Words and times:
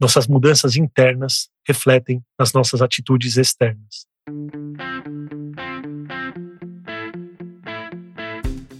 nossas 0.00 0.26
mudanças 0.26 0.76
internas 0.76 1.50
refletem 1.68 2.22
nas 2.38 2.54
nossas 2.54 2.80
atitudes 2.80 3.36
externas. 3.36 4.06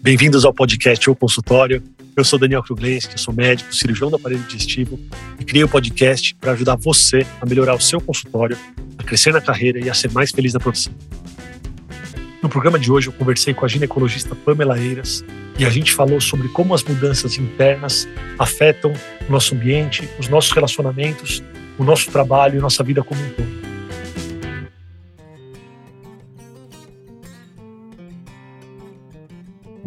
Bem-vindos 0.02 0.46
ao 0.46 0.54
podcast 0.54 1.10
ou 1.10 1.14
consultório. 1.14 1.82
Eu 2.16 2.24
sou 2.24 2.38
Daniel 2.38 2.62
Kruglenski, 2.62 3.20
sou 3.20 3.34
médico, 3.34 3.72
cirurgião 3.74 4.08
do 4.08 4.16
aparelho 4.16 4.42
digestivo 4.44 4.98
e 5.38 5.44
criei 5.44 5.62
o 5.62 5.66
um 5.66 5.70
podcast 5.70 6.34
para 6.36 6.52
ajudar 6.52 6.76
você 6.76 7.26
a 7.38 7.46
melhorar 7.46 7.74
o 7.74 7.80
seu 7.80 8.00
consultório, 8.00 8.56
a 8.96 9.04
crescer 9.04 9.32
na 9.32 9.42
carreira 9.42 9.78
e 9.78 9.90
a 9.90 9.94
ser 9.94 10.10
mais 10.10 10.30
feliz 10.30 10.54
na 10.54 10.60
profissão. 10.60 10.94
No 12.42 12.48
programa 12.48 12.78
de 12.78 12.90
hoje 12.90 13.08
eu 13.08 13.12
conversei 13.12 13.52
com 13.52 13.66
a 13.66 13.68
ginecologista 13.68 14.34
Pamela 14.34 14.78
Eiras 14.78 15.22
e 15.58 15.64
a 15.66 15.68
gente 15.68 15.92
falou 15.92 16.20
sobre 16.22 16.48
como 16.48 16.72
as 16.74 16.82
mudanças 16.82 17.36
internas 17.36 18.08
afetam 18.38 18.94
o 19.28 19.32
nosso 19.32 19.54
ambiente, 19.54 20.08
os 20.18 20.26
nossos 20.26 20.50
relacionamentos, 20.52 21.42
o 21.76 21.84
nosso 21.84 22.10
trabalho 22.10 22.58
e 22.58 22.60
nossa 22.60 22.82
vida 22.82 23.02
como 23.02 23.20
um 23.20 23.28
todo. 23.30 23.69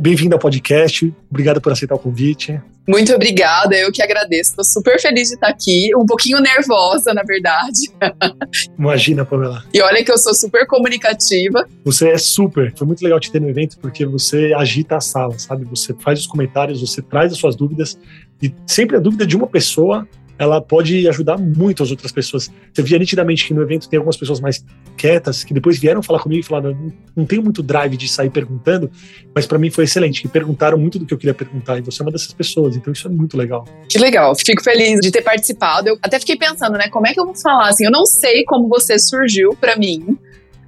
Bem-vindo 0.04 0.36
ao 0.36 0.40
podcast. 0.40 1.14
Obrigado 1.32 1.62
por 1.62 1.72
aceitar 1.72 1.96
o 1.96 1.98
convite. 1.98 2.62
Muito 2.86 3.16
obrigada, 3.16 3.74
eu 3.74 3.90
que 3.90 4.04
agradeço. 4.04 4.50
Estou 4.50 4.66
super 4.66 5.00
feliz 5.00 5.30
de 5.30 5.36
estar 5.36 5.48
aqui, 5.48 5.96
um 5.96 6.06
pouquinho 6.06 6.42
nervosa, 6.42 7.14
na 7.14 7.24
verdade. 7.24 7.90
Imagina, 8.78 9.24
Pamela. 9.24 9.64
E 9.74 9.82
olha 9.82 10.04
que 10.04 10.12
eu 10.12 10.18
sou 10.18 10.34
super 10.34 10.68
comunicativa. 10.68 11.66
Você 11.86 12.10
é 12.10 12.18
super. 12.18 12.74
Foi 12.76 12.86
muito 12.86 13.02
legal 13.02 13.18
te 13.18 13.32
ter 13.32 13.40
no 13.40 13.48
evento 13.50 13.80
porque 13.80 14.06
você 14.06 14.54
agita 14.54 14.98
a 14.98 15.00
sala, 15.00 15.40
sabe? 15.40 15.64
Você 15.70 15.96
faz 15.98 16.20
os 16.20 16.28
comentários, 16.28 16.82
você 16.82 17.02
traz 17.02 17.32
as 17.32 17.38
suas 17.38 17.56
dúvidas 17.56 17.98
e 18.42 18.54
sempre 18.68 18.98
a 18.98 19.00
dúvida 19.00 19.26
de 19.26 19.38
uma 19.38 19.48
pessoa 19.48 20.06
ela 20.38 20.62
pode 20.62 21.08
ajudar 21.08 21.38
muito 21.38 21.84
as 21.84 21.92
outras 21.92 22.12
pessoas. 22.12 22.52
Você 22.74 22.82
via 22.82 22.98
nitidamente 22.98 23.46
que 23.46 23.54
no 23.54 23.62
evento 23.62 23.88
tem 23.88 23.98
algumas 23.98 24.18
pessoas 24.18 24.40
mais 24.40 24.66
quietas 24.98 25.44
que 25.44 25.54
depois 25.54 25.78
vieram 25.78 26.02
falar 26.02 26.20
comigo 26.20 26.42
e 26.42 26.44
falaram: 26.44 26.72
não, 26.72 26.94
não 27.18 27.26
tenho 27.26 27.44
muito 27.44 27.62
drive 27.62 27.96
de 27.96 28.08
sair 28.08 28.30
perguntando, 28.30 28.90
mas 29.34 29.46
para 29.46 29.58
mim 29.60 29.70
foi 29.70 29.84
excelente, 29.84 30.22
que 30.22 30.28
perguntaram 30.28 30.78
muito 30.78 30.98
do 30.98 31.06
que 31.06 31.14
eu 31.14 31.18
queria 31.18 31.34
perguntar 31.34 31.78
e 31.78 31.82
você 31.82 32.02
é 32.02 32.06
uma 32.06 32.12
dessas 32.12 32.34
pessoas, 32.34 32.76
então 32.76 32.92
isso 32.92 33.08
é 33.08 33.12
muito 33.12 33.38
legal. 33.38 33.66
Que 33.88 34.00
legal, 34.00 34.36
fico 34.36 34.64
feliz 34.64 35.00
de 35.00 35.12
ter 35.12 35.22
participado. 35.22 35.90
Eu 35.90 35.98
até 36.02 36.20
fiquei 36.20 36.36
pensando, 36.36 36.78
né, 36.78 36.90
como 36.90 37.08
é 37.08 37.14
que 37.14 37.20
eu 37.20 37.26
vou 37.26 37.36
falar 37.36 37.70
assim? 37.70 37.86
Eu 37.86 37.92
não 37.92 38.06
sei 38.06 38.44
como 38.44 38.68
você 38.68 38.98
surgiu 38.98 39.56
para 39.60 39.76
mim. 39.76 40.18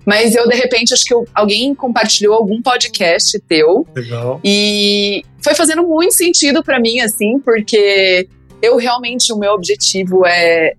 Mas 0.06 0.36
eu, 0.36 0.48
de 0.48 0.56
repente, 0.56 0.94
acho 0.94 1.04
que 1.04 1.14
eu, 1.14 1.26
alguém 1.34 1.74
compartilhou 1.74 2.36
algum 2.36 2.62
podcast 2.62 3.40
teu. 3.48 3.88
Legal. 3.96 4.40
E 4.44 5.24
foi 5.44 5.56
fazendo 5.56 5.82
muito 5.82 6.14
sentido 6.14 6.64
para 6.64 6.80
mim, 6.80 7.00
assim, 7.00 7.40
porque 7.40 8.28
eu 8.66 8.78
realmente, 8.78 9.32
o 9.32 9.38
meu 9.38 9.54
objetivo 9.54 10.26
é. 10.26 10.74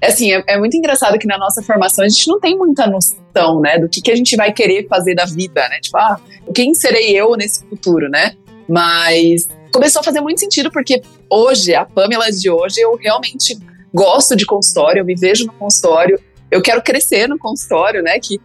é 0.00 0.06
assim, 0.06 0.32
é, 0.32 0.42
é, 0.46 0.58
muito 0.58 0.76
engraçado 0.76 1.18
que 1.18 1.26
na 1.26 1.38
nossa 1.38 1.62
formação 1.62 2.04
a 2.04 2.08
gente 2.08 2.26
não 2.28 2.38
tem 2.38 2.56
muita 2.56 2.86
noção, 2.86 3.60
né, 3.60 3.78
do 3.78 3.88
que, 3.88 4.00
que 4.00 4.10
a 4.10 4.16
gente 4.16 4.36
vai 4.36 4.52
querer 4.52 4.86
fazer 4.88 5.14
da 5.14 5.24
vida, 5.24 5.68
né? 5.68 5.78
Tipo, 5.80 5.98
ah, 5.98 6.20
quem 6.54 6.74
serei 6.74 7.10
eu 7.10 7.34
nesse 7.36 7.64
futuro, 7.64 8.08
né? 8.08 8.34
Mas 8.68 9.48
começou 9.72 10.00
a 10.00 10.02
fazer 10.02 10.20
muito 10.20 10.40
sentido 10.40 10.70
porque 10.70 11.02
hoje, 11.28 11.74
a 11.74 11.84
Pamela 11.84 12.30
de 12.30 12.48
hoje, 12.48 12.80
eu 12.80 12.96
realmente 12.96 13.58
gosto 13.92 14.34
de 14.34 14.46
consultório, 14.46 15.00
eu 15.00 15.04
me 15.04 15.14
vejo 15.14 15.46
no 15.46 15.52
consultório, 15.52 16.18
eu 16.50 16.62
quero 16.62 16.82
crescer 16.82 17.28
no 17.28 17.38
consultório, 17.38 18.02
né? 18.02 18.18
Que 18.18 18.40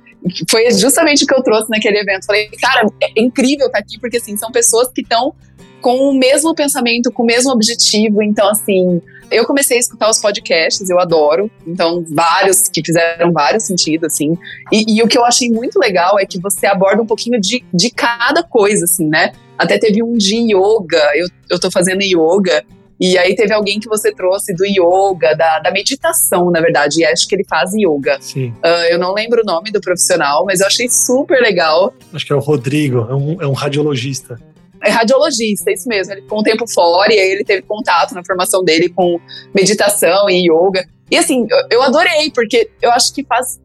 foi 0.49 0.69
justamente 0.71 1.23
o 1.23 1.27
que 1.27 1.33
eu 1.33 1.41
trouxe 1.41 1.69
naquele 1.69 1.99
evento. 1.99 2.25
Falei, 2.25 2.49
cara, 2.61 2.87
é 3.01 3.21
incrível 3.21 3.67
estar 3.67 3.79
aqui, 3.79 3.99
porque 3.99 4.17
assim, 4.17 4.35
são 4.35 4.51
pessoas 4.51 4.89
que 4.89 5.01
estão 5.01 5.33
com 5.81 6.09
o 6.09 6.13
mesmo 6.13 6.53
pensamento, 6.53 7.11
com 7.11 7.23
o 7.23 7.25
mesmo 7.25 7.51
objetivo. 7.51 8.21
Então, 8.21 8.49
assim, 8.49 9.01
eu 9.31 9.45
comecei 9.45 9.77
a 9.77 9.79
escutar 9.79 10.09
os 10.09 10.19
podcasts, 10.19 10.89
eu 10.89 10.99
adoro. 10.99 11.49
Então, 11.65 12.03
vários 12.09 12.67
que 12.69 12.81
fizeram 12.83 13.31
vários 13.31 13.65
sentidos, 13.65 14.07
assim. 14.07 14.37
E, 14.71 14.97
e, 14.97 15.03
o 15.03 15.07
que 15.07 15.17
eu 15.17 15.25
achei 15.25 15.49
muito 15.49 15.79
legal 15.79 16.19
é 16.19 16.25
que 16.25 16.39
você 16.39 16.65
aborda 16.65 17.01
um 17.01 17.05
pouquinho 17.05 17.39
de, 17.39 17.63
de 17.73 17.89
cada 17.91 18.43
coisa, 18.43 18.85
assim, 18.85 19.07
né? 19.07 19.31
Até 19.57 19.77
teve 19.77 20.01
um 20.01 20.13
de 20.13 20.35
yoga, 20.35 21.11
eu, 21.15 21.27
eu 21.49 21.59
tô 21.59 21.69
fazendo 21.69 22.01
yoga. 22.01 22.63
E 22.99 23.17
aí 23.17 23.33
teve 23.33 23.53
alguém 23.53 23.79
que 23.79 23.87
você 23.87 24.13
trouxe 24.13 24.53
do 24.53 24.65
yoga, 24.65 25.33
da, 25.33 25.59
da 25.59 25.71
meditação, 25.71 26.51
na 26.51 26.59
verdade, 26.59 26.99
e 26.99 27.05
acho 27.05 27.27
que 27.27 27.35
ele 27.35 27.45
faz 27.45 27.71
yoga. 27.73 28.17
Sim. 28.19 28.49
Uh, 28.63 28.85
eu 28.89 28.99
não 28.99 29.13
lembro 29.13 29.41
o 29.41 29.45
nome 29.45 29.71
do 29.71 29.79
profissional, 29.79 30.43
mas 30.45 30.59
eu 30.59 30.67
achei 30.67 30.89
super 30.89 31.41
legal. 31.41 31.93
Acho 32.13 32.25
que 32.25 32.33
é 32.33 32.35
o 32.35 32.39
Rodrigo, 32.39 33.07
é 33.09 33.15
um, 33.15 33.41
é 33.41 33.47
um 33.47 33.53
radiologista. 33.53 34.37
É 34.83 34.89
radiologista, 34.89 35.71
isso 35.71 35.87
mesmo. 35.87 36.13
Ele 36.13 36.21
ficou 36.21 36.39
um 36.39 36.43
tempo 36.43 36.65
fora 36.67 37.13
e 37.13 37.19
aí 37.19 37.31
ele 37.31 37.43
teve 37.43 37.61
contato 37.63 38.13
na 38.13 38.23
formação 38.23 38.63
dele 38.63 38.89
com 38.89 39.19
meditação 39.53 40.29
e 40.29 40.49
yoga. 40.49 40.87
E 41.11 41.17
assim, 41.17 41.45
eu, 41.69 41.81
adorei, 41.81 42.31
porque 42.31 42.69
eu 42.81 42.91
acho 42.91 43.13
que 43.13 43.23
faz 43.23 43.59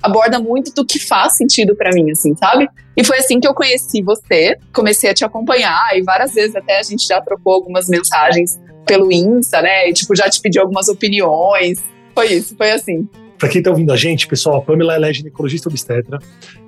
aborda 0.00 0.38
muito 0.38 0.72
do 0.72 0.86
que 0.86 0.98
faz 0.98 1.36
sentido 1.36 1.74
para 1.74 1.90
mim, 1.92 2.10
assim, 2.10 2.34
sabe? 2.36 2.68
E 2.96 3.04
foi 3.04 3.18
assim 3.18 3.40
que 3.40 3.48
eu 3.48 3.54
conheci 3.54 4.00
você, 4.00 4.56
comecei 4.72 5.10
a 5.10 5.14
te 5.14 5.24
acompanhar 5.24 5.90
e 5.96 6.02
várias 6.02 6.32
vezes 6.32 6.54
até 6.54 6.78
a 6.78 6.82
gente 6.82 7.06
já 7.06 7.20
trocou 7.20 7.52
algumas 7.52 7.88
mensagens 7.88 8.60
pelo 8.86 9.12
Insta, 9.12 9.60
né? 9.60 9.88
E 9.88 9.92
tipo, 9.92 10.14
já 10.14 10.30
te 10.30 10.40
pedi 10.40 10.58
algumas 10.58 10.88
opiniões. 10.88 11.78
Foi 12.14 12.26
isso, 12.32 12.56
foi 12.56 12.70
assim. 12.70 13.08
Para 13.38 13.48
quem 13.48 13.60
está 13.60 13.70
ouvindo 13.70 13.92
a 13.92 13.96
gente, 13.96 14.26
pessoal, 14.26 14.56
a 14.56 14.60
Pamela 14.60 14.94
ela 14.94 15.08
é 15.08 15.12
ginecologista 15.12 15.68
obstetra, 15.68 16.18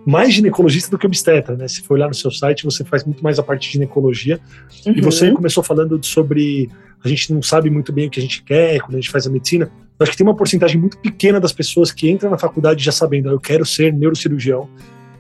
mais 0.07 0.33
ginecologista 0.33 0.91
do 0.91 0.99
que 0.99 1.07
obstetra, 1.07 1.57
né? 1.57 1.67
Se 1.67 1.83
for 1.83 1.95
olhar 1.95 2.09
no 2.09 2.15
seu 2.15 2.31
site, 2.31 2.65
você 2.65 2.85
faz 2.85 3.05
muito 3.05 3.23
mais 3.23 3.39
a 3.39 3.43
parte 3.43 3.67
de 3.67 3.73
ginecologia. 3.73 4.39
Uhum. 4.87 4.93
E 4.97 5.01
você 5.01 5.33
começou 5.33 5.63
falando 5.65 5.99
sobre 6.05 6.71
a 7.05 7.09
gente 7.09 7.33
não 7.33 7.43
sabe 7.43 7.71
muito 7.71 7.93
bem 7.93 8.07
o 8.07 8.11
que 8.11 8.21
a 8.21 8.23
gente 8.23 8.43
quer 8.43 8.79
quando 8.81 8.95
a 8.95 9.01
gente 9.01 9.11
faz 9.11 9.27
a 9.27 9.31
medicina. 9.31 9.71
Eu 9.99 10.05
acho 10.05 10.13
que 10.13 10.19
tem 10.19 10.27
uma 10.27 10.37
porcentagem 10.37 10.81
muito 10.81 10.99
pequena 10.99 11.41
das 11.41 11.53
pessoas 11.53 11.91
que 11.91 12.09
entram 12.09 12.31
na 12.31 12.39
faculdade 12.39 12.85
já 12.85 12.93
sabendo, 12.93 13.29
ah, 13.31 13.33
eu 13.33 13.41
quero 13.41 13.67
ser 13.67 13.93
neurocirurgião, 13.93 14.69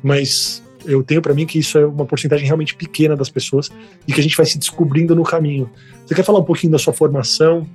mas 0.02 0.62
eu 0.84 1.02
tenho 1.02 1.20
para 1.20 1.34
mim 1.34 1.46
que 1.46 1.58
isso 1.58 1.78
é 1.78 1.84
uma 1.84 2.06
porcentagem 2.06 2.46
realmente 2.46 2.74
pequena 2.74 3.16
das 3.16 3.28
pessoas 3.28 3.70
e 4.06 4.12
que 4.12 4.20
a 4.20 4.22
gente 4.22 4.36
vai 4.36 4.46
se 4.46 4.58
descobrindo 4.58 5.14
no 5.14 5.22
caminho. 5.22 5.70
Você 6.06 6.14
quer 6.14 6.22
falar 6.22 6.38
um 6.38 6.44
pouquinho 6.44 6.72
da 6.72 6.78
sua 6.78 6.92
formação, 6.92 7.66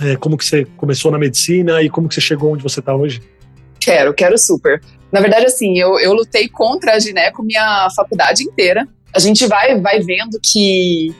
é, 0.00 0.16
como 0.16 0.36
que 0.36 0.44
você 0.44 0.64
começou 0.76 1.10
na 1.10 1.18
medicina 1.18 1.82
e 1.82 1.90
como 1.90 2.08
que 2.08 2.14
você 2.14 2.20
chegou 2.20 2.52
onde 2.52 2.62
você 2.62 2.80
está 2.80 2.94
hoje? 2.94 3.22
Quero, 3.78 4.14
quero 4.14 4.38
super. 4.38 4.80
Na 5.10 5.20
verdade, 5.20 5.46
assim, 5.46 5.78
eu, 5.78 5.98
eu 5.98 6.12
lutei 6.12 6.48
contra 6.48 6.94
a 6.94 6.98
gineco 6.98 7.42
minha 7.42 7.88
faculdade 7.94 8.44
inteira. 8.44 8.86
A 9.14 9.18
gente 9.18 9.46
vai, 9.46 9.78
vai 9.80 10.00
vendo 10.00 10.38
que 10.42 11.14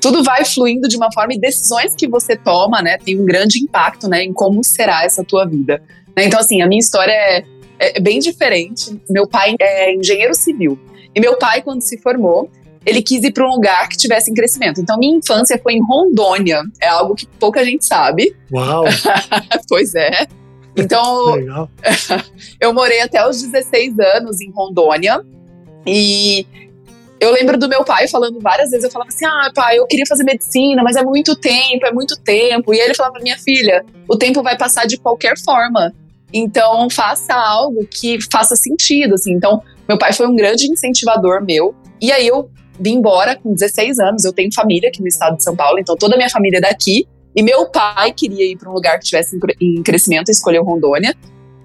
tudo 0.00 0.22
vai 0.22 0.44
fluindo 0.44 0.88
de 0.88 0.96
uma 0.96 1.12
forma 1.12 1.34
e 1.34 1.38
decisões 1.38 1.94
que 1.94 2.08
você 2.08 2.36
toma, 2.36 2.82
né, 2.82 2.98
tem 2.98 3.20
um 3.20 3.24
grande 3.24 3.58
impacto, 3.58 4.08
né, 4.08 4.24
em 4.24 4.32
como 4.32 4.64
será 4.64 5.04
essa 5.04 5.22
tua 5.22 5.46
vida. 5.46 5.82
Né? 6.16 6.24
Então, 6.24 6.40
assim, 6.40 6.62
a 6.62 6.66
minha 6.66 6.80
história 6.80 7.12
é, 7.12 7.44
é 7.78 8.00
bem 8.00 8.18
diferente. 8.18 8.98
Meu 9.08 9.28
pai 9.28 9.54
é 9.60 9.94
engenheiro 9.94 10.34
civil. 10.34 10.78
E 11.14 11.20
meu 11.20 11.36
pai, 11.36 11.62
quando 11.62 11.82
se 11.82 11.98
formou, 11.98 12.50
ele 12.84 13.02
quis 13.02 13.22
ir 13.22 13.32
para 13.32 13.46
um 13.46 13.50
lugar 13.50 13.88
que 13.88 13.96
tivesse 13.96 14.30
em 14.30 14.34
crescimento. 14.34 14.80
Então, 14.80 14.98
minha 14.98 15.16
infância 15.16 15.58
foi 15.62 15.74
em 15.74 15.84
Rondônia. 15.84 16.62
É 16.80 16.88
algo 16.88 17.14
que 17.14 17.26
pouca 17.26 17.64
gente 17.64 17.84
sabe. 17.84 18.34
Uau! 18.52 18.84
pois 19.68 19.94
é. 19.94 20.26
Então, 20.76 21.36
eu 22.60 22.72
morei 22.72 23.00
até 23.00 23.26
os 23.26 23.42
16 23.42 23.98
anos 23.98 24.40
em 24.40 24.50
Rondônia. 24.50 25.20
E 25.86 26.46
eu 27.18 27.32
lembro 27.32 27.58
do 27.58 27.68
meu 27.68 27.84
pai 27.84 28.08
falando 28.08 28.40
várias 28.40 28.70
vezes, 28.70 28.84
eu 28.84 28.90
falava 28.90 29.10
assim: 29.10 29.26
"Ah, 29.26 29.50
pai, 29.54 29.78
eu 29.78 29.86
queria 29.86 30.06
fazer 30.06 30.24
medicina, 30.24 30.82
mas 30.82 30.96
é 30.96 31.02
muito 31.02 31.36
tempo, 31.36 31.86
é 31.86 31.92
muito 31.92 32.16
tempo". 32.20 32.72
E 32.72 32.78
ele 32.78 32.94
falava: 32.94 33.18
"Minha 33.20 33.38
filha, 33.38 33.84
o 34.08 34.16
tempo 34.16 34.42
vai 34.42 34.56
passar 34.56 34.86
de 34.86 34.96
qualquer 34.96 35.38
forma. 35.38 35.92
Então, 36.32 36.88
faça 36.88 37.34
algo 37.34 37.86
que 37.86 38.18
faça 38.30 38.56
sentido, 38.56 39.14
assim". 39.14 39.32
Então, 39.32 39.62
meu 39.88 39.98
pai 39.98 40.12
foi 40.12 40.26
um 40.26 40.36
grande 40.36 40.70
incentivador 40.70 41.44
meu. 41.44 41.74
E 42.00 42.10
aí 42.12 42.26
eu 42.26 42.48
vim 42.80 42.94
embora 42.94 43.36
com 43.36 43.52
16 43.52 43.98
anos. 43.98 44.24
Eu 44.24 44.32
tenho 44.32 44.52
família 44.52 44.88
aqui 44.88 45.00
no 45.00 45.08
estado 45.08 45.36
de 45.36 45.44
São 45.44 45.54
Paulo, 45.54 45.78
então 45.78 45.96
toda 45.96 46.14
a 46.14 46.16
minha 46.16 46.30
família 46.30 46.58
é 46.58 46.60
daqui. 46.60 47.06
E 47.36 47.42
meu 47.42 47.66
pai 47.70 48.12
queria 48.12 48.44
ir 48.44 48.56
para 48.56 48.68
um 48.68 48.72
lugar 48.72 48.98
que 48.98 49.04
tivesse 49.04 49.38
em 49.60 49.82
crescimento 49.82 50.28
e 50.28 50.32
escolheu 50.32 50.64
Rondônia. 50.64 51.14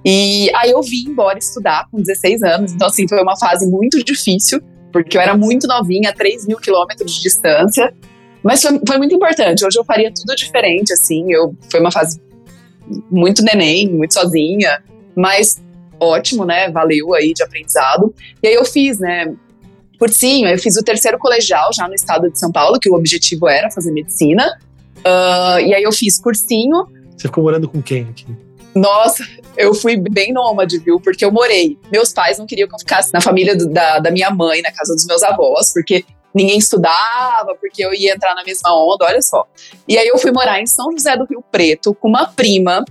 E 0.06 0.52
aí 0.56 0.70
eu 0.70 0.82
vim 0.84 1.10
embora 1.10 1.40
estudar 1.40 1.88
com 1.90 1.98
16 1.98 2.44
anos. 2.44 2.74
Então, 2.74 2.88
assim, 2.88 3.08
foi 3.08 3.20
uma 3.22 3.36
fase 3.36 3.68
muito 3.68 4.04
difícil, 4.04 4.62
porque 4.94 5.18
eu 5.18 5.22
era 5.22 5.36
muito 5.36 5.68
novinha, 5.68 6.14
3 6.14 6.46
mil 6.46 6.58
quilômetros 6.58 7.16
de 7.16 7.24
distância. 7.24 7.92
Mas 8.44 8.62
foi, 8.62 8.80
foi, 8.88 8.98
muito 9.00 9.16
importante. 9.16 9.66
Hoje 9.66 9.80
eu 9.80 9.84
faria 9.84 10.14
tudo 10.14 10.36
diferente, 10.36 10.94
assim. 10.94 11.34
Eu, 11.34 11.56
foi 11.72 11.80
uma 11.80 11.92
fase 11.92 12.22
muito 13.10 13.44
neném, 13.44 13.90
muito 13.90 14.14
sozinha. 14.14 14.84
Mas 15.16 15.60
ótimo, 16.00 16.46
né? 16.46 16.70
Valeu 16.70 17.16
aí 17.16 17.34
de 17.34 17.42
aprendizado. 17.42 18.14
E 18.44 18.48
aí 18.48 18.54
eu 18.54 18.64
fiz, 18.66 19.00
né? 19.00 19.34
Cursinho. 19.98 20.48
Eu 20.48 20.58
fiz 20.58 20.78
o 20.78 20.84
terceiro 20.84 21.18
colegial 21.18 21.72
já 21.74 21.88
no 21.88 21.94
estado 21.94 22.30
de 22.30 22.40
São 22.40 22.52
Paulo, 22.52 22.80
que 22.80 22.90
o 22.90 22.94
objetivo 22.94 23.48
era 23.48 23.70
fazer 23.72 23.92
medicina. 23.92 24.46
Uh, 25.00 25.60
e 25.60 25.74
aí 25.74 25.84
eu 25.84 25.92
fiz 25.92 26.20
cursinho. 26.20 26.88
Você 27.16 27.28
ficou 27.28 27.44
morando 27.44 27.68
com 27.70 27.82
quem 27.82 28.04
aqui? 28.04 28.28
Nossa, 28.76 29.26
eu 29.56 29.74
fui 29.74 29.96
bem 29.96 30.34
nômade, 30.34 30.80
viu? 30.80 31.00
Porque 31.00 31.24
eu 31.24 31.32
morei. 31.32 31.78
Meus 31.92 32.12
pais 32.12 32.38
não 32.38 32.46
queriam 32.46 32.68
que 32.68 32.76
eu 32.76 32.80
ficasse 32.80 33.14
na 33.14 33.22
família 33.22 33.56
do, 33.56 33.70
da, 33.70 34.00
da 34.00 34.12
minha 34.12 34.30
mãe, 34.30 34.62
na 34.62 34.72
casa 34.72 34.94
dos 34.94 35.06
meus 35.06 35.24
avós, 35.24 35.72
porque 35.72 36.04
ninguém 36.34 36.58
estudava, 36.58 37.56
porque 37.60 37.84
eu 37.86 37.94
ia 37.94 38.14
entrar 38.14 38.36
na 38.36 38.44
mesma 38.44 38.76
onda, 38.76 39.06
olha 39.06 39.22
só. 39.22 39.48
E 39.88 39.98
aí 39.98 40.08
eu 40.08 40.18
fui 40.18 40.32
morar 40.32 40.60
em 40.60 40.66
São 40.66 40.92
José 40.92 41.16
do 41.16 41.26
Rio 41.26 41.42
Preto 41.50 41.96
com 41.96 42.10
uma 42.10 42.28
prima 42.28 42.84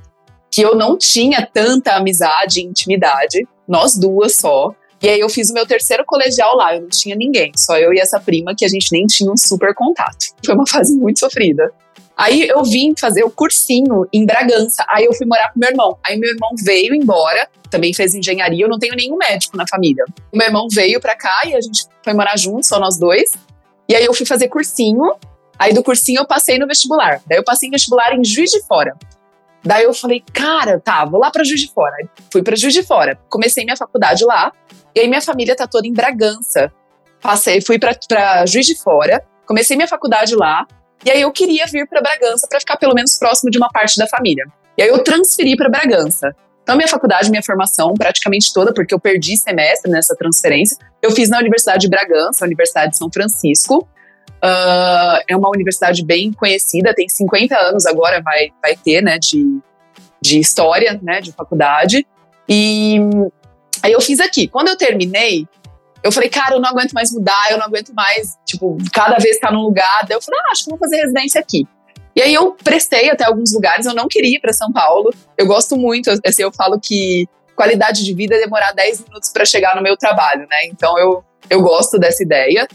que 0.50 0.62
eu 0.62 0.74
não 0.74 0.96
tinha 0.96 1.46
tanta 1.52 1.96
amizade 1.96 2.60
e 2.60 2.64
intimidade, 2.64 3.46
nós 3.68 3.94
duas 3.96 4.36
só. 4.36 4.74
E 5.04 5.08
aí 5.10 5.20
eu 5.20 5.28
fiz 5.28 5.50
o 5.50 5.52
meu 5.52 5.66
terceiro 5.66 6.02
colegial 6.06 6.56
lá, 6.56 6.74
eu 6.74 6.80
não 6.80 6.88
tinha 6.88 7.14
ninguém, 7.14 7.52
só 7.54 7.76
eu 7.76 7.92
e 7.92 8.00
essa 8.00 8.18
prima 8.18 8.54
que 8.56 8.64
a 8.64 8.68
gente 8.68 8.90
nem 8.90 9.04
tinha 9.04 9.30
um 9.30 9.36
super 9.36 9.74
contato. 9.74 10.28
Foi 10.42 10.54
uma 10.54 10.66
fase 10.66 10.96
muito 10.96 11.20
sofrida. 11.20 11.70
Aí 12.16 12.48
eu 12.48 12.64
vim 12.64 12.94
fazer 12.98 13.22
o 13.22 13.30
cursinho 13.30 14.08
em 14.10 14.24
Bragança. 14.24 14.82
Aí 14.88 15.04
eu 15.04 15.12
fui 15.12 15.26
morar 15.26 15.52
com 15.52 15.60
meu 15.60 15.68
irmão. 15.68 15.98
Aí 16.02 16.16
meu 16.16 16.30
irmão 16.30 16.52
veio 16.56 16.94
embora, 16.94 17.46
também 17.68 17.92
fez 17.92 18.14
engenharia. 18.14 18.64
Eu 18.64 18.68
não 18.70 18.78
tenho 18.78 18.96
nenhum 18.96 19.18
médico 19.18 19.58
na 19.58 19.66
família. 19.68 20.06
Meu 20.32 20.46
irmão 20.46 20.68
veio 20.72 20.98
pra 20.98 21.14
cá 21.14 21.42
e 21.44 21.54
a 21.54 21.60
gente 21.60 21.84
foi 22.02 22.14
morar 22.14 22.38
juntos, 22.38 22.68
só 22.68 22.80
nós 22.80 22.98
dois. 22.98 23.30
E 23.86 23.94
aí 23.94 24.06
eu 24.06 24.14
fui 24.14 24.24
fazer 24.24 24.48
cursinho. 24.48 25.16
Aí 25.58 25.74
do 25.74 25.82
cursinho 25.82 26.20
eu 26.20 26.26
passei 26.26 26.56
no 26.58 26.66
vestibular. 26.66 27.20
Daí 27.26 27.36
eu 27.36 27.44
passei 27.44 27.68
em 27.68 27.72
vestibular 27.72 28.16
em 28.16 28.24
Juiz 28.24 28.50
de 28.50 28.62
Fora. 28.62 28.96
Daí 29.62 29.84
eu 29.84 29.92
falei, 29.92 30.22
cara, 30.32 30.78
tá, 30.78 31.04
vou 31.04 31.20
lá 31.20 31.30
para 31.30 31.42
Juiz 31.42 31.60
de 31.60 31.72
Fora. 31.72 31.96
Fui 32.32 32.42
para 32.42 32.56
Juiz 32.56 32.72
de 32.72 32.82
Fora. 32.82 33.18
Comecei 33.28 33.64
minha 33.64 33.76
faculdade 33.76 34.24
lá. 34.24 34.52
E 34.94 35.00
aí 35.00 35.08
minha 35.08 35.20
família 35.20 35.56
tá 35.56 35.66
toda 35.66 35.86
em 35.86 35.92
Bragança. 35.92 36.72
Passei, 37.20 37.60
fui 37.60 37.78
para 37.78 38.46
Juiz 38.46 38.66
de 38.66 38.76
Fora. 38.76 39.24
Comecei 39.46 39.76
minha 39.76 39.88
faculdade 39.88 40.34
lá. 40.36 40.66
E 41.04 41.10
aí 41.10 41.20
eu 41.20 41.32
queria 41.32 41.66
vir 41.66 41.86
para 41.88 42.00
Bragança 42.00 42.46
para 42.48 42.60
ficar 42.60 42.76
pelo 42.76 42.94
menos 42.94 43.18
próximo 43.18 43.50
de 43.50 43.58
uma 43.58 43.68
parte 43.68 43.98
da 43.98 44.06
família. 44.06 44.44
E 44.76 44.82
aí 44.82 44.88
eu 44.88 45.02
transferi 45.02 45.56
para 45.56 45.68
Bragança. 45.68 46.34
Então, 46.62 46.76
minha 46.76 46.88
faculdade, 46.88 47.30
minha 47.30 47.42
formação, 47.42 47.92
praticamente 47.92 48.50
toda, 48.52 48.72
porque 48.72 48.94
eu 48.94 48.98
perdi 48.98 49.36
semestre 49.36 49.90
nessa 49.90 50.16
transferência, 50.16 50.78
eu 51.02 51.10
fiz 51.10 51.28
na 51.28 51.38
Universidade 51.38 51.80
de 51.80 51.90
Bragança, 51.90 52.44
Universidade 52.44 52.92
de 52.92 52.98
São 52.98 53.10
Francisco. 53.12 53.86
Uh, 54.42 55.20
é 55.28 55.36
uma 55.36 55.50
universidade 55.50 56.02
bem 56.02 56.32
conhecida, 56.32 56.94
tem 56.94 57.06
50 57.06 57.54
anos 57.54 57.84
agora, 57.84 58.22
vai, 58.22 58.50
vai 58.62 58.74
ter, 58.76 59.02
né, 59.02 59.18
de, 59.18 59.58
de 60.22 60.38
história, 60.38 60.98
né, 61.02 61.20
de 61.20 61.32
faculdade. 61.32 62.06
E 62.48 62.98
aí 63.84 63.92
eu 63.92 64.00
fiz 64.00 64.18
aqui. 64.18 64.48
Quando 64.48 64.68
eu 64.68 64.76
terminei, 64.76 65.46
eu 66.02 66.10
falei, 66.10 66.30
cara, 66.30 66.54
eu 66.54 66.60
não 66.60 66.68
aguento 66.68 66.92
mais 66.92 67.12
mudar, 67.12 67.50
eu 67.50 67.58
não 67.58 67.66
aguento 67.66 67.92
mais, 67.92 68.34
tipo, 68.46 68.78
cada 68.92 69.16
vez 69.16 69.36
estar 69.36 69.52
num 69.52 69.62
lugar. 69.62 70.06
Daí 70.08 70.16
eu 70.16 70.22
falei, 70.22 70.40
ah, 70.40 70.52
acho 70.52 70.64
que 70.64 70.70
vou 70.70 70.78
fazer 70.78 70.96
residência 70.96 71.40
aqui. 71.40 71.66
E 72.16 72.22
aí 72.22 72.32
eu 72.32 72.52
prestei 72.52 73.10
até 73.10 73.24
alguns 73.24 73.52
lugares, 73.52 73.86
eu 73.86 73.94
não 73.94 74.08
queria 74.08 74.36
ir 74.36 74.40
para 74.40 74.52
São 74.52 74.72
Paulo. 74.72 75.12
Eu 75.36 75.46
gosto 75.46 75.76
muito, 75.76 76.10
assim, 76.24 76.42
eu 76.42 76.52
falo 76.52 76.80
que 76.80 77.26
qualidade 77.54 78.04
de 78.04 78.14
vida 78.14 78.36
é 78.36 78.40
demorar 78.40 78.72
10 78.72 79.04
minutos 79.04 79.30
para 79.30 79.44
chegar 79.44 79.76
no 79.76 79.82
meu 79.82 79.96
trabalho, 79.96 80.46
né? 80.48 80.66
Então 80.66 80.98
eu, 80.98 81.24
eu 81.50 81.60
gosto 81.60 81.98
dessa 81.98 82.22
ideia. 82.22 82.66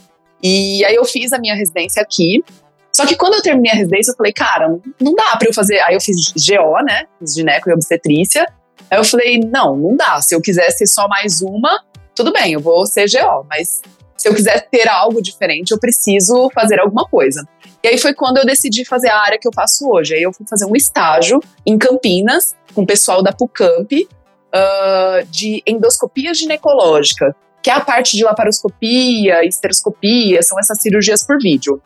E 0.44 0.86
aí 0.86 0.96
eu 0.96 1.06
fiz 1.06 1.34
a 1.34 1.40
minha 1.40 1.56
residência 1.56 2.02
aqui. 2.02 2.44
Só 2.92 3.06
que 3.06 3.16
quando 3.16 3.36
eu 3.36 3.42
terminei 3.42 3.72
a 3.72 3.76
residência, 3.76 4.12
eu 4.12 4.16
falei, 4.16 4.34
cara, 4.34 4.68
não 5.00 5.16
dá 5.16 5.36
para 5.38 5.48
eu 5.48 5.54
fazer. 5.54 5.80
Aí 5.82 5.96
eu 5.96 6.02
fiz 6.02 6.34
GO, 6.34 6.84
né? 6.84 7.06
Fiz 7.20 7.34
gineco 7.34 7.70
e 7.70 7.74
obstetrícia. 7.74 8.46
Aí 8.89 8.97
eu 8.97 9.03
falei, 9.03 9.39
não, 9.39 9.75
não 9.75 9.95
dá. 9.95 10.21
Se 10.21 10.36
eu 10.36 10.41
quiser 10.41 10.69
ser 10.71 10.88
só 10.88 11.07
mais 11.07 11.41
uma, 11.41 11.83
tudo 12.15 12.31
bem, 12.31 12.53
eu 12.53 12.59
vou 12.59 12.86
ser 12.86 13.06
GO, 13.09 13.45
mas 13.50 13.81
se 14.18 14.27
eu 14.27 14.36
quiser 14.36 14.68
ter 14.69 14.89
algo 14.89 15.21
diferente, 15.21 15.71
eu 15.71 15.80
preciso 15.80 16.50
fazer 16.53 16.80
alguma 16.80 17.06
coisa. 17.06 17.47
E 17.81 17.88
aí 17.88 17.97
foi 17.97 18.13
quando 18.13 18.38
eu 18.38 18.45
decidi 18.45 18.83
fazer 18.83 19.09
a 19.09 19.18
área 19.18 19.39
que 19.39 19.47
eu 19.47 19.53
faço 19.53 19.89
hoje. 19.89 20.13
Aí 20.13 20.21
eu 20.21 20.33
fui 20.33 20.45
fazer 20.45 20.65
um 20.65 20.75
estágio 20.75 21.39
em 21.65 21.77
Campinas, 21.77 22.53
com 22.75 22.81
o 22.81 22.86
pessoal 22.86 23.24
da 23.24 23.31
PUCamp, 23.31 23.91
uh, 23.94 25.25
de 25.30 25.63
endoscopia 25.65 26.33
ginecológica, 26.33 27.33
que 27.63 27.69
é 27.69 27.74
a 27.74 27.80
parte 27.80 28.18
de 28.18 28.24
laparoscopia, 28.24 29.45
esteroscopia, 29.45 30.44
são 30.44 30.59
essas 30.59 30.81
cirurgias 30.81 31.24
por 31.25 31.38
vídeo. 31.39 31.81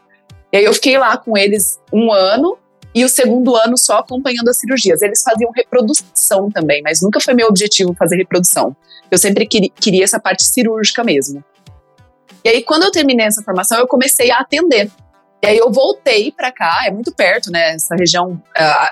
E 0.51 0.57
aí 0.57 0.63
eu 0.63 0.73
fiquei 0.73 0.97
lá 0.97 1.17
com 1.17 1.37
eles 1.37 1.79
um 1.91 2.11
ano, 2.11 2.57
e 2.93 3.03
o 3.03 3.09
segundo 3.09 3.55
ano 3.55 3.77
só 3.77 3.97
acompanhando 3.97 4.49
as 4.49 4.59
cirurgias. 4.59 5.01
Eles 5.01 5.23
faziam 5.23 5.51
reprodução 5.51 6.51
também, 6.51 6.81
mas 6.83 7.01
nunca 7.01 7.19
foi 7.19 7.33
meu 7.33 7.47
objetivo 7.47 7.95
fazer 7.97 8.17
reprodução. 8.17 8.75
Eu 9.09 9.17
sempre 9.17 9.45
queria 9.45 10.03
essa 10.03 10.19
parte 10.19 10.43
cirúrgica 10.43 11.03
mesmo. 11.03 11.43
E 12.43 12.49
aí, 12.49 12.63
quando 12.63 12.83
eu 12.83 12.91
terminei 12.91 13.25
essa 13.25 13.41
formação, 13.41 13.79
eu 13.79 13.87
comecei 13.87 14.29
a 14.29 14.39
atender. 14.39 14.91
E 15.41 15.47
aí 15.47 15.57
eu 15.57 15.71
voltei 15.71 16.31
para 16.31 16.51
cá, 16.51 16.83
é 16.85 16.91
muito 16.91 17.13
perto, 17.13 17.51
né? 17.51 17.75
Essa 17.75 17.95
região, 17.95 18.41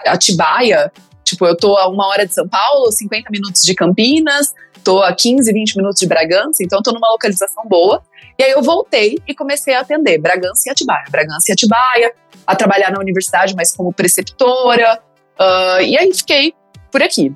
Atibaia. 0.05 0.91
Tipo, 1.23 1.45
eu 1.45 1.55
tô 1.55 1.77
a 1.77 1.87
uma 1.87 2.07
hora 2.07 2.25
de 2.25 2.33
São 2.33 2.47
Paulo, 2.47 2.91
50 2.91 3.29
minutos 3.29 3.61
de 3.61 3.73
Campinas, 3.73 4.53
tô 4.83 5.01
a 5.01 5.13
15, 5.13 5.51
20 5.53 5.77
minutos 5.77 5.99
de 5.99 6.07
Bragança, 6.07 6.61
então 6.61 6.81
tô 6.81 6.91
numa 6.91 7.09
localização 7.09 7.63
boa. 7.65 8.01
E 8.37 8.43
aí 8.43 8.51
eu 8.51 8.61
voltei 8.61 9.17
e 9.27 9.33
comecei 9.33 9.73
a 9.73 9.81
atender 9.81 10.17
Bragança 10.17 10.63
e 10.67 10.71
Atibaia. 10.71 11.05
Bragança 11.09 11.45
e 11.49 11.53
Atibaia, 11.53 12.13
a 12.45 12.55
trabalhar 12.55 12.91
na 12.91 12.99
universidade, 12.99 13.55
mas 13.55 13.75
como 13.75 13.93
preceptora. 13.93 15.01
Uh, 15.39 15.81
e 15.81 15.97
aí 15.97 16.13
fiquei 16.13 16.53
por 16.91 17.01
aqui. 17.01 17.33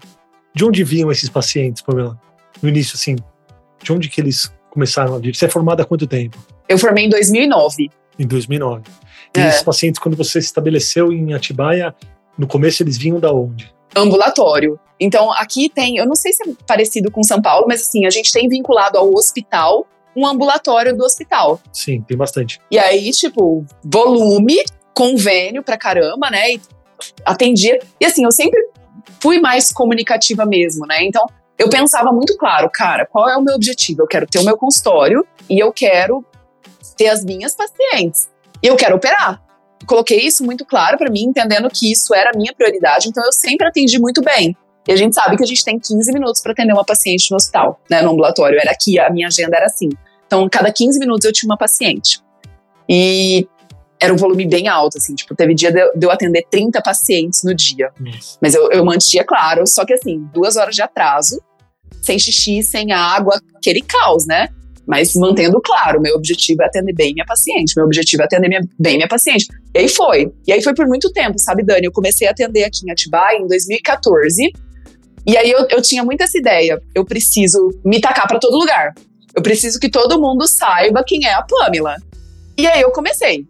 De 0.54 0.66
onde 0.66 0.84
vinham 0.84 1.12
esses 1.12 1.30
pacientes, 1.30 1.81
Pamela? 1.81 2.19
No 2.62 2.69
início, 2.69 2.96
assim, 2.96 3.16
de 3.81 3.94
onde 3.94 4.10
que 4.10 4.22
eles 4.22 4.52
começaram 4.69 5.16
a 5.16 5.19
vir? 5.19 5.36
Você 5.36 5.46
é 5.46 5.50
formada 5.50 5.84
há 5.84 5.86
quanto 5.86 6.07
tempo? 6.07 6.38
Eu 6.68 6.78
formei 6.78 7.06
em 7.06 7.10
2009. 7.10 7.90
Em 8.18 8.28
2009. 8.28 8.84
E 9.36 9.40
é. 9.40 9.50
esses 9.50 9.63
pacientes, 9.63 10.00
quando 10.00 10.16
você 10.16 10.42
se 10.42 10.48
estabeleceu 10.48 11.12
em 11.12 11.34
Atibaia, 11.34 11.94
no 12.38 12.48
começo 12.48 12.84
eles 12.84 12.98
vinham 12.98 13.19
da 13.19 13.31
onde? 13.31 13.74
Ambulatório. 13.96 14.80
Então, 15.00 15.31
aqui 15.31 15.69
tem, 15.69 15.98
eu 15.98 16.06
não 16.06 16.16
sei 16.16 16.31
se 16.31 16.50
é 16.50 16.54
parecido 16.66 17.12
com 17.12 17.22
São 17.24 17.42
Paulo, 17.42 17.66
mas 17.68 17.81
assim, 17.81 18.06
a 18.06 18.10
gente 18.10 18.31
tem 18.31 18.48
vinculado 18.48 18.98
ao 18.98 19.13
hospital 19.13 19.86
um 20.16 20.25
ambulatório 20.25 20.96
do 20.96 21.04
hospital. 21.04 21.60
Sim, 21.74 22.01
tem 22.01 22.16
bastante. 22.16 22.60
E 22.72 22.80
aí, 22.80 23.12
tipo, 23.12 23.66
volume, 23.84 24.63
convênio 24.96 25.62
pra 25.62 25.78
caramba, 25.78 26.30
né? 26.32 26.54
E 26.54 26.62
atendia. 27.26 27.80
E 28.00 28.06
assim, 28.06 28.24
eu 28.24 28.32
sempre 28.32 28.60
fui 29.20 29.40
mais 29.40 29.72
comunicativa 29.72 30.46
mesmo, 30.46 30.88
né? 30.88 31.04
Então, 31.04 31.28
eu 31.58 31.70
pensava 31.70 32.12
muito 32.12 32.36
claro, 32.38 32.70
cara, 32.74 33.06
qual 33.06 33.30
é 33.30 33.38
o 33.38 33.42
meu 33.42 33.56
objetivo? 33.56 34.02
Eu 34.02 34.08
quero 34.08 34.26
ter 34.26 34.40
o 34.40 34.44
meu 34.44 34.58
consultório 34.58 35.26
e 35.50 35.60
eu 35.60 35.72
quero 35.72 36.24
ter 36.98 37.08
as 37.08 37.24
minhas 37.24 37.56
pacientes. 37.56 38.30
E 38.64 38.68
eu 38.68 38.76
quero 38.76 38.96
operar. 38.96 39.42
Coloquei 39.86 40.20
isso 40.20 40.44
muito 40.44 40.66
claro 40.66 40.98
para 40.98 41.12
mim, 41.12 41.24
entendendo 41.24 41.70
que 41.70 41.92
isso 41.92 42.14
era 42.14 42.32
a 42.34 42.38
minha 42.38 42.54
prioridade, 42.54 43.08
então 43.08 43.24
eu 43.24 43.32
sempre 43.32 43.68
atendi 43.68 44.00
muito 44.00 44.22
bem. 44.22 44.56
E 44.88 44.92
a 44.92 44.96
gente 44.96 45.16
sabe 45.16 45.36
que 45.36 45.44
a 45.44 45.48
gente 45.48 45.64
tem 45.64 45.80
15 45.80 46.12
minutos 46.12 46.42
para 46.42 46.52
atender 46.52 46.74
uma 46.74 46.86
paciente 46.86 47.32
no 47.32 47.38
hospital, 47.38 47.80
né, 47.90 48.02
no 48.02 48.12
ambulatório. 48.12 48.60
Era 48.60 48.72
aqui, 48.72 49.00
a 49.00 49.10
minha 49.10 49.28
agenda 49.28 49.58
era 49.58 49.66
assim. 49.66 49.90
Então, 50.28 50.48
cada 50.50 50.72
15 50.72 51.00
minutos 51.00 51.26
eu 51.26 51.34
tinha 51.34 51.50
uma 51.50 51.58
paciente. 51.58 52.20
E 52.88 53.48
era 54.00 54.14
um 54.14 54.18
volume 54.18 54.46
bem 54.48 54.68
alto, 54.68 54.98
assim, 54.98 55.16
tipo, 55.16 55.36
teve 55.36 55.54
dia 55.54 55.72
de 55.72 56.06
eu 56.06 56.12
atender 56.12 56.46
30 56.50 56.82
pacientes 56.82 57.44
no 57.44 57.54
dia. 57.54 57.90
Nossa. 58.00 58.38
Mas 58.42 58.54
eu, 58.54 58.70
eu 58.72 58.84
mantinha, 58.84 59.24
claro, 59.24 59.66
só 59.66 59.86
que 59.86 59.94
assim, 59.94 60.28
duas 60.34 60.58
horas 60.58 60.76
de 60.76 60.82
atraso, 60.82 61.42
sem 62.02 62.20
xixi, 62.20 62.62
sem 62.62 62.92
água, 62.92 63.42
aquele 63.56 63.82
caos, 63.82 64.25
né? 64.28 64.50
Mas 64.88 65.16
mantendo 65.16 65.60
claro, 65.62 66.00
meu 66.00 66.16
objetivo 66.16 66.62
é 66.62 66.68
atender 66.68 66.94
bem 66.94 67.14
minha 67.14 67.25
paciente, 67.25 67.74
meu 67.75 67.86
objetivo 67.86 68.22
é 68.22 68.25
atender 68.25 68.48
minha, 68.48 68.62
bem 68.78 68.98
minha 68.98 69.08
paciente. 69.08 69.48
E 69.74 69.80
aí 69.80 69.90
foi. 69.90 70.32
E 70.46 70.54
aí 70.54 70.62
foi 70.62 70.75
por 70.75 70.86
muito 70.86 71.12
tempo, 71.12 71.40
sabe, 71.40 71.64
Dani? 71.64 71.88
Eu 71.88 71.92
comecei 71.92 72.28
a 72.28 72.32
atender 72.32 72.66
aqui 72.66 72.86
em 72.86 72.92
Atibaia 72.92 73.38
em 73.38 73.48
2014. 73.48 74.52
E 75.25 75.36
aí 75.36 75.50
eu, 75.50 75.66
eu 75.72 75.82
tinha 75.82 76.04
muito 76.04 76.22
essa 76.22 76.38
ideia. 76.38 76.80
Eu 76.94 77.04
preciso 77.04 77.70
me 77.84 78.00
tacar 78.00 78.28
para 78.28 78.38
todo 78.38 78.60
lugar. 78.60 78.94
Eu 79.36 79.42
preciso 79.42 79.80
que 79.80 79.90
todo 79.90 80.22
mundo 80.22 80.48
saiba 80.48 81.04
quem 81.04 81.25
é 81.25 81.34
a 81.34 81.42
Pamela. 81.42 81.96
E 82.56 82.68
aí 82.68 82.82
eu 82.82 82.92
comecei 82.92 83.44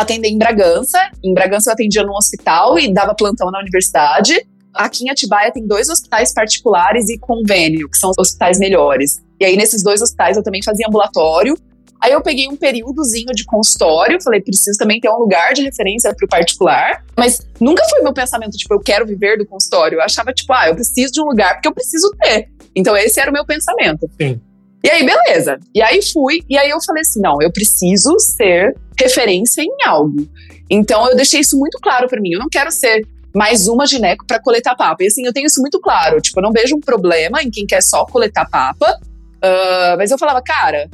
atender 0.00 0.28
em 0.28 0.38
Bragança. 0.38 0.98
Em 1.22 1.34
Bragança 1.34 1.70
eu 1.70 1.74
atendia 1.74 2.02
num 2.02 2.14
hospital 2.14 2.78
e 2.78 2.92
dava 2.92 3.14
plantão 3.14 3.50
na 3.50 3.58
universidade. 3.58 4.34
Aqui 4.72 5.04
em 5.04 5.10
Atibaia 5.10 5.52
tem 5.52 5.66
dois 5.66 5.88
hospitais 5.88 6.32
particulares 6.32 7.08
e 7.08 7.18
convênio, 7.18 7.88
que 7.90 7.98
são 7.98 8.10
os 8.10 8.16
hospitais 8.18 8.58
melhores. 8.58 9.20
E 9.38 9.44
aí, 9.44 9.56
nesses 9.56 9.82
dois 9.82 10.00
hospitais, 10.00 10.36
eu 10.36 10.42
também 10.42 10.62
fazia 10.62 10.86
ambulatório. 10.88 11.56
Aí 12.00 12.12
eu 12.12 12.22
peguei 12.22 12.48
um 12.48 12.56
períodozinho 12.56 13.34
de 13.34 13.44
consultório, 13.44 14.22
falei, 14.22 14.40
preciso 14.40 14.78
também 14.78 14.98
ter 15.00 15.10
um 15.10 15.18
lugar 15.18 15.52
de 15.52 15.62
referência 15.62 16.14
para 16.14 16.24
o 16.24 16.28
particular. 16.28 17.04
Mas 17.16 17.46
nunca 17.60 17.84
foi 17.90 18.00
meu 18.00 18.14
pensamento, 18.14 18.56
tipo, 18.56 18.72
eu 18.72 18.80
quero 18.80 19.06
viver 19.06 19.36
do 19.36 19.46
consultório. 19.46 19.96
Eu 19.96 20.02
achava, 20.02 20.32
tipo, 20.32 20.50
ah, 20.52 20.68
eu 20.68 20.74
preciso 20.74 21.12
de 21.12 21.20
um 21.20 21.26
lugar 21.26 21.54
porque 21.54 21.68
eu 21.68 21.74
preciso 21.74 22.10
ter. 22.18 22.48
Então 22.74 22.96
esse 22.96 23.20
era 23.20 23.30
o 23.30 23.34
meu 23.34 23.44
pensamento. 23.44 24.08
Sim. 24.18 24.40
E 24.82 24.90
aí, 24.90 25.04
beleza. 25.04 25.58
E 25.74 25.82
aí 25.82 26.00
fui, 26.02 26.40
e 26.48 26.56
aí 26.56 26.70
eu 26.70 26.78
falei 26.84 27.02
assim: 27.02 27.20
não, 27.20 27.36
eu 27.40 27.52
preciso 27.52 28.18
ser 28.18 28.74
referência 28.98 29.62
em 29.62 29.76
algo. 29.84 30.26
Então 30.70 31.08
eu 31.08 31.16
deixei 31.16 31.40
isso 31.40 31.58
muito 31.58 31.78
claro 31.80 32.08
para 32.08 32.20
mim. 32.20 32.32
Eu 32.32 32.40
não 32.40 32.48
quero 32.48 32.70
ser 32.70 33.06
mais 33.34 33.68
uma 33.68 33.86
gineco 33.86 34.24
para 34.26 34.40
coletar 34.40 34.74
papa. 34.74 35.02
E 35.02 35.06
assim, 35.06 35.24
eu 35.24 35.32
tenho 35.32 35.46
isso 35.46 35.60
muito 35.60 35.80
claro. 35.80 36.20
Tipo, 36.20 36.40
eu 36.40 36.42
não 36.42 36.52
vejo 36.52 36.76
um 36.76 36.80
problema 36.80 37.42
em 37.42 37.50
quem 37.50 37.66
quer 37.66 37.82
só 37.82 38.04
coletar 38.04 38.48
papa. 38.48 38.98
Uh, 39.36 39.96
mas 39.96 40.10
eu 40.10 40.18
falava, 40.18 40.42
cara, 40.42 40.88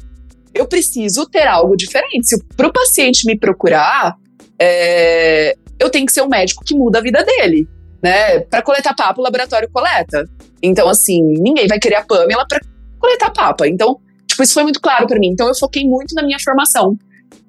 eu 0.54 0.66
preciso 0.66 1.26
ter 1.26 1.46
algo 1.46 1.76
diferente. 1.76 2.28
Se 2.28 2.42
pro 2.56 2.72
paciente 2.72 3.26
me 3.26 3.38
procurar, 3.38 4.16
é, 4.58 5.56
eu 5.78 5.90
tenho 5.90 6.06
que 6.06 6.12
ser 6.12 6.22
um 6.22 6.28
médico 6.28 6.64
que 6.64 6.74
muda 6.74 6.98
a 6.98 7.02
vida 7.02 7.22
dele. 7.24 7.68
Né? 8.02 8.40
Para 8.40 8.62
coletar 8.62 8.94
papa, 8.94 9.20
o 9.20 9.24
laboratório 9.24 9.68
coleta. 9.70 10.24
Então, 10.62 10.88
assim, 10.88 11.22
ninguém 11.22 11.66
vai 11.66 11.78
querer 11.78 11.96
a 11.96 12.04
Pamela 12.04 12.46
para 12.48 12.60
coletar 12.98 13.30
papa. 13.30 13.68
Então, 13.68 13.98
tipo, 14.26 14.42
isso 14.42 14.54
foi 14.54 14.62
muito 14.62 14.80
claro 14.80 15.06
para 15.06 15.18
mim. 15.18 15.28
Então, 15.28 15.48
eu 15.48 15.54
foquei 15.54 15.84
muito 15.84 16.14
na 16.14 16.22
minha 16.22 16.38
formação. 16.42 16.96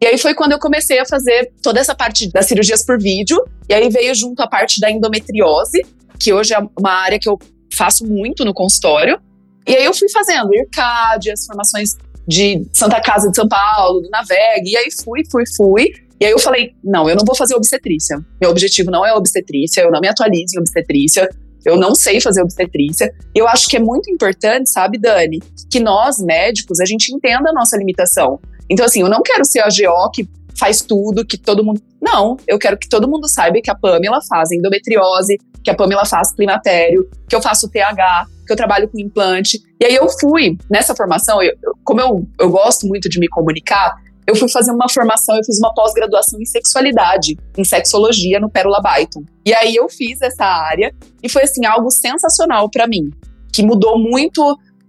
E 0.01 0.06
aí 0.06 0.18
foi 0.18 0.34
quando 0.34 0.51
eu 0.51 0.60
comecei 0.60 1.00
a 1.00 1.06
fazer 1.06 1.51
toda 1.62 1.80
essa 1.80 1.96
parte 1.96 2.32
das 2.32 2.46
cirurgias 2.46 2.86
por 2.86 3.00
vídeo. 3.00 3.38
E 3.70 3.74
aí 3.74 3.89
veio 3.89 4.13
junto 4.13 4.42
a 4.42 4.48
parte 4.48 4.80
da 4.80 4.89
endometriose. 4.92 5.86
que 6.20 6.34
hoje 6.34 6.54
é 6.54 6.60
uma 6.80 6.92
área 6.92 7.20
que 7.20 7.30
eu 7.30 7.38
faço 7.74 8.06
muito 8.06 8.44
no 8.44 8.54
consultório. 8.54 9.20
E 9.68 9.75
aí 9.75 9.86
eu 9.86 9.94
fui 9.94 10.10
fazendo 10.10 10.54
IRCAD, 10.54 11.32
as 11.32 11.46
formações 11.46 11.98
de 12.27 12.66
Santa 12.74 13.00
Casa 13.01 13.30
de 13.30 13.36
São 13.36 13.48
Paulo, 13.48 14.01
do 14.01 14.10
Naveg, 14.10 14.70
e 14.70 14.75
aí 14.77 14.88
fui, 15.04 15.24
fui, 15.32 15.44
fui. 15.56 15.92
E 16.20 16.25
aí 16.25 16.32
eu 16.32 16.39
falei, 16.39 16.74
não, 16.84 17.08
eu 17.10 17.16
não 17.16 17.24
vou 17.24 17.36
fazer 17.36 17.56
obstetrícia. 17.56 18.18
Meu 18.42 18.50
objetivo 18.50 18.89
não 18.89 19.06
é 19.06 19.13
obstetrícia, 19.13 19.82
eu 19.82 19.92
não 19.92 20.01
me 20.01 20.08
atualizo 20.08 20.56
em 20.56 20.60
obstetrícia, 20.60 21.30
eu 21.67 21.77
não 21.77 21.93
sei 21.93 22.21
fazer 22.21 22.41
obstetrícia. 22.41 23.13
E 23.36 23.39
eu 23.39 23.47
acho 23.47 23.67
que 23.67 23.77
é 23.77 23.79
muito 23.79 24.09
importante, 24.09 24.69
sabe, 24.69 24.97
Dani, 24.97 25.39
que 25.69 25.79
nós 25.79 26.17
médicos, 26.19 26.79
a 26.79 26.86
gente 26.86 27.13
entenda 27.13 27.50
a 27.50 27.53
nossa 27.53 27.77
limitação. 27.77 28.39
Então, 28.69 28.86
assim, 28.86 29.01
eu 29.01 29.09
não 29.09 29.21
quero 29.21 29.45
ser 29.45 29.59
a 29.59 29.67
GO 29.67 30.12
que 30.12 30.27
faz 30.57 30.81
tudo, 30.81 31.25
que 31.25 31.38
todo 31.38 31.63
mundo. 31.63 31.81
Não, 32.01 32.38
eu 32.47 32.57
quero 32.57 32.77
que 32.77 32.89
todo 32.89 33.07
mundo 33.07 33.27
saiba 33.27 33.59
que 33.62 33.69
a 33.69 33.75
Pamela 33.75 34.19
faz 34.27 34.51
endometriose, 34.51 35.38
que 35.63 35.69
a 35.69 35.75
Pamela 35.75 36.05
faz 36.05 36.33
climatério, 36.33 37.07
que 37.27 37.36
eu 37.36 37.41
faço 37.41 37.69
TH, 37.69 38.25
que 38.45 38.53
eu 38.53 38.57
trabalho 38.57 38.88
com 38.89 39.00
implante. 39.00 39.59
E 39.79 39.86
aí 39.86 39.95
eu 39.95 40.07
fui 40.09 40.57
nessa 40.69 40.95
formação, 40.95 41.41
eu, 41.41 41.53
como 41.83 42.01
eu, 42.01 42.27
eu 42.39 42.50
gosto 42.50 42.88
muito 42.88 43.09
de 43.09 43.19
me 43.19 43.27
comunicar, 43.27 43.95
eu 44.27 44.36
fui 44.36 44.50
fazer 44.50 44.72
uma 44.72 44.89
formação, 44.89 45.38
eu 45.38 45.43
fiz 45.43 45.57
uma 45.57 45.74
pós-graduação 45.74 46.39
em 46.39 46.46
sexualidade, 46.46 47.38
em 47.57 47.63
sexologia 47.63 48.41
no 48.41 48.50
Pérola 48.50 48.81
Byton. 48.81 49.24
E 49.46 49.53
aí 49.53 49.74
eu 49.74 49.88
fiz 49.88 50.22
essa 50.22 50.43
área 50.43 50.93
e 51.24 51.29
foi 51.29 51.43
assim 51.43 51.65
algo 51.65 51.89
sensacional 51.89 52.69
para 52.69 52.86
mim, 52.86 53.10
que 53.53 53.63
mudou 53.63 53.98
muito 53.98 54.41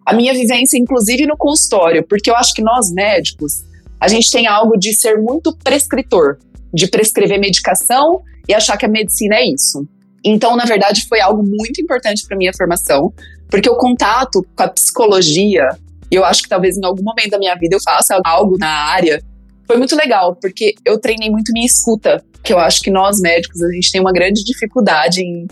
a 0.04 0.12
minha 0.12 0.35
vivência 0.35 0.76
inclusive 0.76 1.25
no 1.25 1.37
consultório, 1.37 2.04
porque 2.07 2.28
eu 2.28 2.35
acho 2.35 2.52
que 2.52 2.62
nós 2.62 2.92
médicos, 2.92 3.62
a 4.00 4.09
gente 4.09 4.28
tem 4.28 4.49
algo 4.49 4.76
de 4.76 4.92
ser 4.92 5.18
muito 5.18 5.57
prescritor, 5.62 6.38
de 6.75 6.88
prescrever 6.88 7.38
medicação 7.38 8.21
e 8.49 8.54
achar 8.54 8.76
que 8.76 8.87
a 8.87 8.88
medicina 8.88 9.37
é 9.37 9.47
isso. 9.47 9.87
Então, 10.25 10.57
na 10.57 10.64
verdade, 10.64 11.07
foi 11.09 11.21
algo 11.21 11.45
muito 11.45 11.80
importante 11.80 12.26
para 12.26 12.37
minha 12.37 12.52
formação, 12.52 13.12
porque 13.49 13.71
o 13.71 13.76
contato 13.76 14.45
com 14.57 14.62
a 14.64 14.68
psicologia, 14.68 15.68
e 16.11 16.15
eu 16.15 16.25
acho 16.25 16.43
que 16.43 16.49
talvez 16.49 16.77
em 16.77 16.85
algum 16.85 17.03
momento 17.03 17.31
da 17.31 17.38
minha 17.38 17.55
vida 17.55 17.77
eu 17.77 17.81
faça 17.83 18.21
algo 18.25 18.57
na 18.59 18.69
área, 18.69 19.23
foi 19.67 19.77
muito 19.77 19.95
legal, 19.95 20.35
porque 20.37 20.75
eu 20.85 20.99
treinei 20.99 21.31
muito 21.31 21.53
minha 21.53 21.67
escuta, 21.67 22.25
que 22.43 22.53
eu 22.53 22.59
acho 22.59 22.81
que 22.81 22.91
nós 22.91 23.21
médicos 23.21 23.62
a 23.62 23.71
gente 23.73 23.93
tem 23.93 24.00
uma 24.00 24.12
grande 24.12 24.43
dificuldade 24.43 25.21
em 25.21 25.47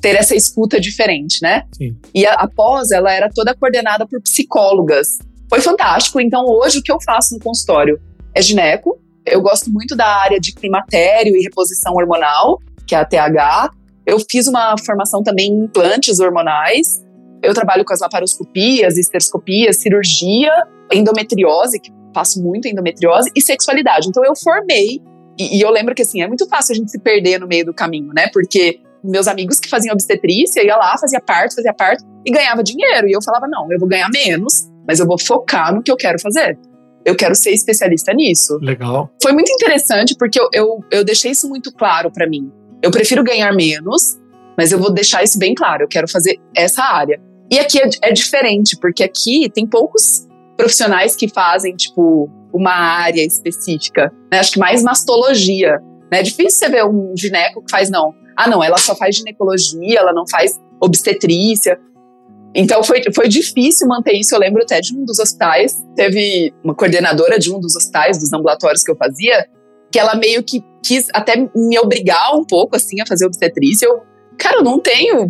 ter 0.00 0.16
essa 0.16 0.34
escuta 0.34 0.80
diferente, 0.80 1.38
né? 1.42 1.64
Sim. 1.72 1.96
E 2.14 2.26
a, 2.26 2.32
a 2.34 2.48
pós, 2.48 2.90
ela 2.90 3.12
era 3.12 3.28
toda 3.32 3.54
coordenada 3.54 4.06
por 4.06 4.20
psicólogas. 4.22 5.18
Foi 5.48 5.60
fantástico. 5.60 6.20
Então, 6.20 6.44
hoje, 6.46 6.78
o 6.78 6.82
que 6.82 6.90
eu 6.90 6.98
faço 7.00 7.34
no 7.34 7.40
consultório 7.40 8.00
é 8.34 8.40
gineco. 8.40 8.98
Eu 9.26 9.42
gosto 9.42 9.70
muito 9.70 9.94
da 9.94 10.06
área 10.06 10.40
de 10.40 10.52
climatério 10.54 11.36
e 11.36 11.42
reposição 11.42 11.92
hormonal, 11.94 12.58
que 12.86 12.94
é 12.94 12.98
a 12.98 13.04
TH. 13.04 13.70
Eu 14.06 14.18
fiz 14.28 14.46
uma 14.48 14.74
formação 14.78 15.22
também 15.22 15.48
em 15.48 15.64
implantes 15.64 16.18
hormonais. 16.18 17.04
Eu 17.42 17.54
trabalho 17.54 17.84
com 17.84 17.92
as 17.92 18.00
laparoscopias, 18.00 18.96
esteroscopias, 18.96 19.76
cirurgia, 19.78 20.52
endometriose, 20.92 21.80
que 21.80 21.92
faço 22.14 22.42
muito 22.42 22.68
endometriose, 22.68 23.30
e 23.34 23.40
sexualidade. 23.40 24.08
Então 24.08 24.24
eu 24.24 24.34
formei, 24.36 25.00
e, 25.38 25.58
e, 25.58 25.60
eu 25.60 25.70
lembro 25.70 25.94
que 25.94 26.02
assim, 26.02 26.22
é 26.22 26.28
muito 26.28 26.46
fácil 26.48 26.72
a 26.72 26.76
gente 26.76 26.90
se 26.90 26.98
perder 26.98 27.38
no 27.38 27.46
meio 27.46 27.64
do 27.64 27.72
caminho, 27.72 28.12
né? 28.12 28.28
Porque 28.32 28.80
meus 29.02 29.26
amigos 29.26 29.58
que 29.58 29.68
faziam 29.68 29.92
obstetrícia, 29.92 30.62
ia 30.62 30.76
lá, 30.76 30.96
fazia 30.98 31.20
parto, 31.20 31.54
fazia 31.54 31.72
parto, 31.72 32.04
e 32.24 32.30
ganhava 32.30 32.62
dinheiro. 32.62 33.08
E 33.08 33.12
eu 33.12 33.22
falava, 33.22 33.46
não, 33.48 33.70
eu 33.72 33.78
vou 33.78 33.88
ganhar 33.88 34.08
menos, 34.10 34.68
mas 34.86 35.00
eu 35.00 35.06
vou 35.06 35.18
focar 35.18 35.74
no 35.74 35.82
que 35.82 35.90
eu 35.90 35.96
quero 35.96 36.20
fazer. 36.20 36.58
Eu 37.04 37.16
quero 37.16 37.34
ser 37.34 37.50
especialista 37.52 38.12
nisso. 38.12 38.58
Legal. 38.60 39.10
Foi 39.22 39.32
muito 39.32 39.50
interessante 39.50 40.14
porque 40.18 40.38
eu, 40.38 40.48
eu, 40.52 40.84
eu 40.90 41.04
deixei 41.04 41.30
isso 41.30 41.48
muito 41.48 41.72
claro 41.72 42.10
para 42.10 42.28
mim. 42.28 42.52
Eu 42.82 42.90
prefiro 42.90 43.24
ganhar 43.24 43.52
menos, 43.54 44.18
mas 44.56 44.70
eu 44.70 44.78
vou 44.78 44.92
deixar 44.92 45.22
isso 45.22 45.38
bem 45.38 45.54
claro. 45.54 45.84
Eu 45.84 45.88
quero 45.88 46.06
fazer 46.06 46.38
essa 46.54 46.82
área. 46.82 47.20
E 47.50 47.58
aqui 47.58 47.80
é, 47.80 47.88
é 48.02 48.12
diferente, 48.12 48.76
porque 48.80 49.02
aqui 49.02 49.50
tem 49.52 49.66
poucos 49.66 50.26
profissionais 50.56 51.16
que 51.16 51.28
fazem, 51.28 51.74
tipo, 51.74 52.30
uma 52.52 52.72
área 52.72 53.24
específica. 53.24 54.12
Né? 54.30 54.38
Acho 54.38 54.52
que 54.52 54.58
mais 54.58 54.82
mastologia. 54.82 55.78
Né? 56.10 56.20
É 56.20 56.22
difícil 56.22 56.58
você 56.58 56.68
ver 56.68 56.84
um 56.84 57.12
gineco 57.16 57.64
que 57.64 57.70
faz, 57.70 57.90
não. 57.90 58.14
Ah, 58.36 58.48
não, 58.48 58.62
ela 58.62 58.78
só 58.78 58.94
faz 58.94 59.16
ginecologia, 59.16 59.98
ela 59.98 60.12
não 60.12 60.24
faz 60.28 60.58
obstetrícia. 60.80 61.78
Então 62.54 62.82
foi, 62.82 63.02
foi 63.14 63.28
difícil 63.28 63.86
manter 63.86 64.12
isso. 64.12 64.34
Eu 64.34 64.38
lembro 64.38 64.62
até 64.62 64.80
de 64.80 64.96
um 64.96 65.04
dos 65.04 65.18
hospitais, 65.18 65.76
teve 65.94 66.52
uma 66.64 66.74
coordenadora 66.74 67.38
de 67.38 67.52
um 67.52 67.60
dos 67.60 67.76
hospitais, 67.76 68.18
dos 68.18 68.32
ambulatórios 68.32 68.82
que 68.82 68.90
eu 68.90 68.96
fazia, 68.96 69.46
que 69.90 69.98
ela 69.98 70.14
meio 70.14 70.42
que 70.42 70.62
quis 70.82 71.08
até 71.12 71.36
me 71.54 71.78
obrigar 71.78 72.34
um 72.34 72.44
pouco, 72.44 72.76
assim, 72.76 73.00
a 73.00 73.06
fazer 73.06 73.26
obstetrícia. 73.26 73.86
Eu, 73.86 74.00
cara, 74.38 74.58
eu 74.58 74.64
não 74.64 74.80
tenho 74.80 75.26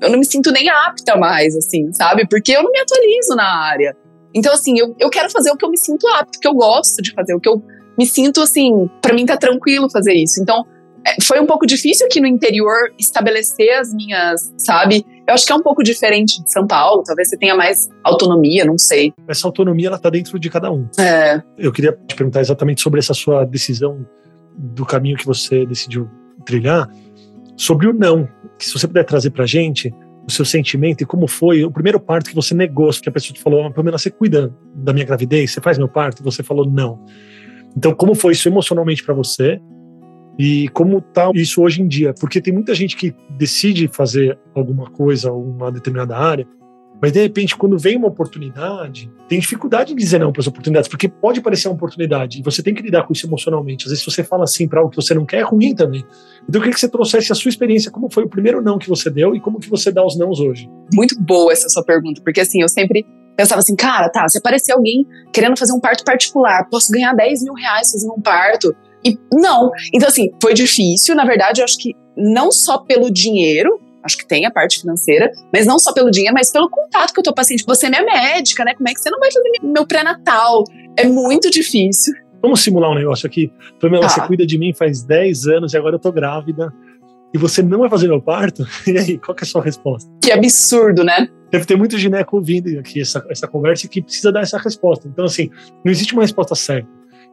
eu 0.00 0.10
não 0.10 0.18
me 0.18 0.24
sinto 0.24 0.50
nem 0.52 0.68
apta 0.68 1.16
mais, 1.16 1.56
assim, 1.56 1.92
sabe? 1.92 2.26
Porque 2.28 2.52
eu 2.52 2.62
não 2.62 2.70
me 2.70 2.78
atualizo 2.80 3.34
na 3.36 3.64
área. 3.64 3.96
Então, 4.34 4.52
assim, 4.52 4.78
eu, 4.78 4.94
eu 4.98 5.08
quero 5.10 5.30
fazer 5.30 5.50
o 5.50 5.56
que 5.56 5.64
eu 5.64 5.70
me 5.70 5.78
sinto 5.78 6.06
apto, 6.08 6.40
que 6.40 6.48
eu 6.48 6.54
gosto 6.54 7.00
de 7.00 7.12
fazer, 7.12 7.34
o 7.34 7.40
que 7.40 7.48
eu 7.48 7.62
me 7.96 8.06
sinto, 8.06 8.40
assim, 8.40 8.88
para 9.00 9.14
mim 9.14 9.24
tá 9.24 9.36
tranquilo 9.36 9.88
fazer 9.88 10.12
isso. 10.14 10.42
Então, 10.42 10.64
é, 11.06 11.22
foi 11.22 11.38
um 11.38 11.46
pouco 11.46 11.66
difícil 11.66 12.06
aqui 12.06 12.20
no 12.20 12.26
interior 12.26 12.74
estabelecer 12.98 13.78
as 13.78 13.92
minhas, 13.92 14.52
sabe? 14.56 15.04
Eu 15.26 15.34
acho 15.34 15.46
que 15.46 15.52
é 15.52 15.54
um 15.54 15.62
pouco 15.62 15.82
diferente 15.82 16.42
de 16.42 16.50
São 16.50 16.66
Paulo, 16.66 17.02
talvez 17.04 17.28
você 17.28 17.36
tenha 17.36 17.54
mais 17.54 17.88
autonomia, 18.02 18.64
não 18.64 18.78
sei. 18.78 19.12
Essa 19.28 19.46
autonomia, 19.46 19.88
ela 19.88 19.98
tá 19.98 20.10
dentro 20.10 20.38
de 20.38 20.50
cada 20.50 20.72
um. 20.72 20.88
É. 20.98 21.42
Eu 21.56 21.72
queria 21.72 21.92
te 22.06 22.14
perguntar 22.14 22.40
exatamente 22.40 22.80
sobre 22.80 22.98
essa 22.98 23.14
sua 23.14 23.44
decisão 23.44 24.04
do 24.56 24.84
caminho 24.84 25.16
que 25.16 25.26
você 25.26 25.66
decidiu 25.66 26.08
trilhar, 26.44 26.88
sobre 27.56 27.86
o 27.86 27.92
não 27.92 28.28
que 28.58 28.66
se 28.66 28.72
você 28.72 28.86
puder 28.86 29.04
trazer 29.04 29.30
pra 29.30 29.46
gente 29.46 29.92
o 30.26 30.30
seu 30.30 30.44
sentimento 30.44 31.02
e 31.02 31.06
como 31.06 31.26
foi 31.26 31.64
o 31.64 31.70
primeiro 31.70 32.00
parto 32.00 32.30
que 32.30 32.34
você 32.34 32.54
negou, 32.54 32.90
que 32.90 33.08
a 33.08 33.12
pessoa 33.12 33.34
te 33.34 33.42
falou, 33.42 33.70
Pamela, 33.72 33.98
você 33.98 34.10
cuida 34.10 34.54
da 34.74 34.92
minha 34.92 35.04
gravidez, 35.04 35.52
você 35.52 35.60
faz 35.60 35.76
meu 35.76 35.88
parto, 35.88 36.20
e 36.20 36.24
você 36.24 36.42
falou 36.42 36.68
não. 36.68 37.04
Então, 37.76 37.92
como 37.94 38.14
foi 38.14 38.32
isso 38.32 38.48
emocionalmente 38.48 39.02
para 39.04 39.14
você 39.14 39.60
e 40.38 40.68
como 40.70 41.00
tá 41.00 41.30
isso 41.34 41.62
hoje 41.62 41.82
em 41.82 41.88
dia? 41.88 42.14
Porque 42.18 42.40
tem 42.40 42.52
muita 42.52 42.74
gente 42.74 42.96
que 42.96 43.14
decide 43.36 43.88
fazer 43.88 44.38
alguma 44.54 44.90
coisa, 44.90 45.32
uma 45.32 45.70
determinada 45.70 46.16
área, 46.16 46.46
mas 47.04 47.12
de 47.12 47.20
repente, 47.20 47.54
quando 47.54 47.78
vem 47.78 47.98
uma 47.98 48.08
oportunidade, 48.08 49.12
tem 49.28 49.38
dificuldade 49.38 49.92
em 49.92 49.96
dizer 49.96 50.18
não 50.18 50.32
para 50.32 50.40
as 50.40 50.46
oportunidades, 50.46 50.88
porque 50.88 51.06
pode 51.06 51.42
parecer 51.42 51.68
uma 51.68 51.74
oportunidade 51.74 52.40
e 52.40 52.42
você 52.42 52.62
tem 52.62 52.72
que 52.72 52.80
lidar 52.80 53.02
com 53.02 53.12
isso 53.12 53.26
emocionalmente. 53.26 53.84
Às 53.84 53.90
vezes, 53.90 54.02
você 54.02 54.24
fala 54.24 54.44
assim 54.44 54.66
para 54.66 54.80
algo 54.80 54.90
que 54.90 54.96
você 54.96 55.12
não 55.12 55.26
quer, 55.26 55.40
é 55.40 55.42
ruim 55.42 55.74
também. 55.74 56.02
Então, 56.48 56.54
eu 56.54 56.60
queria 56.60 56.72
que 56.72 56.80
você 56.80 56.88
trouxesse 56.88 57.30
a 57.30 57.34
sua 57.34 57.50
experiência, 57.50 57.90
como 57.90 58.10
foi 58.10 58.24
o 58.24 58.26
primeiro 58.26 58.62
não 58.62 58.78
que 58.78 58.88
você 58.88 59.10
deu 59.10 59.36
e 59.36 59.40
como 59.40 59.60
que 59.60 59.68
você 59.68 59.92
dá 59.92 60.02
os 60.02 60.16
nãos 60.16 60.40
hoje. 60.40 60.66
Muito 60.94 61.14
boa 61.20 61.52
essa 61.52 61.68
sua 61.68 61.84
pergunta, 61.84 62.22
porque 62.24 62.40
assim, 62.40 62.62
eu 62.62 62.70
sempre 62.70 63.04
pensava 63.36 63.58
assim, 63.58 63.76
cara, 63.76 64.08
tá, 64.08 64.26
se 64.26 64.38
aparecer 64.38 64.72
alguém 64.72 65.06
querendo 65.30 65.58
fazer 65.58 65.74
um 65.74 65.80
parto 65.80 66.04
particular, 66.04 66.66
posso 66.70 66.90
ganhar 66.90 67.12
10 67.12 67.42
mil 67.42 67.52
reais 67.52 67.90
fazendo 67.90 68.14
um 68.14 68.22
parto? 68.22 68.74
E 69.04 69.18
não. 69.30 69.70
Então, 69.92 70.08
assim, 70.08 70.30
foi 70.40 70.54
difícil. 70.54 71.14
Na 71.14 71.26
verdade, 71.26 71.60
eu 71.60 71.66
acho 71.66 71.76
que 71.76 71.92
não 72.16 72.50
só 72.50 72.78
pelo 72.78 73.10
dinheiro, 73.10 73.78
acho 74.04 74.18
que 74.18 74.26
tem 74.26 74.44
a 74.44 74.50
parte 74.50 74.80
financeira, 74.80 75.32
mas 75.52 75.66
não 75.66 75.78
só 75.78 75.92
pelo 75.92 76.10
dinheiro, 76.10 76.34
mas 76.34 76.52
pelo 76.52 76.68
contato 76.68 77.12
que 77.12 77.20
eu 77.20 77.24
tô 77.24 77.32
paciente. 77.32 77.64
Você 77.66 77.86
é 77.86 77.90
minha 77.90 78.04
médica, 78.04 78.64
né? 78.64 78.74
Como 78.74 78.88
é 78.88 78.92
que 78.92 79.00
você 79.00 79.10
não 79.10 79.18
vai 79.18 79.32
fazer 79.32 79.50
meu 79.62 79.86
pré-natal? 79.86 80.64
É 80.96 81.06
muito 81.06 81.50
difícil. 81.50 82.14
Vamos 82.42 82.60
simular 82.60 82.90
um 82.90 82.94
negócio 82.94 83.26
aqui. 83.26 83.50
Pamela, 83.80 84.02
tá. 84.02 84.08
você 84.10 84.20
cuida 84.26 84.46
de 84.46 84.58
mim 84.58 84.74
faz 84.74 85.02
10 85.02 85.46
anos 85.46 85.72
e 85.72 85.78
agora 85.78 85.94
eu 85.94 85.98
tô 85.98 86.12
grávida. 86.12 86.70
E 87.32 87.38
você 87.38 87.62
não 87.62 87.80
vai 87.80 87.88
fazer 87.88 88.06
meu 88.06 88.20
parto? 88.20 88.66
E 88.86 88.98
aí, 88.98 89.18
qual 89.18 89.34
que 89.34 89.42
é 89.42 89.46
a 89.46 89.48
sua 89.48 89.62
resposta? 89.62 90.08
Que 90.22 90.30
absurdo, 90.30 91.02
né? 91.02 91.26
Deve 91.50 91.64
ter 91.64 91.76
muito 91.76 91.98
gineco 91.98 92.36
ouvindo 92.36 92.78
aqui 92.78 93.00
essa, 93.00 93.24
essa 93.30 93.48
conversa 93.48 93.86
e 93.86 93.88
que 93.88 94.02
precisa 94.02 94.30
dar 94.30 94.42
essa 94.42 94.58
resposta. 94.58 95.08
Então, 95.08 95.24
assim, 95.24 95.50
não 95.84 95.90
existe 95.90 96.12
uma 96.12 96.22
resposta 96.22 96.54
certa, 96.54 96.88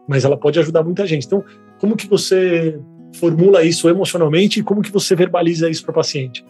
mas 0.08 0.24
ela 0.24 0.38
pode 0.38 0.60
ajudar 0.60 0.82
muita 0.82 1.06
gente. 1.06 1.26
Então, 1.26 1.44
como 1.80 1.96
que 1.96 2.08
você 2.08 2.80
formula 3.16 3.64
isso 3.64 3.90
emocionalmente 3.90 4.60
e 4.60 4.64
como 4.64 4.82
que 4.82 4.92
você 4.92 5.16
verbaliza 5.16 5.70
isso 5.70 5.84
para 5.84 5.92
o 5.92 5.96
paciente? 5.96 6.44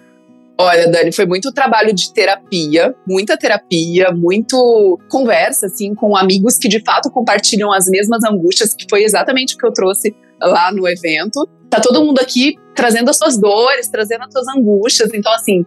Olha, 0.61 0.87
Dani, 0.87 1.11
foi 1.11 1.25
muito 1.25 1.51
trabalho 1.51 1.91
de 1.93 2.13
terapia, 2.13 2.93
muita 3.07 3.35
terapia, 3.35 4.11
muito 4.11 4.99
conversa, 5.09 5.65
assim, 5.65 5.95
com 5.95 6.15
amigos 6.15 6.57
que 6.57 6.67
de 6.67 6.79
fato 6.83 7.09
compartilham 7.09 7.73
as 7.73 7.87
mesmas 7.87 8.23
angústias, 8.23 8.73
que 8.75 8.85
foi 8.87 9.03
exatamente 9.03 9.55
o 9.55 9.57
que 9.57 9.65
eu 9.65 9.73
trouxe 9.73 10.15
lá 10.39 10.71
no 10.71 10.87
evento. 10.87 11.47
Tá 11.67 11.79
todo 11.79 12.03
mundo 12.05 12.19
aqui 12.19 12.55
trazendo 12.75 13.09
as 13.09 13.17
suas 13.17 13.39
dores, 13.39 13.89
trazendo 13.89 14.23
as 14.23 14.31
suas 14.31 14.47
angústias. 14.55 15.09
Então, 15.13 15.33
assim, 15.33 15.65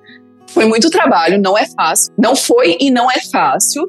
foi 0.48 0.66
muito 0.66 0.88
trabalho, 0.90 1.40
não 1.40 1.58
é 1.58 1.66
fácil. 1.66 2.12
Não 2.16 2.36
foi 2.36 2.76
e 2.80 2.90
não 2.90 3.10
é 3.10 3.20
fácil. 3.20 3.82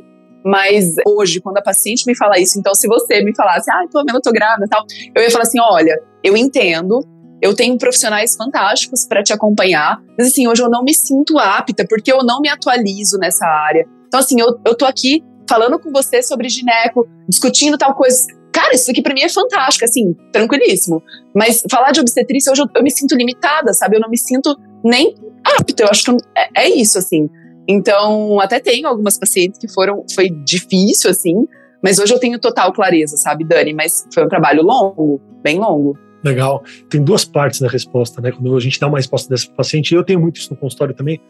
Mas 0.44 0.94
hoje, 1.08 1.42
quando 1.42 1.58
a 1.58 1.62
paciente 1.62 2.04
me 2.06 2.16
fala 2.16 2.40
isso, 2.40 2.60
então 2.60 2.74
se 2.76 2.88
você 2.88 3.24
me 3.24 3.36
falasse, 3.36 3.70
ah, 3.72 3.84
tô, 3.92 4.04
eu 4.08 4.22
tô 4.22 4.32
grávida 4.32 4.66
e 4.66 4.70
tal, 4.70 4.86
eu 5.16 5.24
ia 5.24 5.32
falar 5.32 5.44
assim: 5.44 5.60
olha, 5.60 6.00
eu 6.24 6.38
entendo, 6.38 7.00
eu 7.46 7.56
tenho 7.56 7.78
profissionais 7.78 8.36
fantásticos 8.36 9.06
para 9.06 9.24
te 9.24 9.32
acompanhar, 9.32 10.02
mas 10.18 10.28
assim, 10.28 10.48
hoje 10.48 10.62
eu 10.62 10.70
não 10.70 10.84
me 10.84 10.94
sinto 10.94 11.38
apta 11.38 11.86
porque 11.88 12.12
eu 12.12 12.24
não 12.24 12.42
me 12.42 12.50
atualizo 12.50 13.18
nessa 13.18 13.46
área. 13.46 13.86
Então, 14.08 14.20
assim, 14.20 14.40
eu, 14.40 14.60
eu 14.66 14.76
tô 14.76 14.86
aqui 14.86 15.24
falando 15.48 15.80
com 15.80 15.92
você 15.92 16.24
sobre 16.24 16.50
gineco, 16.50 17.08
discutindo 17.30 17.78
tal 17.78 17.94
coisa. 17.94 18.26
Cara, 18.52 18.74
isso 18.74 18.90
aqui 18.90 19.02
para 19.02 19.14
mim 19.14 19.22
é 19.22 19.30
fantástico, 19.30 19.86
assim, 19.86 20.16
tranquilíssimo. 20.32 21.04
Mas 21.36 21.62
falar 21.70 21.92
de 21.92 22.00
obstetrícia 22.00 22.52
hoje 22.52 22.62
eu, 22.62 22.68
eu, 22.76 22.82
me 22.82 22.90
sinto 22.90 23.16
limitada, 23.16 23.74
sabe? 23.74 23.98
Eu 23.98 24.02
não 24.02 24.10
me 24.10 24.18
sinto 24.18 24.58
nem 24.84 25.14
apto. 25.44 25.84
Eu 25.84 25.90
acho 25.90 26.04
que 26.04 26.12
é, 26.36 26.64
é 26.64 26.70
isso, 26.70 26.98
assim. 26.98 27.30
Então, 27.68 28.40
até 28.40 28.60
tenho 28.60 28.88
algumas 28.88 29.20
pacientes 29.20 29.60
que 29.60 29.68
foram, 29.68 30.04
foi 30.14 30.30
difícil, 30.30 31.10
assim, 31.10 31.46
mas 31.84 32.00
hoje 32.00 32.14
eu 32.14 32.20
tenho 32.20 32.40
total 32.40 32.74
clareza, 32.74 33.18
sabe, 33.18 33.44
Dani? 33.44 33.74
Mas 33.74 34.08
foi 34.14 34.24
um 34.24 34.28
trabalho 34.28 34.64
longo, 34.64 35.22
bem 35.44 35.60
longo. 35.60 35.96
Legal. 36.26 36.64
Tem 36.90 37.04
duas 37.04 37.24
partes 37.24 37.60
da 37.60 37.68
resposta, 37.68 38.20
né? 38.20 38.32
Quando 38.32 38.58
a 38.58 38.60
gente 38.60 38.80
dá 38.80 38.88
uma 38.88 38.98
resposta 38.98 39.30
dessa 39.30 39.48
paciente, 39.52 39.94
eu 39.94 40.04
tenho 40.04 40.20
muito 40.20 40.38
isso 40.38 40.52
no 40.52 40.58
consultório 40.58 40.96
também. 40.96 41.22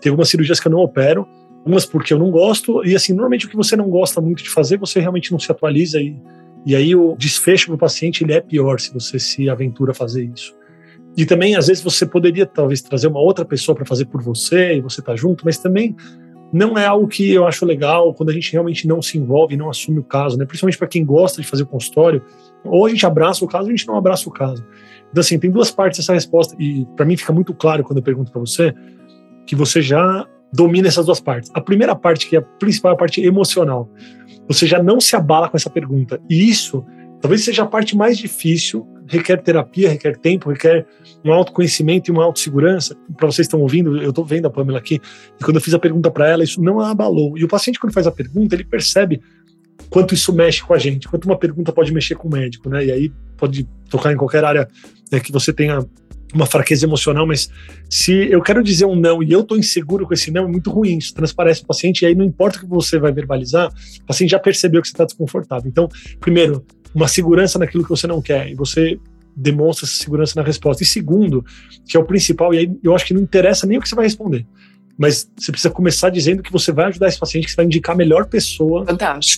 Tem 0.00 0.10
algumas 0.10 0.28
cirurgias 0.28 0.60
que 0.60 0.68
eu 0.68 0.72
não 0.72 0.78
opero, 0.78 1.26
umas 1.66 1.84
porque 1.84 2.14
eu 2.14 2.18
não 2.18 2.30
gosto, 2.30 2.84
e 2.86 2.94
assim, 2.94 3.12
normalmente 3.12 3.46
o 3.46 3.48
que 3.48 3.56
você 3.56 3.74
não 3.74 3.88
gosta 3.88 4.20
muito 4.20 4.44
de 4.44 4.50
fazer, 4.50 4.76
você 4.76 5.00
realmente 5.00 5.32
não 5.32 5.38
se 5.38 5.50
atualiza 5.50 6.00
e, 6.00 6.14
e 6.64 6.76
aí 6.76 6.94
o 6.94 7.16
desfecho 7.16 7.66
para 7.66 7.74
o 7.74 7.78
paciente 7.78 8.22
ele 8.22 8.34
é 8.34 8.40
pior 8.40 8.78
se 8.78 8.92
você 8.92 9.18
se 9.18 9.48
aventura 9.48 9.90
a 9.90 9.94
fazer 9.94 10.24
isso. 10.24 10.54
E 11.16 11.24
também, 11.24 11.56
às 11.56 11.68
vezes, 11.68 11.82
você 11.82 12.04
poderia 12.06 12.44
talvez 12.46 12.82
trazer 12.82 13.06
uma 13.08 13.20
outra 13.20 13.44
pessoa 13.44 13.74
para 13.74 13.86
fazer 13.86 14.04
por 14.06 14.22
você 14.22 14.76
e 14.76 14.80
você 14.80 15.00
tá 15.00 15.16
junto, 15.16 15.44
mas 15.44 15.58
também 15.58 15.96
não 16.52 16.78
é 16.78 16.86
algo 16.86 17.08
que 17.08 17.32
eu 17.32 17.46
acho 17.46 17.64
legal 17.66 18.14
quando 18.14 18.30
a 18.30 18.32
gente 18.32 18.52
realmente 18.52 18.86
não 18.86 19.02
se 19.02 19.18
envolve, 19.18 19.56
não 19.56 19.68
assume 19.68 19.98
o 19.98 20.04
caso, 20.04 20.38
né? 20.38 20.44
Principalmente 20.44 20.78
para 20.78 20.86
quem 20.86 21.04
gosta 21.04 21.42
de 21.42 21.48
fazer 21.48 21.64
o 21.64 21.66
consultório, 21.66 22.22
ou 22.64 22.86
a 22.86 22.88
gente 22.88 23.04
abraça 23.04 23.44
o 23.44 23.48
caso, 23.48 23.64
ou 23.64 23.68
a 23.68 23.76
gente 23.76 23.86
não 23.86 23.96
abraça 23.96 24.28
o 24.28 24.32
caso. 24.32 24.64
Então, 25.10 25.20
assim, 25.20 25.38
tem 25.38 25.50
duas 25.50 25.70
partes 25.70 25.98
dessa 25.98 26.12
resposta, 26.12 26.56
e 26.58 26.86
para 26.96 27.04
mim 27.04 27.16
fica 27.16 27.32
muito 27.32 27.52
claro 27.54 27.82
quando 27.82 27.98
eu 27.98 28.02
pergunto 28.02 28.30
para 28.30 28.40
você 28.40 28.74
que 29.46 29.54
você 29.54 29.82
já 29.82 30.26
domina 30.52 30.88
essas 30.88 31.06
duas 31.06 31.20
partes. 31.20 31.50
A 31.52 31.60
primeira 31.60 31.94
parte, 31.96 32.28
que 32.28 32.36
é 32.36 32.38
a 32.38 32.42
principal, 32.42 32.92
é 32.92 32.94
a 32.94 32.98
parte 32.98 33.20
emocional. 33.20 33.90
Você 34.46 34.66
já 34.66 34.82
não 34.82 35.00
se 35.00 35.16
abala 35.16 35.48
com 35.48 35.56
essa 35.56 35.68
pergunta. 35.68 36.20
E 36.30 36.48
isso 36.48 36.84
talvez 37.20 37.44
seja 37.44 37.64
a 37.64 37.66
parte 37.66 37.96
mais 37.96 38.16
difícil, 38.16 38.86
requer 39.06 39.42
terapia, 39.42 39.90
requer 39.90 40.16
tempo, 40.16 40.50
requer 40.50 40.86
um 41.24 41.32
autoconhecimento 41.32 42.10
e 42.10 42.12
uma 42.12 42.24
autossegurança. 42.24 42.96
Para 43.16 43.26
vocês 43.26 43.46
que 43.46 43.54
estão 43.54 43.60
ouvindo, 43.60 44.00
eu 44.00 44.10
estou 44.10 44.24
vendo 44.24 44.46
a 44.46 44.50
Pamela 44.50 44.78
aqui, 44.78 45.00
e 45.40 45.44
quando 45.44 45.56
eu 45.56 45.62
fiz 45.62 45.74
a 45.74 45.78
pergunta 45.78 46.10
para 46.10 46.28
ela, 46.28 46.44
isso 46.44 46.60
não 46.62 46.80
a 46.80 46.90
abalou. 46.90 47.36
E 47.36 47.44
o 47.44 47.48
paciente, 47.48 47.78
quando 47.78 47.92
faz 47.92 48.06
a 48.06 48.12
pergunta, 48.12 48.54
ele 48.54 48.64
percebe 48.64 49.20
quanto 49.90 50.14
isso 50.14 50.32
mexe 50.32 50.62
com 50.62 50.74
a 50.74 50.78
gente, 50.78 51.08
quanto 51.08 51.26
uma 51.26 51.38
pergunta 51.38 51.72
pode 51.72 51.92
mexer 51.92 52.14
com 52.14 52.28
o 52.28 52.30
médico, 52.30 52.68
né? 52.68 52.86
E 52.86 52.92
aí 52.92 53.12
pode 53.36 53.68
tocar 53.90 54.12
em 54.12 54.16
qualquer 54.16 54.44
área 54.44 54.68
né, 55.10 55.20
que 55.20 55.30
você 55.30 55.52
tenha 55.52 55.84
uma 56.32 56.46
fraqueza 56.46 56.84
emocional, 56.84 57.26
mas 57.26 57.48
se 57.88 58.12
eu 58.12 58.42
quero 58.42 58.62
dizer 58.62 58.86
um 58.86 58.96
não 58.96 59.22
e 59.22 59.30
eu 59.30 59.40
estou 59.40 59.56
inseguro 59.56 60.04
com 60.04 60.12
esse 60.12 60.32
não, 60.32 60.44
é 60.44 60.48
muito 60.48 60.70
ruim. 60.70 60.98
Isso 60.98 61.14
transparece 61.14 61.60
para 61.60 61.66
o 61.66 61.68
paciente, 61.68 62.02
e 62.02 62.06
aí 62.06 62.14
não 62.14 62.24
importa 62.24 62.58
o 62.58 62.60
que 62.62 62.66
você 62.66 62.98
vai 62.98 63.12
verbalizar, 63.12 63.68
o 63.68 64.06
paciente 64.06 64.30
já 64.30 64.38
percebeu 64.38 64.82
que 64.82 64.88
você 64.88 64.94
está 64.94 65.04
desconfortável. 65.04 65.68
Então, 65.70 65.88
primeiro, 66.18 66.64
uma 66.94 67.08
segurança 67.08 67.58
naquilo 67.58 67.82
que 67.82 67.90
você 67.90 68.06
não 68.06 68.22
quer, 68.22 68.50
e 68.50 68.54
você 68.54 68.98
demonstra 69.36 69.86
essa 69.86 69.96
segurança 69.96 70.34
na 70.36 70.46
resposta. 70.46 70.82
E 70.82 70.86
segundo, 70.86 71.44
que 71.86 71.96
é 71.96 72.00
o 72.00 72.04
principal, 72.04 72.54
e 72.54 72.58
aí 72.58 72.70
eu 72.82 72.94
acho 72.94 73.04
que 73.04 73.14
não 73.14 73.20
interessa 73.20 73.66
nem 73.66 73.78
o 73.78 73.80
que 73.80 73.88
você 73.88 73.94
vai 73.94 74.04
responder 74.04 74.46
mas 74.96 75.28
você 75.36 75.50
precisa 75.50 75.72
começar 75.72 76.08
dizendo 76.08 76.42
que 76.42 76.52
você 76.52 76.72
vai 76.72 76.86
ajudar 76.86 77.08
esse 77.08 77.18
paciente, 77.18 77.46
que 77.46 77.50
você 77.50 77.56
vai 77.56 77.66
indicar 77.66 77.94
a 77.94 77.98
melhor 77.98 78.26
pessoa 78.26 78.84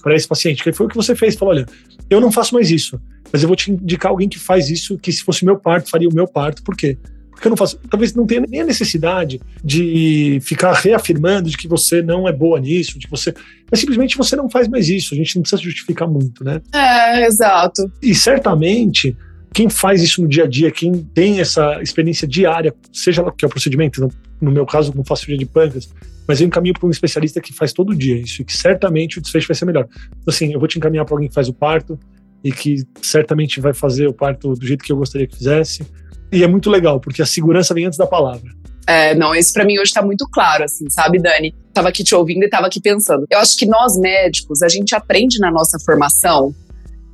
para 0.02 0.14
esse 0.14 0.28
paciente. 0.28 0.62
Que 0.62 0.72
foi 0.72 0.86
o 0.86 0.88
que 0.88 0.96
você 0.96 1.16
fez. 1.16 1.34
Falou: 1.34 1.54
olha, 1.54 1.66
eu 2.10 2.20
não 2.20 2.30
faço 2.30 2.54
mais 2.54 2.70
isso, 2.70 3.00
mas 3.32 3.42
eu 3.42 3.48
vou 3.48 3.56
te 3.56 3.70
indicar 3.70 4.10
alguém 4.10 4.28
que 4.28 4.38
faz 4.38 4.68
isso, 4.70 4.98
que 4.98 5.10
se 5.10 5.22
fosse 5.22 5.44
meu 5.44 5.58
parto, 5.58 5.90
faria 5.90 6.08
o 6.08 6.14
meu 6.14 6.28
parto. 6.28 6.62
Por 6.62 6.76
quê? 6.76 6.98
Porque 7.36 7.48
eu 7.48 7.50
não 7.50 7.56
faço. 7.56 7.78
Talvez 7.90 8.14
não 8.14 8.26
tenha 8.26 8.42
nem 8.48 8.62
a 8.62 8.64
necessidade 8.64 9.38
de 9.62 10.38
ficar 10.40 10.72
reafirmando 10.72 11.50
de 11.50 11.56
que 11.56 11.68
você 11.68 12.00
não 12.00 12.26
é 12.26 12.32
boa 12.32 12.58
nisso, 12.58 12.98
de 12.98 13.06
você. 13.06 13.34
Mas 13.70 13.78
simplesmente 13.78 14.16
você 14.16 14.34
não 14.34 14.48
faz 14.48 14.66
mais 14.68 14.88
isso. 14.88 15.12
A 15.12 15.16
gente 15.16 15.36
não 15.36 15.42
precisa 15.42 15.60
justificar 15.62 16.08
muito, 16.08 16.42
né? 16.42 16.62
É, 16.72 17.26
exato. 17.26 17.92
E 18.02 18.14
certamente 18.14 19.14
quem 19.52 19.68
faz 19.68 20.02
isso 20.02 20.22
no 20.22 20.28
dia 20.28 20.44
a 20.44 20.46
dia, 20.46 20.70
quem 20.70 20.92
tem 21.14 21.40
essa 21.40 21.80
experiência 21.82 22.26
diária, 22.26 22.74
seja 22.90 23.22
lá 23.22 23.28
o 23.28 23.32
que 23.32 23.44
é 23.44 23.48
o 23.48 23.50
procedimento, 23.50 24.00
no, 24.00 24.10
no 24.40 24.50
meu 24.50 24.64
caso, 24.66 24.92
não 24.94 25.04
faço 25.04 25.24
cirurgia 25.24 25.46
de 25.46 25.50
pâncreas, 25.50 25.88
mas 26.26 26.40
eu 26.40 26.46
encaminho 26.46 26.74
para 26.74 26.86
um 26.86 26.90
especialista 26.90 27.40
que 27.40 27.54
faz 27.54 27.72
todo 27.72 27.94
dia 27.94 28.18
isso, 28.18 28.42
e 28.42 28.44
que 28.44 28.54
certamente 28.54 29.18
o 29.18 29.22
desfecho 29.22 29.48
vai 29.48 29.54
ser 29.54 29.64
melhor. 29.64 29.88
Então, 30.08 30.24
assim, 30.26 30.52
eu 30.52 30.58
vou 30.58 30.68
te 30.68 30.76
encaminhar 30.76 31.06
para 31.06 31.14
alguém 31.14 31.28
que 31.28 31.34
faz 31.34 31.48
o 31.48 31.54
parto, 31.54 31.98
e 32.44 32.52
que 32.52 32.84
certamente 33.02 33.60
vai 33.60 33.72
fazer 33.72 34.06
o 34.06 34.12
parto 34.12 34.54
do 34.54 34.66
jeito 34.66 34.84
que 34.84 34.92
eu 34.92 34.96
gostaria 34.96 35.26
que 35.26 35.36
fizesse. 35.36 35.86
E 36.32 36.42
é 36.42 36.46
muito 36.46 36.70
legal, 36.70 37.00
porque 37.00 37.22
a 37.22 37.26
segurança 37.26 37.72
vem 37.72 37.86
antes 37.86 37.98
da 37.98 38.06
palavra. 38.06 38.50
É, 38.86 39.14
não, 39.14 39.34
isso 39.34 39.52
para 39.52 39.64
mim 39.64 39.78
hoje 39.78 39.92
tá 39.92 40.00
muito 40.00 40.28
claro, 40.30 40.62
assim, 40.64 40.88
sabe, 40.88 41.18
Dani? 41.18 41.52
Tava 41.72 41.88
aqui 41.88 42.04
te 42.04 42.14
ouvindo 42.14 42.44
e 42.44 42.48
tava 42.48 42.66
aqui 42.66 42.80
pensando. 42.80 43.26
Eu 43.28 43.38
acho 43.38 43.56
que 43.56 43.66
nós 43.66 43.98
médicos, 43.98 44.62
a 44.62 44.68
gente 44.68 44.94
aprende 44.94 45.38
na 45.40 45.50
nossa 45.50 45.78
formação 45.84 46.54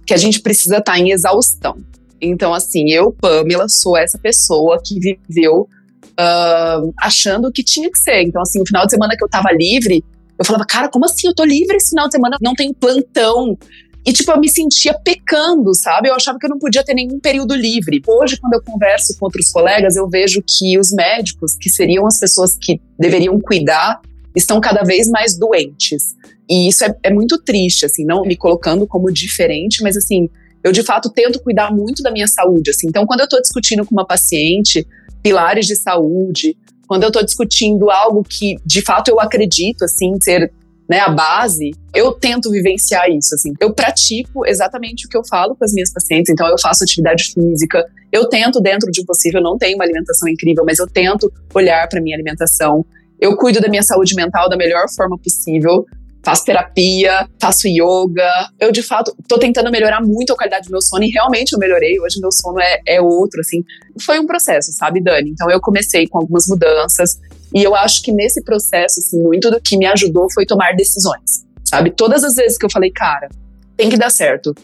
que 0.06 0.12
a 0.12 0.16
gente 0.16 0.40
precisa 0.40 0.78
estar 0.78 0.92
tá 0.92 0.98
em 0.98 1.10
exaustão. 1.10 1.76
Então, 2.20 2.52
assim, 2.52 2.90
eu, 2.90 3.12
Pamela, 3.12 3.68
sou 3.68 3.96
essa 3.96 4.18
pessoa 4.18 4.80
que 4.84 5.00
viveu 5.00 5.68
uh, 6.12 6.92
achando 7.00 7.50
que 7.50 7.64
tinha 7.64 7.90
que 7.90 7.98
ser. 7.98 8.22
Então, 8.22 8.42
assim, 8.42 8.60
o 8.60 8.66
final 8.66 8.84
de 8.84 8.92
semana 8.92 9.16
que 9.16 9.24
eu 9.24 9.28
tava 9.28 9.50
livre, 9.52 10.04
eu 10.38 10.44
falava, 10.44 10.64
cara, 10.64 10.88
como 10.88 11.04
assim? 11.04 11.26
Eu 11.26 11.34
tô 11.34 11.44
livre 11.44 11.76
esse 11.76 11.90
final 11.90 12.06
de 12.06 12.12
semana, 12.12 12.36
não 12.40 12.54
tem 12.54 12.72
plantão. 12.72 13.56
E, 14.04 14.12
tipo, 14.12 14.32
eu 14.32 14.40
me 14.40 14.48
sentia 14.48 14.94
pecando, 14.94 15.72
sabe? 15.74 16.08
Eu 16.08 16.14
achava 16.14 16.38
que 16.38 16.46
eu 16.46 16.50
não 16.50 16.58
podia 16.58 16.84
ter 16.84 16.94
nenhum 16.94 17.20
período 17.20 17.54
livre. 17.54 18.02
Hoje, 18.06 18.36
quando 18.36 18.54
eu 18.54 18.62
converso 18.62 19.16
com 19.18 19.26
outros 19.26 19.50
colegas, 19.50 19.94
eu 19.94 20.08
vejo 20.08 20.42
que 20.42 20.78
os 20.78 20.90
médicos, 20.90 21.52
que 21.54 21.70
seriam 21.70 22.06
as 22.06 22.18
pessoas 22.18 22.56
que 22.60 22.80
deveriam 22.98 23.38
cuidar, 23.40 24.00
estão 24.34 24.60
cada 24.60 24.82
vez 24.82 25.08
mais 25.08 25.38
doentes. 25.38 26.16
E 26.48 26.68
isso 26.68 26.84
é, 26.84 26.94
é 27.04 27.12
muito 27.12 27.38
triste, 27.38 27.86
assim, 27.86 28.04
não 28.04 28.22
me 28.22 28.36
colocando 28.36 28.86
como 28.86 29.12
diferente, 29.12 29.82
mas, 29.82 29.96
assim, 29.96 30.28
eu 30.64 30.72
de 30.72 30.82
fato 30.82 31.10
tento 31.10 31.40
cuidar 31.40 31.72
muito 31.72 32.02
da 32.02 32.10
minha 32.10 32.26
saúde, 32.26 32.70
assim. 32.70 32.88
Então, 32.88 33.06
quando 33.06 33.20
eu 33.20 33.24
estou 33.24 33.40
discutindo 33.40 33.84
com 33.84 33.94
uma 33.94 34.06
paciente 34.06 34.86
pilares 35.22 35.66
de 35.66 35.76
saúde, 35.76 36.56
quando 36.86 37.04
eu 37.04 37.08
estou 37.08 37.24
discutindo 37.24 37.90
algo 37.90 38.22
que 38.22 38.56
de 38.64 38.82
fato 38.82 39.08
eu 39.08 39.20
acredito, 39.20 39.84
assim, 39.84 40.20
ser 40.20 40.52
né, 40.92 41.00
a 41.00 41.08
base, 41.08 41.70
eu 41.94 42.12
tento 42.12 42.50
vivenciar 42.50 43.08
isso, 43.08 43.34
assim. 43.34 43.54
Eu 43.58 43.72
pratico 43.72 44.44
exatamente 44.46 45.06
o 45.06 45.08
que 45.08 45.16
eu 45.16 45.22
falo 45.26 45.56
com 45.56 45.64
as 45.64 45.72
minhas 45.72 45.90
pacientes, 45.90 46.30
então 46.30 46.46
eu 46.46 46.56
faço 46.60 46.84
atividade 46.84 47.32
física, 47.32 47.82
eu 48.12 48.28
tento, 48.28 48.60
dentro 48.60 48.90
de 48.90 49.00
um 49.00 49.04
possível, 49.06 49.40
não 49.40 49.56
tenho 49.56 49.76
uma 49.76 49.84
alimentação 49.84 50.28
incrível, 50.28 50.64
mas 50.66 50.78
eu 50.78 50.86
tento 50.86 51.32
olhar 51.54 51.88
para 51.88 51.98
minha 51.98 52.14
alimentação. 52.14 52.84
Eu 53.18 53.34
cuido 53.38 53.58
da 53.58 53.68
minha 53.68 53.82
saúde 53.82 54.14
mental 54.14 54.50
da 54.50 54.56
melhor 54.56 54.84
forma 54.94 55.16
possível 55.16 55.86
faço 56.24 56.44
terapia, 56.44 57.28
faço 57.40 57.66
yoga. 57.66 58.30
Eu, 58.58 58.70
de 58.70 58.82
fato, 58.82 59.14
tô 59.28 59.38
tentando 59.38 59.70
melhorar 59.70 60.00
muito 60.00 60.32
a 60.32 60.36
qualidade 60.36 60.68
do 60.68 60.70
meu 60.70 60.80
sono 60.80 61.02
e 61.04 61.10
realmente 61.10 61.52
eu 61.52 61.58
melhorei. 61.58 61.98
Hoje 62.00 62.20
meu 62.20 62.30
sono 62.30 62.60
é, 62.60 62.80
é 62.86 63.00
outro, 63.00 63.40
assim. 63.40 63.62
Foi 64.00 64.18
um 64.18 64.26
processo, 64.26 64.72
sabe, 64.72 65.02
Dani? 65.02 65.30
Então 65.30 65.50
eu 65.50 65.60
comecei 65.60 66.06
com 66.06 66.18
algumas 66.18 66.46
mudanças 66.46 67.18
e 67.54 67.62
eu 67.62 67.74
acho 67.74 68.02
que 68.02 68.12
nesse 68.12 68.42
processo, 68.42 69.00
assim, 69.00 69.22
muito 69.22 69.50
do 69.50 69.60
que 69.60 69.76
me 69.76 69.86
ajudou 69.86 70.30
foi 70.32 70.46
tomar 70.46 70.74
decisões, 70.74 71.46
sabe? 71.64 71.90
Todas 71.90 72.24
as 72.24 72.34
vezes 72.34 72.56
que 72.56 72.64
eu 72.64 72.70
falei, 72.70 72.90
cara, 72.90 73.28
tem 73.76 73.88
que 73.90 73.96
dar 73.96 74.10
certo. 74.10 74.54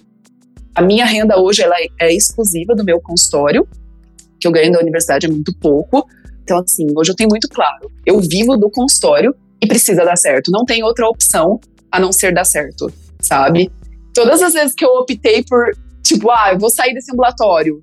A 0.75 0.81
minha 0.81 1.05
renda 1.05 1.39
hoje, 1.41 1.63
ela 1.63 1.75
é 2.01 2.13
exclusiva 2.13 2.75
do 2.75 2.85
meu 2.85 3.01
consultório, 3.01 3.67
que 4.41 4.47
eu 4.47 4.53
ganho 4.53 4.73
da 4.73 4.81
universidade 4.81 5.27
é 5.27 5.29
muito 5.29 5.53
pouco. 5.59 6.09
Então, 6.43 6.59
assim, 6.59 6.87
hoje 6.97 7.11
eu 7.11 7.17
tenho 7.17 7.29
muito 7.29 7.49
claro. 7.49 7.91
Eu 8.07 8.21
vivo 8.21 8.57
do 8.57 8.71
consultório 8.71 9.35
e 9.61 9.67
precisa 9.67 10.05
dar 10.05 10.17
certo. 10.17 10.51
Não 10.51 10.65
tem 10.65 10.83
outra 10.83 11.07
opção 11.09 11.61
a 11.91 11.99
não 11.99 12.13
ser 12.13 12.33
dar 12.33 12.45
certo, 12.45 12.93
sabe? 13.21 13.71
Todas 14.15 14.41
as 14.41 14.53
vezes 14.55 14.75
que 14.75 14.85
eu 14.85 14.91
optei 14.91 15.43
por, 15.43 15.73
tipo, 16.03 16.31
ah, 16.31 16.51
eu 16.53 16.59
vou 16.59 16.71
sair 16.71 16.95
desse 16.95 17.13
ambulatório, 17.13 17.83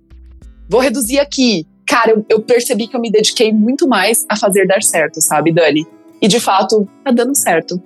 vou 0.70 0.80
reduzir 0.80 1.20
aqui. 1.20 1.66
Cara, 1.88 2.12
eu, 2.12 2.26
eu 2.30 2.42
percebi 2.42 2.88
que 2.88 2.96
eu 2.96 3.02
me 3.02 3.12
dediquei 3.12 3.54
muito 3.54 3.88
mais 3.88 4.26
a 4.30 4.36
fazer 4.36 4.66
dar 4.66 4.82
certo, 4.82 5.22
sabe, 5.22 5.54
Dani? 5.54 5.86
E 6.22 6.28
de 6.28 6.40
fato, 6.40 6.88
tá 7.04 7.12
dando 7.12 7.36
certo. 7.36 7.82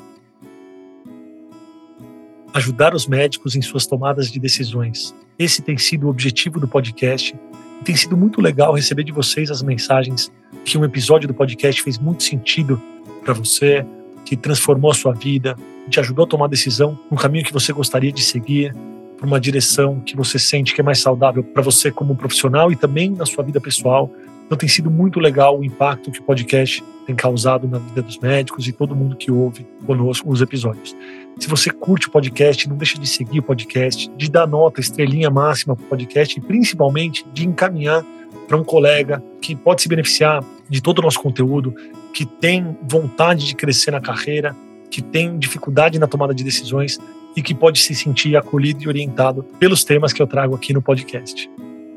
Ajudar 2.53 2.95
os 2.95 3.07
médicos 3.07 3.55
em 3.55 3.62
suas 3.62 3.85
tomadas 3.85 4.31
de 4.31 4.39
decisões. 4.39 5.13
Esse 5.38 5.62
tem 5.62 5.77
sido 5.77 6.07
o 6.07 6.09
objetivo 6.09 6.59
do 6.59 6.67
podcast. 6.67 7.35
E 7.81 7.83
tem 7.83 7.95
sido 7.95 8.17
muito 8.17 8.41
legal 8.41 8.73
receber 8.73 9.03
de 9.03 9.12
vocês 9.12 9.51
as 9.51 9.62
mensagens 9.62 10.31
que 10.65 10.77
um 10.77 10.83
episódio 10.83 11.27
do 11.27 11.33
podcast 11.33 11.81
fez 11.81 11.97
muito 11.97 12.23
sentido 12.23 12.81
para 13.23 13.33
você, 13.33 13.85
que 14.25 14.35
transformou 14.35 14.91
a 14.91 14.93
sua 14.93 15.13
vida, 15.13 15.55
te 15.89 15.99
ajudou 15.99 16.25
a 16.25 16.27
tomar 16.27 16.47
decisão 16.47 16.97
no 17.09 17.17
caminho 17.17 17.43
que 17.43 17.53
você 17.53 17.73
gostaria 17.73 18.12
de 18.12 18.21
seguir, 18.21 18.75
para 19.19 19.27
uma 19.27 19.39
direção 19.39 19.99
que 19.99 20.15
você 20.15 20.39
sente 20.39 20.73
que 20.73 20.79
é 20.79 20.84
mais 20.84 20.99
saudável 20.99 21.43
para 21.43 21.62
você 21.62 21.91
como 21.91 22.15
profissional 22.15 22.71
e 22.71 22.75
também 22.75 23.12
na 23.12 23.25
sua 23.25 23.43
vida 23.43 23.60
pessoal. 23.60 24.10
Então 24.45 24.58
tem 24.58 24.69
sido 24.69 24.89
muito 24.89 25.19
legal 25.19 25.60
o 25.60 25.63
impacto 25.63 26.10
que 26.10 26.21
o 26.21 26.23
podcast 26.23 26.82
tem 27.05 27.15
causado 27.15 27.67
na 27.67 27.79
vida 27.79 28.01
dos 28.01 28.17
médicos 28.17 28.65
e 28.67 28.71
todo 28.71 28.95
mundo 28.95 29.17
que 29.17 29.29
ouve 29.29 29.67
conosco 29.86 30.32
os 30.32 30.41
episódios. 30.41 30.95
Se 31.38 31.49
você 31.49 31.69
curte 31.69 32.08
o 32.08 32.12
podcast, 32.12 32.67
não 32.67 32.77
deixa 32.77 32.97
de 32.97 33.08
seguir 33.08 33.39
o 33.39 33.43
podcast, 33.43 34.10
de 34.15 34.32
dar 34.32 34.47
nota, 34.47 34.79
estrelinha 34.79 35.29
máxima 35.29 35.75
para 35.75 35.86
o 35.86 35.88
podcast 35.88 36.39
e 36.39 36.41
principalmente 36.41 37.25
de 37.34 37.45
encaminhar 37.45 38.05
para 38.47 38.58
um 38.58 38.63
colega 38.63 39.21
que 39.41 39.55
pode 39.55 39.82
se 39.82 39.89
beneficiar 39.89 40.43
de 40.69 40.82
todo 40.82 40.99
o 40.99 41.01
nosso 41.01 41.19
conteúdo, 41.19 41.75
que 42.13 42.25
tem 42.25 42.77
vontade 42.88 43.45
de 43.45 43.53
crescer 43.53 43.91
na 43.91 43.99
carreira, 43.99 44.55
que 44.89 45.01
tem 45.01 45.38
dificuldade 45.38 45.99
na 45.99 46.08
tomada 46.08 46.34
de 46.34 46.43
decisões 46.43 46.99
e 47.35 47.41
que 47.41 47.53
pode 47.53 47.79
se 47.79 47.93
sentir 47.95 48.35
acolhido 48.35 48.83
e 48.83 48.87
orientado 48.87 49.43
pelos 49.59 49.83
temas 49.83 50.11
que 50.11 50.21
eu 50.21 50.27
trago 50.27 50.55
aqui 50.55 50.73
no 50.73 50.81
podcast. 50.81 51.49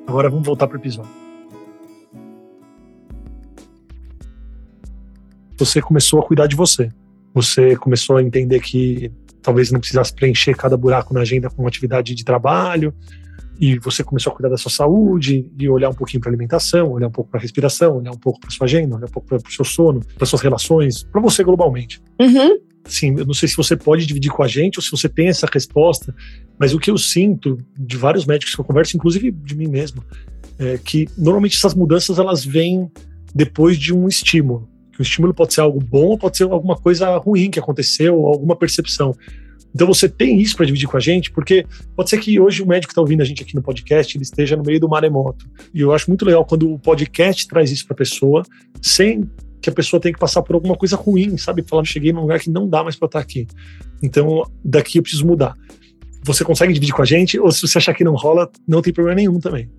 Agora 0.06 0.28
vamos 0.28 0.46
voltar 0.46 0.66
para 0.66 0.76
o 0.76 0.80
episódio. 0.80 1.22
você 5.64 5.80
começou 5.80 6.18
a 6.20 6.22
cuidar 6.24 6.46
de 6.46 6.56
você. 6.56 6.90
Você 7.32 7.76
começou 7.76 8.16
a 8.16 8.22
entender 8.22 8.60
que 8.60 9.10
talvez 9.40 9.70
não 9.70 9.80
precisasse 9.80 10.12
preencher 10.14 10.54
cada 10.56 10.76
buraco 10.76 11.14
na 11.14 11.20
agenda 11.20 11.48
com 11.48 11.66
atividade 11.66 12.14
de 12.14 12.24
trabalho, 12.24 12.94
e 13.60 13.78
você 13.78 14.02
começou 14.02 14.32
a 14.32 14.36
cuidar 14.36 14.48
da 14.48 14.56
sua 14.56 14.70
saúde 14.70 15.48
e 15.58 15.68
olhar 15.68 15.88
um 15.88 15.94
pouquinho 15.94 16.20
para 16.20 16.30
alimentação, 16.30 16.90
olhar 16.90 17.06
um 17.06 17.12
pouco 17.12 17.30
para 17.30 17.40
respiração, 17.40 17.98
olhar 17.98 18.10
um 18.10 18.18
pouco 18.18 18.40
para 18.40 18.50
sua 18.50 18.64
agenda, 18.64 18.96
olhar 18.96 19.06
um 19.06 19.10
pouco 19.10 19.28
para 19.28 19.36
o 19.36 19.52
seu 19.52 19.64
sono, 19.64 20.00
para 20.16 20.26
suas 20.26 20.42
relações, 20.42 21.04
para 21.04 21.20
você 21.20 21.44
globalmente. 21.44 22.02
Uhum. 22.20 22.58
Sim, 22.84 23.14
eu 23.18 23.24
não 23.24 23.34
sei 23.34 23.48
se 23.48 23.56
você 23.56 23.76
pode 23.76 24.04
dividir 24.06 24.30
com 24.30 24.42
a 24.42 24.48
gente 24.48 24.78
ou 24.78 24.82
se 24.82 24.90
você 24.90 25.08
tem 25.08 25.28
essa 25.28 25.46
resposta, 25.52 26.14
mas 26.58 26.74
o 26.74 26.78
que 26.78 26.90
eu 26.90 26.98
sinto 26.98 27.58
de 27.78 27.96
vários 27.96 28.26
médicos 28.26 28.54
que 28.54 28.60
eu 28.60 28.64
converso, 28.64 28.96
inclusive 28.96 29.30
de 29.30 29.56
mim 29.56 29.68
mesmo, 29.68 30.02
é 30.58 30.78
que 30.78 31.08
normalmente 31.16 31.56
essas 31.56 31.74
mudanças 31.74 32.18
elas 32.18 32.44
vêm 32.44 32.90
depois 33.34 33.78
de 33.78 33.94
um 33.94 34.08
estímulo. 34.08 34.68
O 34.98 35.02
estímulo 35.02 35.32
pode 35.32 35.54
ser 35.54 35.60
algo 35.60 35.80
bom 35.80 36.08
ou 36.08 36.18
pode 36.18 36.36
ser 36.36 36.44
alguma 36.44 36.76
coisa 36.76 37.16
ruim 37.16 37.50
que 37.50 37.58
aconteceu, 37.58 38.26
alguma 38.26 38.54
percepção. 38.56 39.16
Então 39.74 39.86
você 39.86 40.08
tem 40.08 40.40
isso 40.40 40.54
para 40.54 40.66
dividir 40.66 40.86
com 40.86 40.96
a 40.96 41.00
gente, 41.00 41.30
porque 41.30 41.64
pode 41.96 42.10
ser 42.10 42.18
que 42.18 42.38
hoje 42.38 42.62
o 42.62 42.66
médico 42.66 42.88
que 42.88 42.92
está 42.92 43.00
ouvindo 43.00 43.22
a 43.22 43.24
gente 43.24 43.42
aqui 43.42 43.54
no 43.54 43.62
podcast 43.62 44.16
ele 44.16 44.22
esteja 44.22 44.56
no 44.56 44.62
meio 44.62 44.78
do 44.78 44.88
maremoto. 44.88 45.48
E 45.72 45.80
eu 45.80 45.92
acho 45.92 46.10
muito 46.10 46.24
legal 46.24 46.44
quando 46.44 46.70
o 46.70 46.78
podcast 46.78 47.48
traz 47.48 47.70
isso 47.70 47.86
para 47.86 47.94
a 47.94 47.96
pessoa, 47.96 48.42
sem 48.82 49.28
que 49.62 49.70
a 49.70 49.72
pessoa 49.72 50.00
tenha 50.00 50.12
que 50.12 50.18
passar 50.18 50.42
por 50.42 50.54
alguma 50.54 50.76
coisa 50.76 50.96
ruim, 50.96 51.38
sabe? 51.38 51.62
Falar, 51.62 51.84
cheguei 51.84 52.12
num 52.12 52.22
lugar 52.22 52.40
que 52.40 52.50
não 52.50 52.68
dá 52.68 52.82
mais 52.82 52.96
para 52.96 53.06
estar 53.06 53.20
aqui. 53.20 53.46
Então 54.02 54.44
daqui 54.64 54.98
eu 54.98 55.02
preciso 55.02 55.26
mudar. 55.26 55.54
Você 56.24 56.44
consegue 56.44 56.72
dividir 56.72 56.94
com 56.94 57.02
a 57.02 57.06
gente? 57.06 57.38
Ou 57.38 57.50
se 57.50 57.66
você 57.66 57.78
achar 57.78 57.94
que 57.94 58.04
não 58.04 58.14
rola, 58.14 58.50
não 58.66 58.82
tem 58.82 58.92
problema 58.92 59.16
nenhum 59.16 59.40
também. 59.40 59.70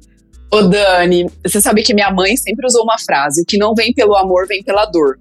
Ô 0.52 0.62
Dani, 0.62 1.26
você 1.46 1.62
sabe 1.62 1.84
que 1.84 1.94
minha 1.94 2.12
mãe 2.12 2.36
sempre 2.38 2.66
usou 2.66 2.84
uma 2.84 2.98
frase: 2.98 3.42
o 3.42 3.46
que 3.46 3.58
não 3.58 3.74
vem 3.74 3.94
pelo 3.94 4.16
amor 4.16 4.48
vem 4.48 4.64
pela 4.64 4.86
dor. 4.86 5.20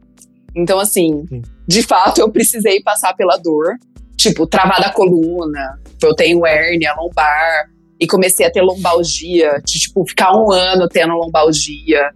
Então, 0.54 0.78
assim, 0.78 1.24
Sim. 1.28 1.42
de 1.66 1.82
fato, 1.82 2.20
eu 2.20 2.30
precisei 2.30 2.82
passar 2.82 3.14
pela 3.14 3.36
dor 3.36 3.76
tipo, 4.22 4.46
travar 4.46 4.80
da 4.80 4.90
coluna, 4.90 5.80
eu 6.02 6.14
tenho 6.14 6.46
hérnia 6.46 6.94
lombar, 6.96 7.68
e 8.00 8.06
comecei 8.06 8.46
a 8.46 8.50
ter 8.50 8.62
lombalgia, 8.62 9.60
de, 9.64 9.80
tipo, 9.80 10.04
ficar 10.06 10.32
um 10.36 10.50
ano 10.50 10.88
tendo 10.88 11.14
lombalgia. 11.14 12.10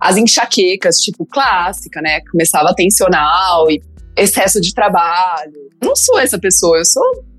As 0.00 0.16
enxaquecas, 0.16 0.96
tipo, 0.96 1.26
clássica, 1.26 2.00
né? 2.00 2.20
Começava 2.30 2.74
tensional 2.74 3.70
e 3.70 3.82
excesso 4.16 4.60
de 4.60 4.74
trabalho. 4.74 5.52
Eu 5.80 5.88
não 5.88 5.96
sou 5.96 6.18
essa 6.18 6.38
pessoa, 6.38 6.78
eu 6.78 6.84
sou 6.84 7.30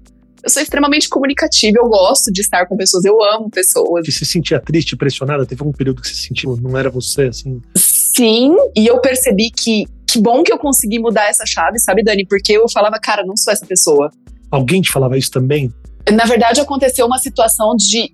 eu 0.44 0.50
sou 0.50 0.62
extremamente 0.62 1.08
comunicativa, 1.08 1.78
eu 1.78 1.88
gosto 1.88 2.32
de 2.32 2.42
estar 2.42 2.66
com 2.66 2.76
pessoas, 2.76 3.06
eu 3.06 3.22
amo 3.24 3.48
pessoas. 3.50 4.06
Você 4.08 4.12
se 4.12 4.26
sentia 4.26 4.60
triste, 4.60 4.96
pressionada? 4.96 5.46
Teve 5.46 5.64
um 5.64 5.72
período 5.72 6.02
que 6.02 6.08
você 6.08 6.16
se 6.16 6.28
sentiu, 6.30 6.58
não 6.58 6.76
era 6.76 6.90
você, 6.90 7.26
assim? 7.26 7.62
Sim, 7.78 8.56
e 8.76 8.88
eu 8.88 9.00
percebi 9.00 9.52
que 9.52 9.86
que 10.12 10.20
bom 10.20 10.44
que 10.44 10.52
eu 10.52 10.60
consegui 10.60 11.00
mudar 11.00 11.30
essa 11.30 11.46
chave, 11.46 11.80
sabe, 11.80 12.04
Dani? 12.04 12.26
Porque 12.28 12.52
eu 12.52 12.68
falava, 12.68 13.00
cara, 13.00 13.24
não 13.26 13.38
sou 13.38 13.54
essa 13.54 13.66
pessoa. 13.66 14.12
Alguém 14.50 14.82
te 14.82 14.92
falava 14.92 15.18
isso 15.18 15.32
também? 15.32 15.74
Na 16.12 16.26
verdade, 16.26 16.60
aconteceu 16.60 17.06
uma 17.06 17.18
situação 17.18 17.74
de 17.78 18.14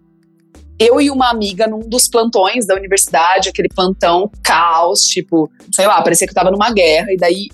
eu 0.80 1.02
e 1.02 1.10
uma 1.10 1.30
amiga 1.30 1.68
num 1.68 1.80
dos 1.80 2.08
plantões 2.08 2.66
da 2.66 2.76
universidade, 2.76 3.50
aquele 3.50 3.70
plantão 3.70 4.30
caos, 4.44 5.02
tipo, 5.02 5.50
sei 5.74 5.88
lá, 5.88 6.02
parecia 6.02 6.28
que 6.28 6.32
eu 6.32 6.36
tava 6.36 6.52
numa 6.52 6.72
guerra, 6.72 7.12
e 7.12 7.18
daí 7.18 7.48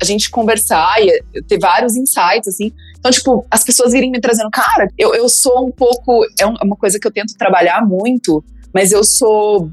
a 0.00 0.04
gente 0.04 0.30
conversar 0.30 0.96
e 1.00 1.42
ter 1.42 1.58
vários 1.58 1.96
insights, 1.96 2.48
assim. 2.48 2.72
Então, 2.98 3.10
tipo, 3.10 3.46
as 3.50 3.62
pessoas 3.62 3.94
irem 3.94 4.10
me 4.10 4.20
trazendo, 4.20 4.50
cara, 4.50 4.88
eu, 4.98 5.14
eu 5.14 5.28
sou 5.28 5.66
um 5.66 5.70
pouco. 5.70 6.24
É, 6.40 6.44
é 6.44 6.64
uma 6.64 6.76
coisa 6.76 6.98
que 6.98 7.06
eu 7.06 7.12
tento 7.12 7.34
trabalhar 7.38 7.86
muito, 7.86 8.44
mas 8.72 8.92
eu 8.92 9.04
sou 9.04 9.70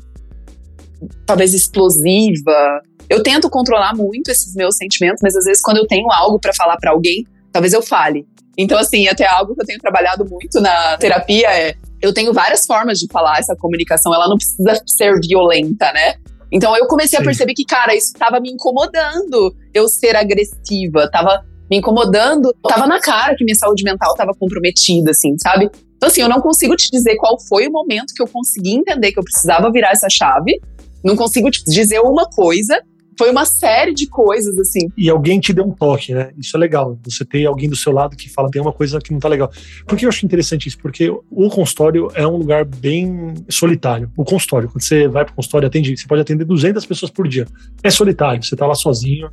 talvez 1.25 1.53
explosiva, 1.53 2.81
eu 3.09 3.23
tento 3.23 3.49
controlar 3.49 3.95
muito 3.95 4.29
esses 4.29 4.53
meus 4.53 4.77
sentimentos, 4.77 5.19
mas 5.23 5.35
às 5.35 5.45
vezes 5.45 5.61
quando 5.63 5.77
eu 5.77 5.87
tenho 5.87 6.11
algo 6.11 6.39
para 6.39 6.53
falar 6.53 6.77
para 6.77 6.91
alguém, 6.91 7.25
talvez 7.51 7.73
eu 7.73 7.81
fale. 7.81 8.27
Então, 8.57 8.77
assim, 8.77 9.07
até 9.07 9.25
algo 9.25 9.55
que 9.55 9.61
eu 9.61 9.65
tenho 9.65 9.79
trabalhado 9.79 10.25
muito 10.29 10.61
na 10.61 10.97
terapia 10.97 11.49
é 11.49 11.75
eu 12.01 12.13
tenho 12.13 12.33
várias 12.33 12.65
formas 12.65 12.97
de 12.99 13.07
falar 13.11 13.39
essa 13.39 13.55
comunicação, 13.55 14.13
ela 14.13 14.27
não 14.27 14.37
precisa 14.37 14.81
ser 14.85 15.19
violenta, 15.19 15.91
né? 15.93 16.15
Então 16.51 16.75
eu 16.75 16.85
comecei 16.87 17.17
Sim. 17.17 17.23
a 17.23 17.25
perceber 17.25 17.53
que, 17.53 17.63
cara, 17.63 17.95
isso 17.95 18.07
estava 18.07 18.39
me 18.39 18.51
incomodando 18.51 19.55
eu 19.73 19.87
ser 19.87 20.15
agressiva, 20.15 21.09
tava 21.09 21.43
me 21.69 21.77
incomodando, 21.77 22.53
tava 22.67 22.85
na 22.85 22.99
cara 22.99 23.33
que 23.35 23.45
minha 23.45 23.55
saúde 23.55 23.83
mental 23.83 24.11
estava 24.11 24.33
comprometida, 24.37 25.11
assim, 25.11 25.37
sabe? 25.41 25.69
Então, 25.95 26.07
assim, 26.07 26.21
eu 26.21 26.27
não 26.27 26.41
consigo 26.41 26.75
te 26.75 26.89
dizer 26.91 27.15
qual 27.15 27.39
foi 27.39 27.67
o 27.67 27.71
momento 27.71 28.13
que 28.13 28.21
eu 28.21 28.27
consegui 28.27 28.73
entender 28.73 29.13
que 29.13 29.19
eu 29.19 29.23
precisava 29.23 29.71
virar 29.71 29.91
essa 29.91 30.09
chave. 30.09 30.59
Não 31.03 31.15
consigo 31.15 31.49
te 31.49 31.63
dizer 31.63 31.99
uma 32.01 32.29
coisa, 32.29 32.81
foi 33.17 33.29
uma 33.29 33.45
série 33.45 33.93
de 33.93 34.07
coisas, 34.07 34.57
assim. 34.57 34.89
E 34.97 35.09
alguém 35.09 35.39
te 35.39 35.53
deu 35.53 35.65
um 35.65 35.71
toque, 35.71 36.13
né? 36.13 36.31
Isso 36.37 36.55
é 36.55 36.59
legal. 36.59 36.97
Você 37.03 37.25
ter 37.25 37.45
alguém 37.45 37.69
do 37.69 37.75
seu 37.75 37.91
lado 37.91 38.15
que 38.15 38.29
fala, 38.29 38.49
tem 38.49 38.61
uma 38.61 38.73
coisa 38.73 38.99
que 38.99 39.11
não 39.11 39.19
tá 39.19 39.27
legal. 39.27 39.51
Por 39.85 39.97
que 39.97 40.05
eu 40.05 40.09
acho 40.09 40.25
interessante 40.25 40.67
isso? 40.67 40.77
Porque 40.77 41.09
o 41.09 41.49
consultório 41.49 42.09
é 42.13 42.25
um 42.25 42.37
lugar 42.37 42.65
bem 42.65 43.33
solitário. 43.49 44.11
O 44.15 44.23
consultório, 44.23 44.69
quando 44.69 44.81
você 44.81 45.07
vai 45.07 45.25
pro 45.25 45.33
consultório, 45.33 45.67
atende, 45.67 45.95
você 45.95 46.07
pode 46.07 46.21
atender 46.21 46.45
200 46.45 46.85
pessoas 46.85 47.11
por 47.11 47.27
dia. 47.27 47.47
É 47.83 47.89
solitário, 47.89 48.43
você 48.43 48.55
tá 48.55 48.65
lá 48.65 48.75
sozinho. 48.75 49.29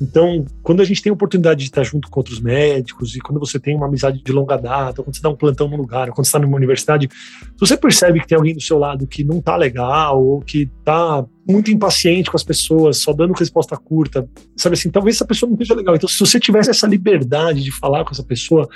Então, 0.00 0.44
quando 0.62 0.82
a 0.82 0.84
gente 0.84 1.02
tem 1.02 1.10
a 1.10 1.14
oportunidade 1.14 1.60
de 1.60 1.66
estar 1.66 1.82
junto 1.82 2.10
com 2.10 2.20
outros 2.20 2.40
médicos 2.40 3.16
e 3.16 3.20
quando 3.20 3.38
você 3.38 3.58
tem 3.58 3.74
uma 3.74 3.86
amizade 3.86 4.22
de 4.22 4.32
longa 4.32 4.56
data, 4.56 5.02
quando 5.02 5.14
você 5.14 5.22
dá 5.22 5.30
um 5.30 5.36
plantão 5.36 5.68
num 5.68 5.76
lugar, 5.76 6.08
quando 6.08 6.24
você 6.24 6.28
está 6.28 6.38
numa 6.38 6.56
universidade, 6.56 7.08
se 7.10 7.58
você 7.58 7.76
percebe 7.76 8.20
que 8.20 8.26
tem 8.26 8.36
alguém 8.36 8.54
do 8.54 8.60
seu 8.60 8.78
lado 8.78 9.06
que 9.06 9.24
não 9.24 9.40
tá 9.40 9.56
legal 9.56 10.22
ou 10.22 10.40
que 10.40 10.70
tá 10.84 11.24
muito 11.48 11.70
impaciente 11.70 12.30
com 12.30 12.36
as 12.36 12.44
pessoas, 12.44 12.98
só 12.98 13.12
dando 13.12 13.32
resposta 13.32 13.76
curta, 13.76 14.28
sabe 14.56 14.74
assim, 14.74 14.90
talvez 14.90 15.16
essa 15.16 15.24
pessoa 15.24 15.48
não 15.48 15.54
esteja 15.54 15.74
legal. 15.74 15.96
Então, 15.96 16.08
se 16.08 16.18
você 16.18 16.38
tivesse 16.38 16.70
essa 16.70 16.86
liberdade 16.86 17.62
de 17.62 17.70
falar 17.70 18.04
com 18.04 18.10
essa 18.10 18.24
pessoa, 18.24 18.68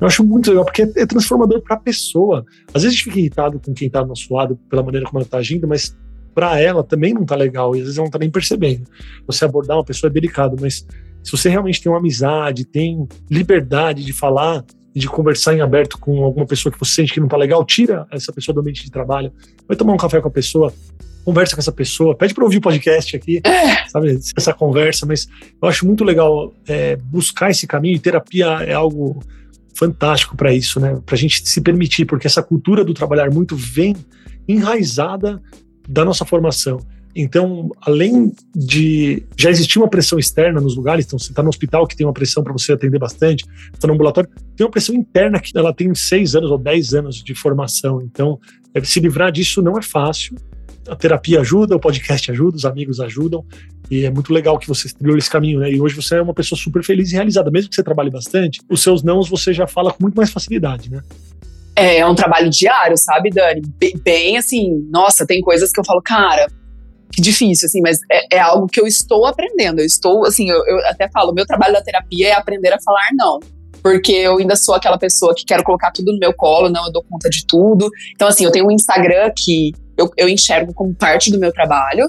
eu 0.00 0.06
acho 0.06 0.24
muito 0.24 0.50
legal, 0.50 0.64
porque 0.64 0.82
é 0.82 1.06
transformador 1.06 1.60
para 1.62 1.76
a 1.76 1.80
pessoa. 1.80 2.44
Às 2.72 2.82
vezes 2.82 2.88
a 2.88 2.90
gente 2.96 3.04
fica 3.04 3.18
irritado 3.18 3.60
com 3.60 3.74
quem 3.74 3.88
está 3.88 4.02
do 4.02 4.08
nosso 4.08 4.32
lado 4.32 4.56
pela 4.68 4.82
maneira 4.82 5.06
como 5.06 5.18
ela 5.18 5.26
está 5.26 5.38
agindo, 5.38 5.66
mas 5.66 5.96
para 6.34 6.60
ela 6.60 6.82
também 6.82 7.12
não 7.12 7.24
tá 7.24 7.34
legal 7.34 7.74
e 7.74 7.78
às 7.78 7.84
vezes 7.84 7.98
ela 7.98 8.06
não 8.06 8.10
tá 8.10 8.18
nem 8.18 8.30
percebendo. 8.30 8.84
Você 9.26 9.44
abordar 9.44 9.76
uma 9.76 9.84
pessoa 9.84 10.10
é 10.10 10.12
delicado, 10.12 10.56
mas 10.60 10.86
se 11.22 11.32
você 11.32 11.48
realmente 11.48 11.82
tem 11.82 11.90
uma 11.90 11.98
amizade, 11.98 12.64
tem 12.64 13.06
liberdade 13.30 14.04
de 14.04 14.12
falar 14.12 14.64
de 14.94 15.06
conversar 15.06 15.54
em 15.54 15.60
aberto 15.60 15.98
com 15.98 16.24
alguma 16.24 16.46
pessoa 16.46 16.72
que 16.72 16.78
você 16.78 16.94
sente 16.94 17.12
que 17.12 17.20
não 17.20 17.28
tá 17.28 17.36
legal, 17.36 17.64
tira 17.64 18.06
essa 18.10 18.32
pessoa 18.32 18.54
do 18.54 18.60
ambiente 18.60 18.84
de 18.84 18.90
trabalho, 18.90 19.32
vai 19.68 19.76
tomar 19.76 19.92
um 19.92 19.96
café 19.96 20.20
com 20.20 20.28
a 20.28 20.30
pessoa, 20.30 20.72
conversa 21.24 21.54
com 21.54 21.60
essa 21.60 21.72
pessoa, 21.72 22.16
pede 22.16 22.34
para 22.34 22.42
ouvir 22.42 22.58
o 22.58 22.60
podcast 22.60 23.14
aqui, 23.14 23.40
é. 23.44 23.88
sabe, 23.88 24.18
essa 24.36 24.52
conversa, 24.52 25.06
mas 25.06 25.28
eu 25.62 25.68
acho 25.68 25.86
muito 25.86 26.02
legal 26.02 26.52
é, 26.66 26.96
buscar 26.96 27.50
esse 27.50 27.66
caminho 27.66 27.96
e 27.96 28.00
terapia 28.00 28.46
é 28.64 28.72
algo 28.72 29.22
fantástico 29.74 30.36
para 30.36 30.52
isso, 30.52 30.80
né, 30.80 30.98
para 31.06 31.14
a 31.14 31.18
gente 31.18 31.48
se 31.48 31.60
permitir, 31.60 32.04
porque 32.04 32.26
essa 32.26 32.42
cultura 32.42 32.84
do 32.84 32.92
trabalhar 32.92 33.30
muito 33.30 33.54
vem 33.54 33.94
enraizada 34.48 35.40
da 35.90 36.04
nossa 36.04 36.24
formação. 36.24 36.78
Então, 37.14 37.70
além 37.80 38.32
de 38.54 39.24
já 39.36 39.50
existir 39.50 39.78
uma 39.78 39.88
pressão 39.88 40.16
externa 40.16 40.60
nos 40.60 40.76
lugares, 40.76 41.04
então 41.04 41.18
você 41.18 41.32
está 41.32 41.42
no 41.42 41.48
hospital 41.48 41.84
que 41.86 41.96
tem 41.96 42.06
uma 42.06 42.12
pressão 42.12 42.44
para 42.44 42.52
você 42.52 42.72
atender 42.72 43.00
bastante, 43.00 43.44
está 43.72 43.88
no 43.88 43.94
ambulatório, 43.94 44.30
tem 44.56 44.64
uma 44.64 44.70
pressão 44.70 44.94
interna 44.94 45.40
que 45.40 45.56
ela 45.58 45.74
tem 45.74 45.92
seis 45.92 46.36
anos 46.36 46.50
ou 46.52 46.58
dez 46.58 46.94
anos 46.94 47.16
de 47.22 47.34
formação. 47.34 48.00
Então, 48.02 48.38
é, 48.72 48.82
se 48.84 49.00
livrar 49.00 49.32
disso 49.32 49.60
não 49.60 49.76
é 49.76 49.82
fácil. 49.82 50.36
A 50.88 50.94
terapia 50.94 51.40
ajuda, 51.40 51.74
o 51.74 51.80
podcast 51.80 52.30
ajuda, 52.30 52.56
os 52.56 52.64
amigos 52.64 53.00
ajudam, 53.00 53.44
e 53.90 54.04
é 54.04 54.10
muito 54.10 54.32
legal 54.32 54.56
que 54.58 54.68
você 54.68 54.88
trilhou 54.88 55.18
esse 55.18 55.28
caminho, 55.28 55.58
né? 55.58 55.70
E 55.70 55.80
hoje 55.80 55.96
você 55.96 56.16
é 56.16 56.22
uma 56.22 56.32
pessoa 56.32 56.58
super 56.58 56.82
feliz 56.84 57.10
e 57.10 57.14
realizada, 57.14 57.50
mesmo 57.50 57.70
que 57.70 57.76
você 57.76 57.82
trabalhe 57.82 58.10
bastante, 58.10 58.60
os 58.68 58.82
seus 58.82 59.02
nãos 59.02 59.28
você 59.28 59.52
já 59.52 59.66
fala 59.66 59.92
com 59.92 60.02
muito 60.02 60.14
mais 60.14 60.30
facilidade, 60.30 60.90
né? 60.90 61.02
É, 61.76 61.98
é 61.98 62.06
um 62.06 62.14
trabalho 62.14 62.50
diário, 62.50 62.96
sabe, 62.96 63.30
Dani? 63.30 63.62
Bem, 63.78 63.92
bem, 64.04 64.36
assim, 64.36 64.86
nossa, 64.90 65.26
tem 65.26 65.40
coisas 65.40 65.70
que 65.70 65.80
eu 65.80 65.84
falo, 65.84 66.02
cara, 66.02 66.46
que 67.12 67.22
difícil, 67.22 67.66
assim, 67.66 67.80
mas 67.80 67.98
é, 68.10 68.36
é 68.36 68.40
algo 68.40 68.66
que 68.66 68.80
eu 68.80 68.86
estou 68.86 69.26
aprendendo. 69.26 69.80
Eu 69.80 69.86
estou, 69.86 70.26
assim, 70.26 70.50
eu, 70.50 70.64
eu 70.66 70.78
até 70.86 71.08
falo, 71.10 71.32
meu 71.32 71.46
trabalho 71.46 71.72
da 71.72 71.82
terapia 71.82 72.28
é 72.28 72.32
aprender 72.32 72.72
a 72.72 72.80
falar 72.80 73.08
não 73.14 73.40
porque 73.82 74.12
eu 74.12 74.38
ainda 74.38 74.56
sou 74.56 74.74
aquela 74.74 74.98
pessoa 74.98 75.34
que 75.34 75.44
quero 75.44 75.64
colocar 75.64 75.90
tudo 75.90 76.12
no 76.12 76.18
meu 76.18 76.32
colo, 76.34 76.68
não, 76.68 76.86
eu 76.86 76.92
dou 76.92 77.02
conta 77.02 77.28
de 77.28 77.46
tudo. 77.46 77.88
Então, 78.14 78.28
assim, 78.28 78.44
eu 78.44 78.52
tenho 78.52 78.66
um 78.66 78.70
Instagram 78.70 79.30
que 79.36 79.72
eu, 79.96 80.10
eu 80.16 80.28
enxergo 80.28 80.72
como 80.74 80.94
parte 80.94 81.30
do 81.30 81.38
meu 81.38 81.52
trabalho, 81.52 82.08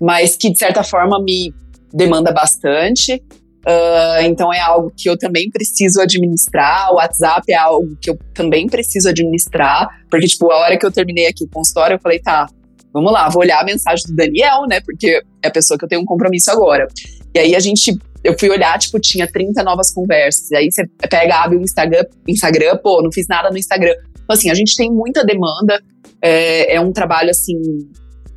mas 0.00 0.36
que 0.36 0.50
de 0.50 0.58
certa 0.58 0.82
forma 0.82 1.22
me 1.22 1.54
demanda 1.92 2.32
bastante. 2.32 3.22
Uh, 3.66 4.22
então 4.22 4.54
é 4.54 4.60
algo 4.60 4.92
que 4.96 5.10
eu 5.10 5.18
também 5.18 5.50
preciso 5.50 6.00
administrar. 6.00 6.92
O 6.92 6.96
WhatsApp 6.96 7.52
é 7.52 7.56
algo 7.56 7.96
que 8.00 8.10
eu 8.10 8.18
também 8.32 8.68
preciso 8.68 9.08
administrar, 9.08 9.88
porque, 10.08 10.26
tipo, 10.28 10.50
a 10.52 10.58
hora 10.58 10.78
que 10.78 10.86
eu 10.86 10.92
terminei 10.92 11.26
aqui 11.26 11.42
o 11.42 11.48
consultório, 11.48 11.96
eu 11.96 12.00
falei, 12.00 12.20
tá, 12.20 12.46
vamos 12.92 13.12
lá, 13.12 13.28
vou 13.28 13.42
olhar 13.42 13.60
a 13.60 13.64
mensagem 13.64 14.06
do 14.06 14.14
Daniel, 14.14 14.66
né? 14.68 14.80
Porque 14.80 15.20
é 15.42 15.48
a 15.48 15.50
pessoa 15.50 15.76
que 15.76 15.84
eu 15.84 15.88
tenho 15.88 16.02
um 16.02 16.04
compromisso 16.04 16.50
agora. 16.50 16.86
E 17.34 17.38
aí 17.38 17.54
a 17.56 17.60
gente. 17.60 17.98
Eu 18.22 18.36
fui 18.36 18.48
olhar, 18.48 18.76
tipo, 18.78 18.98
tinha 18.98 19.26
30 19.30 19.62
novas 19.62 19.92
conversas. 19.92 20.50
E 20.50 20.56
aí 20.56 20.70
você 20.70 20.84
pega, 21.08 21.36
abre 21.36 21.58
o 21.58 21.60
Instagram, 21.60 22.04
Instagram, 22.26 22.76
pô, 22.82 23.02
não 23.02 23.12
fiz 23.12 23.26
nada 23.28 23.50
no 23.50 23.58
Instagram. 23.58 23.94
Então, 24.14 24.34
assim, 24.34 24.50
a 24.50 24.54
gente 24.54 24.74
tem 24.76 24.90
muita 24.90 25.24
demanda. 25.24 25.80
É, 26.20 26.74
é 26.74 26.80
um 26.80 26.92
trabalho, 26.92 27.30
assim, 27.30 27.54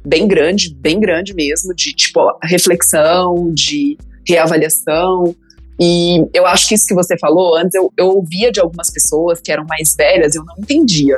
bem 0.05 0.27
grande, 0.27 0.75
bem 0.75 0.99
grande 0.99 1.33
mesmo, 1.33 1.73
de, 1.73 1.93
tipo, 1.93 2.19
reflexão, 2.43 3.51
de 3.53 3.97
reavaliação. 4.33 5.35
E 5.79 6.25
eu 6.33 6.45
acho 6.45 6.67
que 6.67 6.75
isso 6.75 6.85
que 6.85 6.93
você 6.93 7.17
falou 7.17 7.55
antes, 7.55 7.73
eu, 7.73 7.91
eu 7.97 8.07
ouvia 8.07 8.51
de 8.51 8.59
algumas 8.59 8.91
pessoas 8.91 9.39
que 9.39 9.51
eram 9.51 9.65
mais 9.65 9.95
velhas, 9.95 10.35
eu 10.35 10.43
não 10.43 10.55
entendia. 10.57 11.17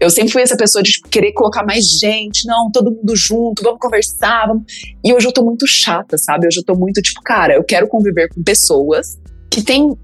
Eu 0.00 0.08
sempre 0.08 0.32
fui 0.32 0.40
essa 0.40 0.56
pessoa 0.56 0.82
de 0.82 0.92
tipo, 0.92 1.08
querer 1.10 1.32
colocar 1.32 1.62
mais 1.62 1.84
gente, 1.98 2.46
não, 2.46 2.70
todo 2.72 2.90
mundo 2.90 3.14
junto, 3.14 3.62
vamos 3.62 3.78
conversar. 3.78 4.46
Vamos... 4.46 4.64
E 5.04 5.12
hoje 5.12 5.26
eu 5.26 5.32
tô 5.32 5.44
muito 5.44 5.66
chata, 5.66 6.16
sabe? 6.16 6.46
Hoje 6.46 6.60
eu 6.60 6.64
tô 6.64 6.74
muito 6.74 7.02
tipo, 7.02 7.20
cara, 7.20 7.54
eu 7.54 7.62
quero 7.62 7.86
conviver 7.86 8.30
com 8.30 8.42
pessoas 8.42 9.18
que 9.50 9.62
têm 9.62 9.94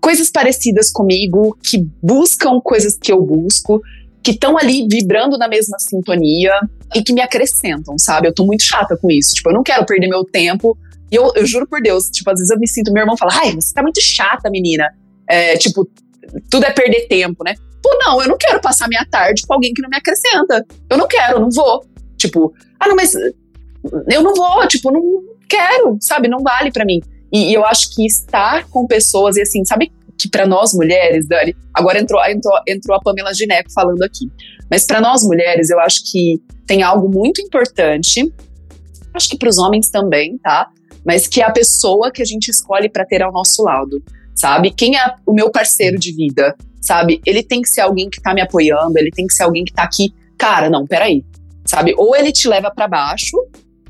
coisas 0.00 0.30
parecidas 0.30 0.90
comigo, 0.92 1.58
que 1.60 1.84
buscam 2.00 2.60
coisas 2.60 2.96
que 2.96 3.10
eu 3.10 3.20
busco, 3.20 3.80
que 4.22 4.30
estão 4.30 4.56
ali 4.56 4.86
vibrando 4.86 5.36
na 5.36 5.48
mesma 5.48 5.78
sintonia 5.78 6.52
e 6.94 7.02
que 7.02 7.12
me 7.12 7.20
acrescentam, 7.20 7.98
sabe? 7.98 8.28
Eu 8.28 8.34
tô 8.34 8.46
muito 8.46 8.62
chata 8.62 8.96
com 8.96 9.10
isso. 9.10 9.34
Tipo, 9.34 9.50
eu 9.50 9.54
não 9.54 9.62
quero 9.62 9.84
perder 9.84 10.06
meu 10.06 10.22
tempo. 10.22 10.78
E 11.14 11.16
eu, 11.16 11.30
eu 11.36 11.46
juro 11.46 11.64
por 11.64 11.80
Deus, 11.80 12.10
tipo, 12.10 12.28
às 12.28 12.40
vezes 12.40 12.50
eu 12.50 12.58
me 12.58 12.66
sinto, 12.66 12.92
meu 12.92 13.02
irmão 13.02 13.16
fala, 13.16 13.30
ai, 13.34 13.52
você 13.52 13.72
tá 13.72 13.80
muito 13.80 14.00
chata, 14.02 14.50
menina. 14.50 14.84
É, 15.28 15.56
tipo, 15.56 15.88
tudo 16.50 16.66
é 16.66 16.72
perder 16.72 17.06
tempo, 17.06 17.44
né? 17.44 17.54
Pô, 17.80 17.96
não, 18.04 18.20
eu 18.20 18.28
não 18.28 18.36
quero 18.36 18.60
passar 18.60 18.88
minha 18.88 19.06
tarde 19.08 19.46
com 19.46 19.54
alguém 19.54 19.72
que 19.72 19.80
não 19.80 19.88
me 19.88 19.96
acrescenta. 19.96 20.66
Eu 20.90 20.98
não 20.98 21.06
quero, 21.06 21.38
não 21.38 21.50
vou. 21.50 21.84
Tipo, 22.16 22.52
ah, 22.80 22.88
não, 22.88 22.96
mas 22.96 23.14
eu 23.14 24.22
não 24.24 24.34
vou, 24.34 24.66
tipo, 24.66 24.90
não 24.90 25.22
quero, 25.48 25.96
sabe? 26.00 26.26
Não 26.26 26.42
vale 26.42 26.72
para 26.72 26.84
mim. 26.84 27.00
E, 27.32 27.50
e, 27.50 27.54
eu 27.54 27.64
acho 27.64 27.94
que 27.94 28.04
estar 28.04 28.68
com 28.68 28.84
pessoas, 28.88 29.36
e 29.36 29.42
assim, 29.42 29.64
sabe 29.64 29.92
que 30.18 30.28
para 30.28 30.48
nós 30.48 30.74
mulheres, 30.74 31.28
Dani, 31.28 31.54
agora 31.72 32.00
entrou, 32.00 32.20
entrou, 32.24 32.58
entrou 32.66 32.96
a 32.96 33.00
Pamela 33.00 33.32
Gineco 33.32 33.72
falando 33.72 34.02
aqui, 34.02 34.28
mas 34.68 34.84
para 34.84 35.00
nós 35.00 35.22
mulheres, 35.22 35.70
eu 35.70 35.78
acho 35.78 36.10
que 36.10 36.40
tem 36.66 36.82
algo 36.82 37.08
muito 37.08 37.40
importante, 37.40 38.32
acho 39.12 39.28
que 39.28 39.38
para 39.38 39.48
os 39.48 39.58
homens 39.58 39.90
também, 39.90 40.38
tá? 40.38 40.68
Mas 41.04 41.26
que 41.26 41.40
é 41.40 41.44
a 41.44 41.52
pessoa 41.52 42.10
que 42.10 42.22
a 42.22 42.24
gente 42.24 42.48
escolhe 42.48 42.88
para 42.88 43.04
ter 43.04 43.22
ao 43.22 43.32
nosso 43.32 43.62
lado, 43.62 44.02
sabe? 44.34 44.70
Quem 44.70 44.96
é 44.96 45.14
o 45.26 45.32
meu 45.32 45.50
parceiro 45.50 45.98
de 45.98 46.12
vida? 46.12 46.54
sabe? 46.84 47.20
Ele 47.24 47.42
tem 47.42 47.62
que 47.62 47.68
ser 47.68 47.80
alguém 47.80 48.10
que 48.10 48.20
tá 48.20 48.34
me 48.34 48.42
apoiando, 48.42 48.98
ele 48.98 49.10
tem 49.10 49.26
que 49.26 49.32
ser 49.32 49.44
alguém 49.44 49.64
que 49.64 49.72
tá 49.72 49.82
aqui. 49.82 50.12
Cara, 50.36 50.68
não, 50.68 50.86
peraí, 50.86 51.24
sabe? 51.64 51.94
Ou 51.96 52.14
ele 52.14 52.30
te 52.30 52.46
leva 52.46 52.70
para 52.70 52.86
baixo, 52.86 53.36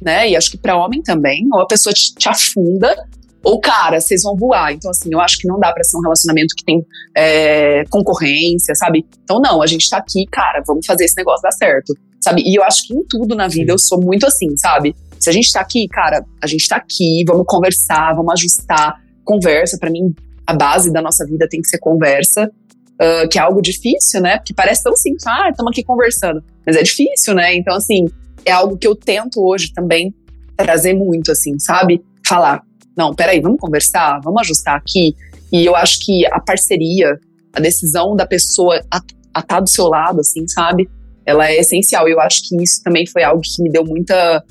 né? 0.01 0.31
E 0.31 0.37
acho 0.37 0.53
que 0.53 0.59
para 0.59 0.77
homem 0.77 1.03
também, 1.03 1.47
ou 1.53 1.61
a 1.61 1.67
pessoa 1.67 1.93
te, 1.93 2.15
te, 2.15 2.29
afunda, 2.29 2.95
ou 3.43 3.61
cara, 3.61 4.01
vocês 4.01 4.23
vão 4.23 4.37
voar. 4.37 4.73
Então, 4.73 4.91
assim, 4.91 5.11
eu 5.13 5.21
acho 5.21 5.39
que 5.39 5.49
não 5.49 5.59
dá 5.59 5.73
para 5.73 5.83
ser 5.83 5.97
um 5.97 6.03
relacionamento 6.03 6.55
que 6.57 6.65
tem 6.65 6.87
é, 7.17 7.85
concorrência, 7.91 8.75
sabe? 8.77 9.05
Então, 9.25 9.41
não, 9.41 9.61
a 9.61 9.67
gente 9.67 9.89
tá 9.89 9.99
aqui, 9.99 10.25
cara, 10.31 10.63
vamos 10.65 10.87
fazer 10.87 11.05
esse 11.05 11.17
negócio 11.17 11.43
dar 11.43 11.53
certo, 11.53 11.95
sabe? 12.23 12.43
E 12.47 12.57
eu 12.57 12.63
acho 12.63 12.87
que 12.87 12.95
em 12.95 13.05
tudo 13.09 13.35
na 13.35 13.49
vida 13.49 13.73
eu 13.73 13.79
sou 13.79 14.01
muito 14.01 14.25
assim, 14.25 14.57
sabe? 14.57 14.95
Se 15.19 15.31
a 15.31 15.33
gente 15.33 15.53
tá 15.53 15.61
aqui, 15.61 15.89
cara, 15.89 16.25
a 16.43 16.47
gente 16.47 16.69
tá 16.69 16.77
aqui, 16.77 17.25
vamos 17.27 17.45
conversar, 17.47 18.15
vamos 18.15 18.33
ajustar. 18.35 19.03
Conversa, 19.25 19.79
para 19.79 19.91
mim, 19.91 20.15
a 20.47 20.55
base 20.55 20.93
da 20.93 21.01
nossa 21.01 21.25
vida 21.27 21.49
tem 21.49 21.61
que 21.61 21.69
ser 21.69 21.79
conversa 21.79 22.51
uh, 22.95 23.29
que 23.29 23.39
é 23.39 23.43
algo 23.43 23.61
difícil, 23.61 24.21
né? 24.21 24.39
Porque 24.39 24.55
parece 24.55 24.83
tão 24.83 24.97
simples, 24.97 25.27
ah, 25.27 25.49
estamos 25.51 25.71
aqui 25.73 25.83
conversando. 25.83 26.43
Mas 26.67 26.77
é 26.77 26.83
difícil, 26.83 27.35
né? 27.35 27.55
Então, 27.55 27.75
assim, 27.77 28.07
é 28.45 28.53
algo 28.53 28.77
que 28.77 28.87
eu 28.87 28.95
tento 28.95 29.45
hoje 29.45 29.73
também 29.73 30.15
trazer 30.57 30.95
muito, 30.95 31.33
assim, 31.33 31.59
sabe? 31.59 32.03
Falar, 32.27 32.63
não, 32.97 33.15
peraí, 33.15 33.41
vamos 33.41 33.61
conversar, 33.61 34.21
vamos 34.23 34.43
ajustar 34.43 34.77
aqui. 34.77 35.15
E 35.53 35.65
eu 35.65 35.75
acho 35.75 36.05
que 36.05 36.27
a 36.27 36.41
parceria, 36.41 37.19
a 37.53 37.61
decisão 37.61 38.15
da 38.15 38.27
pessoa 38.27 38.81
a 38.91 38.99
estar 39.41 39.43
tá 39.43 39.61
do 39.61 39.69
seu 39.69 39.87
lado, 39.87 40.21
assim, 40.21 40.47
sabe? 40.49 40.89
Ela 41.27 41.49
é 41.49 41.59
essencial. 41.59 42.09
Eu 42.09 42.21
acho 42.21 42.49
que 42.49 42.63
isso 42.63 42.83
também 42.83 43.07
foi 43.07 43.23
algo 43.23 43.41
que 43.43 43.63
me 43.63 43.71
deu 43.71 43.85
muita 43.85 44.45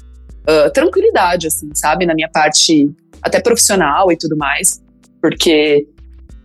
uh, 0.43 0.71
tranquilidade, 0.71 1.47
assim, 1.47 1.69
sabe? 1.73 2.05
Na 2.05 2.13
minha 2.13 2.29
parte 2.29 2.91
até 3.21 3.39
profissional 3.41 4.11
e 4.11 4.17
tudo 4.17 4.37
mais. 4.37 4.81
Porque 5.21 5.87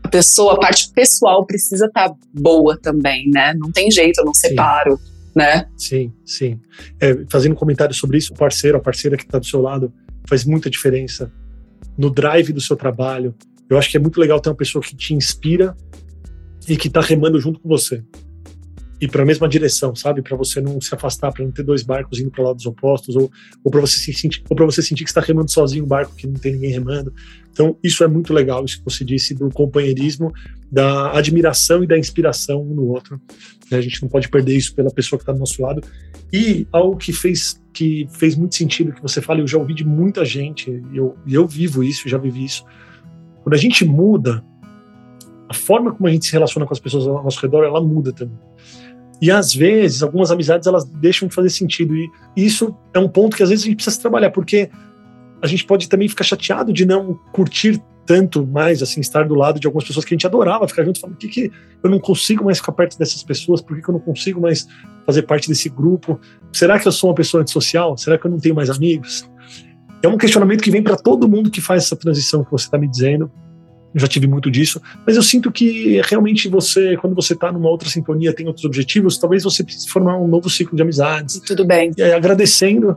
a 0.03 0.09
pessoa, 0.09 0.55
a 0.55 0.59
parte 0.59 0.91
pessoal 0.93 1.45
precisa 1.45 1.87
estar 1.87 2.09
tá 2.09 2.17
boa 2.33 2.79
também, 2.81 3.29
né? 3.31 3.55
Não 3.55 3.71
tem 3.71 3.91
jeito, 3.91 4.21
eu 4.21 4.25
não 4.25 4.35
separo. 4.35 4.97
Sim. 4.97 5.19
Né? 5.35 5.69
Sim, 5.77 6.13
sim. 6.25 6.61
É, 7.01 7.25
fazendo 7.31 7.53
um 7.53 7.57
comentário 7.57 7.95
sobre 7.95 8.19
isso, 8.19 8.33
o 8.33 8.37
parceiro, 8.37 8.79
a 8.79 8.81
parceira 8.81 9.17
que 9.17 9.25
está 9.25 9.39
do 9.39 9.47
seu 9.47 9.61
lado 9.61 9.93
faz 10.29 10.45
muita 10.45 10.69
diferença 10.69 11.33
no 11.97 12.11
drive 12.11 12.53
do 12.53 12.61
seu 12.61 12.77
trabalho. 12.77 13.35
Eu 13.71 13.79
acho 13.79 13.91
que 13.91 13.97
é 13.97 14.01
muito 14.01 14.19
legal 14.21 14.41
ter 14.41 14.49
uma 14.49 14.57
pessoa 14.57 14.83
que 14.83 14.97
te 14.97 15.15
inspira 15.15 15.77
e 16.69 16.77
que 16.77 16.89
está 16.89 17.01
remando 17.01 17.41
junto 17.41 17.61
com 17.61 17.69
você 17.69 18.03
ir 19.01 19.09
para 19.09 19.23
a 19.23 19.27
mesma 19.27 19.49
direção, 19.49 19.95
sabe? 19.95 20.23
Para 20.23 20.37
você 20.37 20.61
não 20.61 20.81
se 20.81 20.95
afastar, 20.95 21.33
para 21.33 21.45
não 21.45 21.53
ter 21.53 21.63
dois 21.63 21.83
barcos 21.83 22.19
indo 22.19 22.31
para 22.31 22.45
lados 22.45 22.67
opostos, 22.67 23.15
ou, 23.17 23.31
ou 23.63 23.71
para 23.71 23.81
você 23.81 23.99
se 23.99 24.13
sentir, 24.13 24.43
você 24.49 24.83
sentir 24.83 25.05
que 25.05 25.11
está 25.11 25.21
remando 25.21 25.51
sozinho 25.51 25.85
um 25.85 25.89
barco 25.89 26.15
que 26.17 26.27
não 26.27 26.35
tem 26.35 26.53
ninguém 26.53 26.71
remando. 26.71 27.13
Então 27.53 27.77
isso 27.83 28.05
é 28.05 28.09
muito 28.09 28.33
legal, 28.33 28.65
isso 28.65 28.79
que 28.79 28.85
você 28.85 29.05
disse 29.05 29.35
do 29.35 29.51
companheirismo, 29.51 30.33
da 30.71 31.17
admiração 31.17 31.83
e 31.83 31.87
da 31.87 31.99
inspiração 31.99 32.63
um 32.63 32.75
no 32.75 32.87
outro. 32.87 33.21
Né? 33.71 33.79
A 33.79 33.81
gente 33.81 34.03
não 34.03 34.09
pode 34.09 34.29
perder 34.29 34.57
isso 34.57 34.75
pela 34.75 34.91
pessoa 34.91 35.19
que 35.19 35.23
está 35.23 35.33
do 35.33 35.39
nosso 35.39 35.61
lado. 35.63 35.83
E 36.33 36.67
algo 36.73 36.97
que 36.97 37.13
fez 37.13 37.61
que 37.73 38.09
fez 38.11 38.35
muito 38.35 38.57
sentido 38.57 38.93
que 38.93 39.01
você 39.01 39.21
fala, 39.21 39.39
eu 39.39 39.47
já 39.47 39.57
ouvi 39.57 39.73
de 39.73 39.85
muita 39.85 40.25
gente, 40.25 40.69
e 40.93 40.97
eu, 40.97 41.17
eu 41.29 41.47
vivo 41.47 41.85
isso, 41.85 42.09
já 42.09 42.19
vivi 42.19 42.45
isso. 42.45 42.65
Quando 43.45 43.55
a 43.55 43.59
gente 43.59 43.85
muda, 43.85 44.45
a 45.49 45.55
forma 45.55 45.93
como 45.93 46.09
a 46.09 46.11
gente 46.11 46.27
se 46.27 46.33
relaciona 46.33 46.67
com 46.67 46.73
as 46.73 46.81
pessoas 46.81 47.07
ao 47.07 47.23
nosso 47.23 47.41
redor, 47.41 47.63
ela 47.63 47.81
muda 47.81 48.13
também. 48.13 48.37
E 49.21 49.31
às 49.31 49.53
vezes, 49.53 50.03
algumas 50.03 50.31
amizades 50.31 50.67
elas 50.67 50.85
deixam 50.85 51.29
de 51.29 51.35
fazer 51.35 51.51
sentido. 51.51 51.95
E 51.95 52.11
isso 52.37 52.75
é 52.95 52.99
um 52.99 53.09
ponto 53.09 53.37
que 53.37 53.43
às 53.43 53.49
vezes 53.49 53.65
a 53.65 53.67
gente 53.69 53.77
precisa 53.77 54.01
trabalhar, 54.01 54.31
porque 54.31 54.71
a 55.43 55.47
gente 55.47 55.65
pode 55.65 55.89
também 55.89 56.09
ficar 56.09 56.25
chateado 56.25 56.73
de 56.73 56.85
não 56.87 57.15
curtir 57.33 57.83
tanto 58.07 58.47
mais, 58.47 58.83
assim, 58.83 59.01
estar 59.01 59.29
do 59.29 59.35
lado 59.35 59.61
de 59.61 59.67
algumas 59.67 59.87
pessoas 59.87 60.03
que 60.03 60.15
a 60.15 60.17
gente 60.17 60.27
adorava 60.27 60.67
ficar 60.67 60.83
junto, 60.83 60.99
falando, 60.99 61.17
por 61.17 61.21
que, 61.21 61.29
que 61.29 61.53
eu 61.83 61.91
não 61.91 61.99
consigo 61.99 62.45
mais 62.45 62.57
ficar 62.59 62.73
perto 62.73 62.99
dessas 62.99 63.23
pessoas? 63.23 63.61
Por 63.61 63.77
que, 63.77 63.83
que 63.83 63.91
eu 63.91 63.93
não 63.93 64.01
consigo 64.01 64.41
mais 64.41 64.67
fazer 65.05 65.23
parte 65.23 65.47
desse 65.47 65.69
grupo? 65.69 66.19
Será 66.51 66.79
que 66.79 66.89
eu 66.89 66.93
sou 66.93 67.11
uma 67.11 67.15
pessoa 67.15 67.43
antissocial? 67.43 67.99
Será 67.99 68.17
que 68.17 68.27
eu 68.27 68.31
não 68.31 68.39
tenho 68.39 68.55
mais 68.55 68.71
amigos? 68.71 69.29
É 70.03 70.09
um 70.09 70.17
questionamento 70.17 70.63
que 70.63 70.71
vem 70.71 70.83
para 70.83 70.97
todo 70.97 71.29
mundo 71.29 71.51
que 71.51 71.61
faz 71.61 71.85
essa 71.85 71.97
transição 71.97 72.43
que 72.43 72.51
você 72.51 72.65
está 72.65 72.79
me 72.79 72.89
dizendo 72.89 73.31
já 73.94 74.07
tive 74.07 74.27
muito 74.27 74.51
disso, 74.51 74.81
mas 75.07 75.16
eu 75.16 75.22
sinto 75.22 75.51
que 75.51 76.01
realmente 76.03 76.48
você, 76.48 76.96
quando 76.96 77.14
você 77.14 77.33
está 77.33 77.51
numa 77.51 77.68
outra 77.68 77.88
sintonia, 77.88 78.35
tem 78.35 78.46
outros 78.46 78.64
objetivos, 78.64 79.18
talvez 79.18 79.44
você 79.44 79.64
precise 79.64 79.88
formar 79.88 80.18
um 80.18 80.29
novo 80.29 80.48
ciclo 80.51 80.77
de 80.77 80.83
amizades. 80.83 81.40
Tudo 81.40 81.64
bem. 81.64 81.92
E 81.96 82.03
aí, 82.03 82.12
agradecendo 82.12 82.96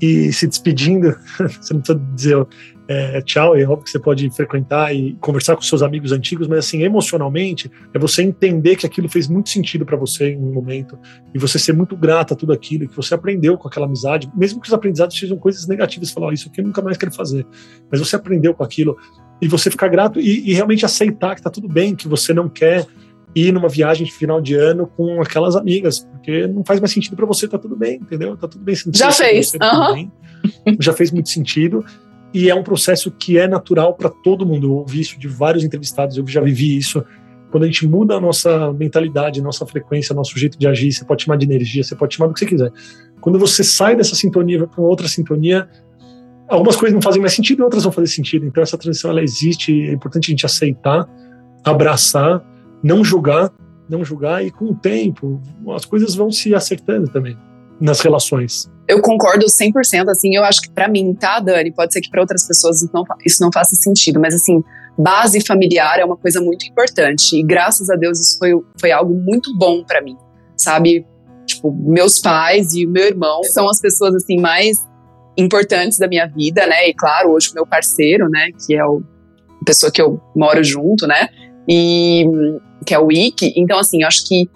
e 0.00 0.32
se 0.32 0.46
despedindo, 0.46 1.14
você 1.38 1.74
não 1.74 1.80
precisa 1.80 2.00
dizer 2.14 2.46
é, 2.88 3.22
tchau, 3.22 3.56
é 3.56 3.62
óbvio 3.62 3.84
que 3.84 3.90
você 3.90 3.98
pode 3.98 4.28
frequentar 4.30 4.94
e 4.94 5.14
conversar 5.20 5.54
com 5.54 5.62
seus 5.62 5.82
amigos 5.82 6.12
antigos, 6.12 6.48
mas 6.48 6.58
assim, 6.58 6.82
emocionalmente, 6.82 7.70
é 7.94 7.98
você 7.98 8.22
entender 8.22 8.76
que 8.76 8.84
aquilo 8.84 9.08
fez 9.08 9.28
muito 9.28 9.48
sentido 9.48 9.86
para 9.86 9.96
você 9.96 10.30
em 10.30 10.38
um 10.38 10.52
momento 10.52 10.98
e 11.32 11.38
você 11.38 11.58
ser 11.58 11.72
muito 11.72 11.96
grato 11.96 12.34
a 12.34 12.36
tudo 12.36 12.52
aquilo 12.52 12.88
que 12.88 12.96
você 12.96 13.14
aprendeu 13.14 13.56
com 13.56 13.68
aquela 13.68 13.86
amizade, 13.86 14.30
mesmo 14.36 14.60
que 14.60 14.66
os 14.66 14.74
aprendizados 14.74 15.16
sejam 15.16 15.38
coisas 15.38 15.66
negativas, 15.66 16.10
falar, 16.10 16.28
oh, 16.28 16.32
isso 16.32 16.48
aqui 16.48 16.60
eu 16.60 16.66
nunca 16.66 16.82
mais 16.82 16.96
quero 16.96 17.12
fazer, 17.12 17.46
mas 17.90 18.00
você 18.00 18.16
aprendeu 18.16 18.52
com 18.52 18.64
aquilo 18.64 18.96
e 19.42 19.48
você 19.48 19.68
ficar 19.72 19.88
grato 19.88 20.20
e, 20.20 20.50
e 20.50 20.54
realmente 20.54 20.86
aceitar 20.86 21.34
que 21.34 21.40
está 21.40 21.50
tudo 21.50 21.66
bem, 21.66 21.96
que 21.96 22.06
você 22.06 22.32
não 22.32 22.48
quer 22.48 22.86
ir 23.34 23.50
numa 23.50 23.68
viagem 23.68 24.06
de 24.06 24.12
final 24.12 24.40
de 24.40 24.54
ano 24.54 24.86
com 24.86 25.20
aquelas 25.20 25.56
amigas, 25.56 26.06
porque 26.12 26.46
não 26.46 26.64
faz 26.64 26.78
mais 26.78 26.92
sentido 26.92 27.16
para 27.16 27.26
você, 27.26 27.48
tá 27.48 27.58
tudo 27.58 27.74
bem, 27.74 27.96
entendeu? 27.96 28.36
Tá 28.36 28.46
tudo 28.46 28.62
bem. 28.62 28.76
Já 28.94 29.10
fez. 29.10 29.50
Você, 29.50 29.58
uhum. 29.60 30.10
Já 30.78 30.92
fez 30.92 31.10
muito 31.10 31.28
sentido. 31.28 31.84
E 32.32 32.48
é 32.48 32.54
um 32.54 32.62
processo 32.62 33.10
que 33.10 33.36
é 33.36 33.48
natural 33.48 33.94
para 33.94 34.08
todo 34.08 34.46
mundo. 34.46 34.68
Eu 34.68 34.74
ouvi 34.74 35.00
isso 35.00 35.18
de 35.18 35.26
vários 35.26 35.64
entrevistados, 35.64 36.16
eu 36.16 36.26
já 36.26 36.40
vivi 36.40 36.76
isso. 36.76 37.04
Quando 37.50 37.64
a 37.64 37.66
gente 37.66 37.86
muda 37.86 38.14
a 38.14 38.20
nossa 38.20 38.72
mentalidade, 38.72 39.42
nossa 39.42 39.66
frequência, 39.66 40.14
nosso 40.14 40.38
jeito 40.38 40.56
de 40.56 40.68
agir, 40.68 40.92
você 40.92 41.04
pode 41.04 41.24
chamar 41.24 41.36
de 41.36 41.44
energia, 41.44 41.82
você 41.82 41.96
pode 41.96 42.14
chamar 42.14 42.28
do 42.28 42.34
que 42.34 42.40
você 42.40 42.46
quiser. 42.46 42.72
Quando 43.20 43.40
você 43.40 43.64
sai 43.64 43.96
dessa 43.96 44.14
sintonia 44.14 44.60
vai 44.60 44.68
para 44.68 44.80
outra 44.82 45.08
sintonia, 45.08 45.68
algumas 46.52 46.76
coisas 46.76 46.94
não 46.94 47.02
fazem 47.02 47.20
mais 47.20 47.32
sentido 47.32 47.60
e 47.60 47.62
outras 47.62 47.82
vão 47.82 47.92
fazer 47.92 48.08
sentido. 48.08 48.46
Então 48.46 48.62
essa 48.62 48.76
transição 48.76 49.10
ela 49.10 49.22
existe, 49.22 49.88
é 49.88 49.92
importante 49.92 50.26
a 50.26 50.30
gente 50.30 50.46
aceitar, 50.46 51.08
abraçar, 51.64 52.42
não 52.82 53.02
julgar, 53.04 53.50
não 53.88 54.04
julgar 54.04 54.44
e 54.44 54.50
com 54.50 54.66
o 54.66 54.74
tempo 54.74 55.40
as 55.74 55.84
coisas 55.84 56.14
vão 56.14 56.30
se 56.30 56.54
acertando 56.54 57.08
também 57.08 57.36
nas 57.80 58.00
relações. 58.00 58.70
Eu 58.86 59.00
concordo 59.00 59.46
100%, 59.46 60.08
assim, 60.08 60.36
eu 60.36 60.44
acho 60.44 60.60
que 60.60 60.70
para 60.70 60.88
mim, 60.88 61.14
tá, 61.14 61.40
Dani, 61.40 61.72
pode 61.72 61.92
ser 61.92 62.00
que 62.00 62.10
para 62.10 62.20
outras 62.20 62.46
pessoas 62.46 62.82
isso 62.82 62.90
não, 62.92 63.04
isso 63.24 63.42
não 63.42 63.50
faça 63.52 63.74
sentido, 63.74 64.20
mas 64.20 64.34
assim, 64.34 64.62
base 64.98 65.40
familiar 65.40 65.98
é 65.98 66.04
uma 66.04 66.16
coisa 66.16 66.40
muito 66.40 66.66
importante 66.66 67.36
e 67.36 67.42
graças 67.42 67.88
a 67.88 67.96
Deus 67.96 68.20
isso 68.20 68.38
foi, 68.38 68.52
foi 68.78 68.92
algo 68.92 69.14
muito 69.14 69.56
bom 69.56 69.82
para 69.84 70.02
mim, 70.02 70.16
sabe? 70.56 71.06
Tipo, 71.46 71.72
meus 71.72 72.18
pais 72.20 72.72
e 72.74 72.86
meu 72.86 73.04
irmão 73.04 73.42
são 73.44 73.68
as 73.68 73.80
pessoas 73.80 74.14
assim 74.14 74.38
mais 74.38 74.86
importantes 75.36 75.98
da 75.98 76.06
minha 76.06 76.26
vida, 76.26 76.66
né? 76.66 76.88
E 76.88 76.94
claro, 76.94 77.30
hoje 77.30 77.50
o 77.50 77.54
meu 77.54 77.66
parceiro, 77.66 78.28
né, 78.28 78.50
que 78.66 78.74
é 78.74 78.84
o, 78.84 79.02
a 79.60 79.64
pessoa 79.64 79.90
que 79.90 80.00
eu 80.00 80.20
moro 80.36 80.62
junto, 80.62 81.06
né? 81.06 81.28
E 81.68 82.24
que 82.84 82.94
é 82.94 82.98
o 82.98 83.06
Wiki. 83.06 83.54
Então, 83.56 83.78
assim, 83.78 84.02
eu 84.02 84.08
acho 84.08 84.26
que 84.26 84.48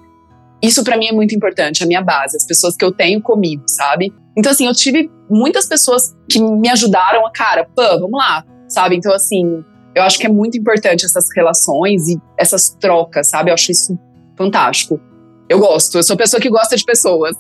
isso 0.63 0.83
para 0.83 0.97
mim 0.97 1.07
é 1.07 1.13
muito 1.13 1.35
importante, 1.35 1.83
a 1.83 1.87
minha 1.87 2.03
base, 2.03 2.37
as 2.37 2.47
pessoas 2.47 2.77
que 2.77 2.85
eu 2.85 2.93
tenho 2.93 3.21
comigo, 3.23 3.63
sabe? 3.67 4.13
Então, 4.37 4.53
assim, 4.53 4.67
eu 4.67 4.75
tive 4.75 5.11
muitas 5.31 5.67
pessoas 5.67 6.15
que 6.29 6.41
me 6.41 6.69
ajudaram 6.69 7.27
a, 7.27 7.31
cara, 7.31 7.69
pã, 7.75 7.99
vamos 7.99 8.19
lá, 8.19 8.45
sabe? 8.69 8.97
Então, 8.97 9.15
assim, 9.15 9.65
eu 9.95 10.03
acho 10.03 10.19
que 10.19 10.27
é 10.27 10.29
muito 10.29 10.59
importante 10.59 11.05
essas 11.05 11.27
relações 11.35 12.09
e 12.09 12.21
essas 12.39 12.71
trocas, 12.81 13.31
sabe? 13.31 13.51
Eu 13.51 13.55
acho 13.55 13.71
isso 13.71 13.99
fantástico. 14.37 15.01
Eu 15.49 15.59
gosto, 15.59 15.97
eu 15.97 16.03
sou 16.03 16.17
pessoa 16.17 16.41
que 16.41 16.51
gosta 16.51 16.77
de 16.77 16.85
pessoas. 16.85 17.37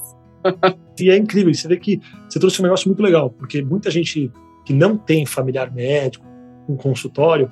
E 1.00 1.10
é 1.10 1.16
incrível, 1.16 1.52
você 1.52 1.68
vê 1.68 1.76
que 1.76 2.00
você 2.28 2.38
trouxe 2.38 2.60
um 2.60 2.64
negócio 2.64 2.88
muito 2.88 3.02
legal, 3.02 3.30
porque 3.30 3.62
muita 3.62 3.90
gente 3.90 4.30
que 4.64 4.72
não 4.72 4.96
tem 4.96 5.24
familiar 5.24 5.72
médico, 5.72 6.24
um 6.68 6.76
consultório, 6.76 7.50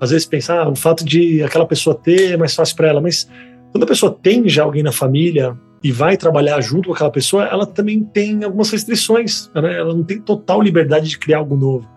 às 0.00 0.10
vezes 0.10 0.26
pensa, 0.26 0.54
ah, 0.54 0.68
o 0.68 0.76
fato 0.76 1.04
de 1.04 1.42
aquela 1.42 1.66
pessoa 1.66 1.94
ter 1.94 2.32
é 2.32 2.36
mais 2.36 2.54
fácil 2.54 2.76
para 2.76 2.88
ela, 2.88 3.00
mas 3.00 3.28
quando 3.70 3.84
a 3.84 3.86
pessoa 3.86 4.12
tem 4.12 4.48
já 4.48 4.62
alguém 4.62 4.82
na 4.82 4.92
família 4.92 5.56
e 5.82 5.92
vai 5.92 6.16
trabalhar 6.16 6.60
junto 6.60 6.88
com 6.88 6.94
aquela 6.94 7.10
pessoa, 7.10 7.44
ela 7.44 7.66
também 7.66 8.02
tem 8.02 8.42
algumas 8.42 8.70
restrições, 8.70 9.50
né? 9.54 9.78
ela 9.78 9.94
não 9.94 10.02
tem 10.02 10.20
total 10.20 10.60
liberdade 10.60 11.08
de 11.08 11.18
criar 11.18 11.38
algo 11.38 11.56
novo. 11.56 11.88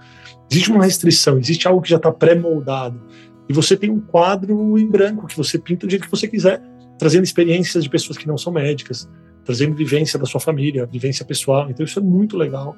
Existe 0.51 0.71
uma 0.71 0.83
restrição, 0.83 1.37
existe 1.37 1.67
algo 1.67 1.81
que 1.81 1.89
já 1.89 1.97
está 1.97 2.11
pré-moldado. 2.11 3.01
E 3.47 3.53
você 3.53 3.75
tem 3.75 3.89
um 3.89 3.99
quadro 3.99 4.77
em 4.77 4.87
branco 4.87 5.27
que 5.27 5.35
você 5.35 5.57
pinta 5.57 5.87
do 5.87 5.89
jeito 5.89 6.05
que 6.05 6.11
você 6.11 6.27
quiser, 6.27 6.61
trazendo 6.97 7.23
experiências 7.23 7.83
de 7.83 7.89
pessoas 7.89 8.17
que 8.17 8.27
não 8.27 8.37
são 8.37 8.53
médicas, 8.53 9.09
trazendo 9.49 9.73
vivência 9.73 10.19
da 10.19 10.27
sua 10.27 10.39
família, 10.39 10.85
vivência 10.85 11.25
pessoal. 11.25 11.71
Então 11.71 11.83
isso 11.83 11.97
é 11.97 12.01
muito 12.03 12.37
legal. 12.37 12.77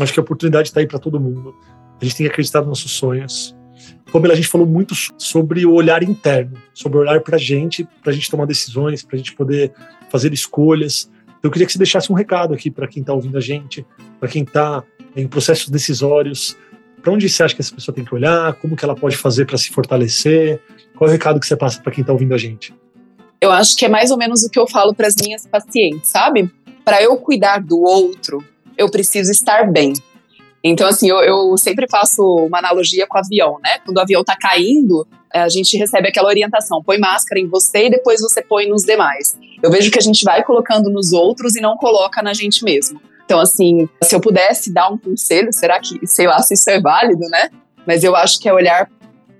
Acho 0.00 0.14
que 0.14 0.18
a 0.18 0.22
oportunidade 0.22 0.68
está 0.68 0.80
aí 0.80 0.86
para 0.86 0.98
todo 0.98 1.20
mundo. 1.20 1.54
A 2.00 2.04
gente 2.04 2.16
tem 2.16 2.26
que 2.26 2.32
acreditar 2.32 2.60
nos 2.60 2.68
nossos 2.68 2.92
sonhos. 2.92 3.54
Como 4.10 4.24
a 4.24 4.34
gente 4.34 4.48
falou 4.48 4.66
muito 4.66 4.94
sobre 5.18 5.66
o 5.66 5.74
olhar 5.74 6.02
interno, 6.02 6.56
sobre 6.72 6.96
olhar 7.00 7.20
para 7.20 7.36
a 7.36 7.38
gente, 7.38 7.86
para 8.02 8.12
a 8.12 8.14
gente 8.14 8.30
tomar 8.30 8.46
decisões, 8.46 9.02
para 9.02 9.14
a 9.14 9.18
gente 9.18 9.34
poder 9.34 9.74
fazer 10.08 10.32
escolhas. 10.32 11.10
Eu 11.42 11.50
queria 11.50 11.66
que 11.66 11.72
você 11.72 11.78
deixasse 11.78 12.10
um 12.10 12.14
recado 12.14 12.54
aqui 12.54 12.70
para 12.70 12.88
quem 12.88 13.02
está 13.02 13.12
ouvindo 13.12 13.36
a 13.36 13.40
gente, 13.40 13.84
para 14.18 14.26
quem 14.26 14.42
está 14.42 14.82
em 15.14 15.28
processos 15.28 15.68
decisórios. 15.68 16.56
Para 17.02 17.12
onde 17.12 17.28
você 17.28 17.42
acha 17.42 17.54
que 17.54 17.60
essa 17.60 17.74
pessoa 17.74 17.94
tem 17.94 18.06
que 18.06 18.14
olhar? 18.14 18.54
Como 18.54 18.74
que 18.74 18.86
ela 18.86 18.94
pode 18.94 19.18
fazer 19.18 19.44
para 19.44 19.58
se 19.58 19.68
fortalecer? 19.68 20.62
Qual 20.96 21.08
é 21.08 21.10
o 21.10 21.12
recado 21.12 21.38
que 21.38 21.46
você 21.46 21.56
passa 21.56 21.82
para 21.82 21.92
quem 21.92 22.00
está 22.00 22.14
ouvindo 22.14 22.34
a 22.34 22.38
gente? 22.38 22.72
Eu 23.40 23.50
acho 23.50 23.76
que 23.76 23.84
é 23.84 23.88
mais 23.88 24.10
ou 24.10 24.16
menos 24.16 24.42
o 24.42 24.50
que 24.50 24.58
eu 24.58 24.66
falo 24.66 24.94
para 24.94 25.06
as 25.06 25.14
minhas 25.20 25.46
pacientes, 25.46 26.10
sabe? 26.10 26.50
Para 26.84 27.02
eu 27.02 27.16
cuidar 27.16 27.60
do 27.60 27.80
outro, 27.80 28.44
eu 28.76 28.90
preciso 28.90 29.30
estar 29.30 29.70
bem. 29.70 29.92
Então, 30.62 30.88
assim, 30.88 31.08
eu, 31.08 31.18
eu, 31.18 31.56
sempre 31.56 31.86
faço 31.88 32.22
uma 32.22 32.58
analogia 32.58 33.06
com 33.06 33.16
o 33.16 33.20
avião, 33.20 33.58
né? 33.62 33.78
Quando 33.84 33.98
o 33.98 34.00
avião 34.00 34.24
tá 34.24 34.36
caindo, 34.36 35.06
é, 35.32 35.40
a 35.40 35.48
gente 35.48 35.76
recebe 35.76 36.08
aquela 36.08 36.28
orientação: 36.28 36.82
põe 36.82 36.98
máscara 36.98 37.40
em 37.40 37.46
você 37.46 37.86
e 37.86 37.90
depois 37.90 38.20
você 38.20 38.42
põe 38.42 38.66
nos 38.66 38.82
demais. 38.82 39.36
Eu 39.62 39.70
vejo 39.70 39.90
que 39.90 39.98
a 39.98 40.02
gente 40.02 40.24
vai 40.24 40.42
colocando 40.42 40.90
nos 40.90 41.12
outros 41.12 41.54
e 41.54 41.60
não 41.60 41.76
coloca 41.76 42.20
na 42.22 42.34
gente 42.34 42.64
mesmo. 42.64 43.00
Então, 43.24 43.38
assim, 43.38 43.88
se 44.02 44.14
eu 44.14 44.20
pudesse 44.20 44.72
dar 44.72 44.88
um 44.88 44.98
conselho, 44.98 45.52
será 45.52 45.78
que, 45.80 46.04
sei 46.06 46.26
lá, 46.26 46.40
se 46.42 46.54
isso 46.54 46.68
é 46.70 46.80
válido, 46.80 47.28
né? 47.28 47.50
Mas 47.86 48.02
eu 48.02 48.16
acho 48.16 48.40
que 48.40 48.48
é 48.48 48.52
olhar 48.52 48.88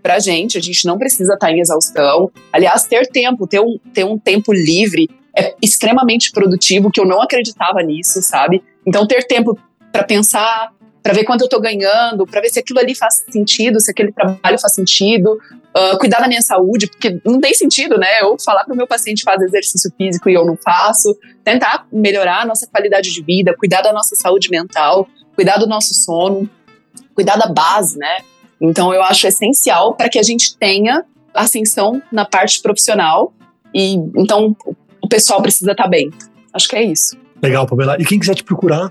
pra 0.06 0.20
gente, 0.20 0.56
a 0.56 0.60
gente 0.60 0.86
não 0.86 0.96
precisa 0.96 1.34
estar 1.34 1.48
tá 1.48 1.52
em 1.52 1.58
exaustão. 1.58 2.30
Aliás, 2.52 2.84
ter 2.84 3.08
tempo, 3.08 3.44
ter 3.44 3.58
um, 3.58 3.76
ter 3.92 4.04
um 4.04 4.16
tempo 4.16 4.52
livre 4.52 5.10
é 5.36 5.52
extremamente 5.60 6.30
produtivo, 6.30 6.92
que 6.92 7.00
eu 7.00 7.04
não 7.04 7.20
acreditava 7.20 7.82
nisso, 7.82 8.22
sabe? 8.22 8.62
Então, 8.86 9.04
ter 9.04 9.24
tempo 9.24 9.58
para 9.90 10.04
pensar, 10.04 10.72
para 11.02 11.12
ver 11.12 11.24
quanto 11.24 11.40
eu 11.40 11.46
estou 11.46 11.60
ganhando, 11.60 12.24
para 12.24 12.40
ver 12.40 12.50
se 12.50 12.60
aquilo 12.60 12.78
ali 12.78 12.94
faz 12.94 13.24
sentido, 13.28 13.80
se 13.80 13.90
aquele 13.90 14.12
trabalho 14.12 14.60
faz 14.60 14.74
sentido, 14.76 15.40
uh, 15.76 15.98
cuidar 15.98 16.20
da 16.20 16.28
minha 16.28 16.40
saúde, 16.40 16.86
porque 16.86 17.20
não 17.24 17.40
tem 17.40 17.52
sentido, 17.52 17.98
né? 17.98 18.20
Eu 18.20 18.36
falar 18.38 18.62
para 18.62 18.74
o 18.74 18.76
meu 18.76 18.86
paciente 18.86 19.24
fazer 19.24 19.46
exercício 19.46 19.90
físico 19.98 20.30
e 20.30 20.34
eu 20.34 20.46
não 20.46 20.56
faço, 20.56 21.18
tentar 21.42 21.84
melhorar 21.92 22.42
a 22.42 22.46
nossa 22.46 22.64
qualidade 22.68 23.12
de 23.12 23.22
vida, 23.24 23.56
cuidar 23.58 23.82
da 23.82 23.92
nossa 23.92 24.14
saúde 24.14 24.50
mental, 24.50 25.08
cuidar 25.34 25.56
do 25.58 25.66
nosso 25.66 25.94
sono, 25.94 26.48
cuidar 27.12 27.36
da 27.36 27.48
base, 27.48 27.98
né? 27.98 28.18
Então 28.60 28.92
eu 28.92 29.02
acho 29.02 29.26
essencial 29.26 29.94
para 29.94 30.08
que 30.08 30.18
a 30.18 30.22
gente 30.22 30.56
tenha 30.56 31.04
ascensão 31.34 32.02
na 32.10 32.24
parte 32.24 32.62
profissional 32.62 33.32
e 33.74 33.94
então 34.16 34.56
o 35.02 35.08
pessoal 35.08 35.42
precisa 35.42 35.72
estar 35.72 35.84
tá 35.84 35.88
bem. 35.88 36.10
Acho 36.52 36.68
que 36.68 36.76
é 36.76 36.82
isso. 36.82 37.16
Legal, 37.42 37.66
Pamela. 37.66 37.96
E 37.98 38.04
quem 38.04 38.18
quiser 38.18 38.34
te 38.34 38.42
procurar, 38.42 38.90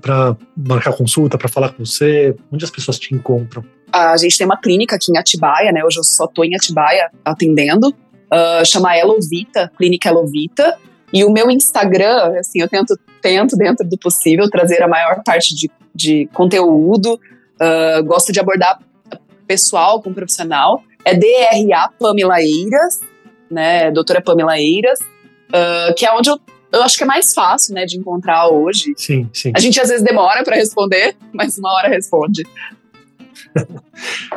para 0.00 0.36
marcar 0.56 0.92
consulta, 0.92 1.36
para 1.36 1.48
falar 1.48 1.70
com 1.70 1.84
você? 1.84 2.34
Onde 2.50 2.64
as 2.64 2.70
pessoas 2.70 2.98
te 2.98 3.14
encontram? 3.14 3.64
A 3.92 4.16
gente 4.16 4.38
tem 4.38 4.46
uma 4.46 4.56
clínica 4.56 4.96
aqui 4.96 5.12
em 5.12 5.18
Atibaia, 5.18 5.70
né? 5.72 5.84
Hoje 5.84 5.98
eu 5.98 6.04
só 6.04 6.24
estou 6.24 6.44
em 6.44 6.54
Atibaia 6.54 7.10
atendendo. 7.24 7.88
Uh, 7.88 8.64
chama 8.64 8.96
Elovita, 8.96 9.70
Clínica 9.76 10.08
Elovita. 10.08 10.78
E 11.12 11.24
o 11.24 11.30
meu 11.30 11.50
Instagram, 11.50 12.38
assim, 12.38 12.62
eu 12.62 12.68
tento, 12.68 12.98
tento 13.20 13.54
dentro 13.54 13.86
do 13.86 13.98
possível, 13.98 14.48
trazer 14.48 14.82
a 14.82 14.88
maior 14.88 15.22
parte 15.22 15.54
de, 15.54 15.70
de 15.94 16.26
conteúdo. 16.32 17.20
Uh, 17.60 18.02
gosto 18.04 18.32
de 18.32 18.40
abordar 18.40 18.78
pessoal 19.52 20.00
com 20.02 20.12
profissional. 20.12 20.82
É 21.04 21.14
DRA 21.14 21.90
Pamela 21.98 22.40
Eiras, 22.40 23.00
né? 23.50 23.90
Doutora 23.90 24.22
Pamela 24.22 24.58
Eiras, 24.58 24.98
uh, 25.00 25.94
que 25.94 26.06
é 26.06 26.12
onde 26.12 26.30
eu 26.30 26.40
eu 26.72 26.82
acho 26.82 26.96
que 26.96 27.02
é 27.02 27.06
mais 27.06 27.34
fácil, 27.34 27.74
né, 27.74 27.84
de 27.84 27.98
encontrar 27.98 28.48
hoje. 28.48 28.94
Sim, 28.96 29.28
sim. 29.30 29.52
A 29.54 29.60
gente 29.60 29.78
às 29.78 29.90
vezes 29.90 30.02
demora 30.02 30.42
para 30.42 30.56
responder, 30.56 31.14
mas 31.30 31.58
uma 31.58 31.70
hora 31.70 31.88
responde. 31.88 32.44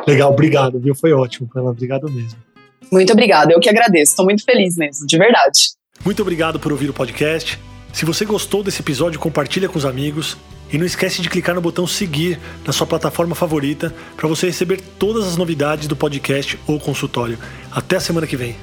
Legal, 0.06 0.30
obrigado, 0.30 0.78
viu? 0.78 0.94
Foi 0.94 1.14
ótimo, 1.14 1.48
Pela. 1.48 1.70
Obrigado 1.70 2.12
mesmo. 2.12 2.38
Muito 2.92 3.10
obrigada, 3.10 3.54
eu 3.54 3.58
que 3.58 3.70
agradeço. 3.70 4.12
Estou 4.12 4.26
muito 4.26 4.44
feliz 4.44 4.76
mesmo, 4.76 5.06
de 5.06 5.16
verdade. 5.16 5.70
Muito 6.04 6.20
obrigado 6.20 6.60
por 6.60 6.72
ouvir 6.72 6.90
o 6.90 6.92
podcast. 6.92 7.58
Se 7.90 8.04
você 8.04 8.26
gostou 8.26 8.62
desse 8.62 8.82
episódio, 8.82 9.18
compartilha 9.18 9.66
com 9.66 9.78
os 9.78 9.86
amigos. 9.86 10.36
E 10.72 10.78
não 10.78 10.86
esquece 10.86 11.22
de 11.22 11.28
clicar 11.28 11.54
no 11.54 11.60
botão 11.60 11.86
seguir 11.86 12.38
na 12.66 12.72
sua 12.72 12.86
plataforma 12.86 13.34
favorita 13.34 13.94
para 14.16 14.28
você 14.28 14.46
receber 14.46 14.80
todas 14.98 15.26
as 15.26 15.36
novidades 15.36 15.86
do 15.86 15.96
podcast 15.96 16.58
ou 16.66 16.80
consultório. 16.80 17.38
Até 17.70 17.96
a 17.96 18.00
semana 18.00 18.26
que 18.26 18.36
vem. 18.36 18.56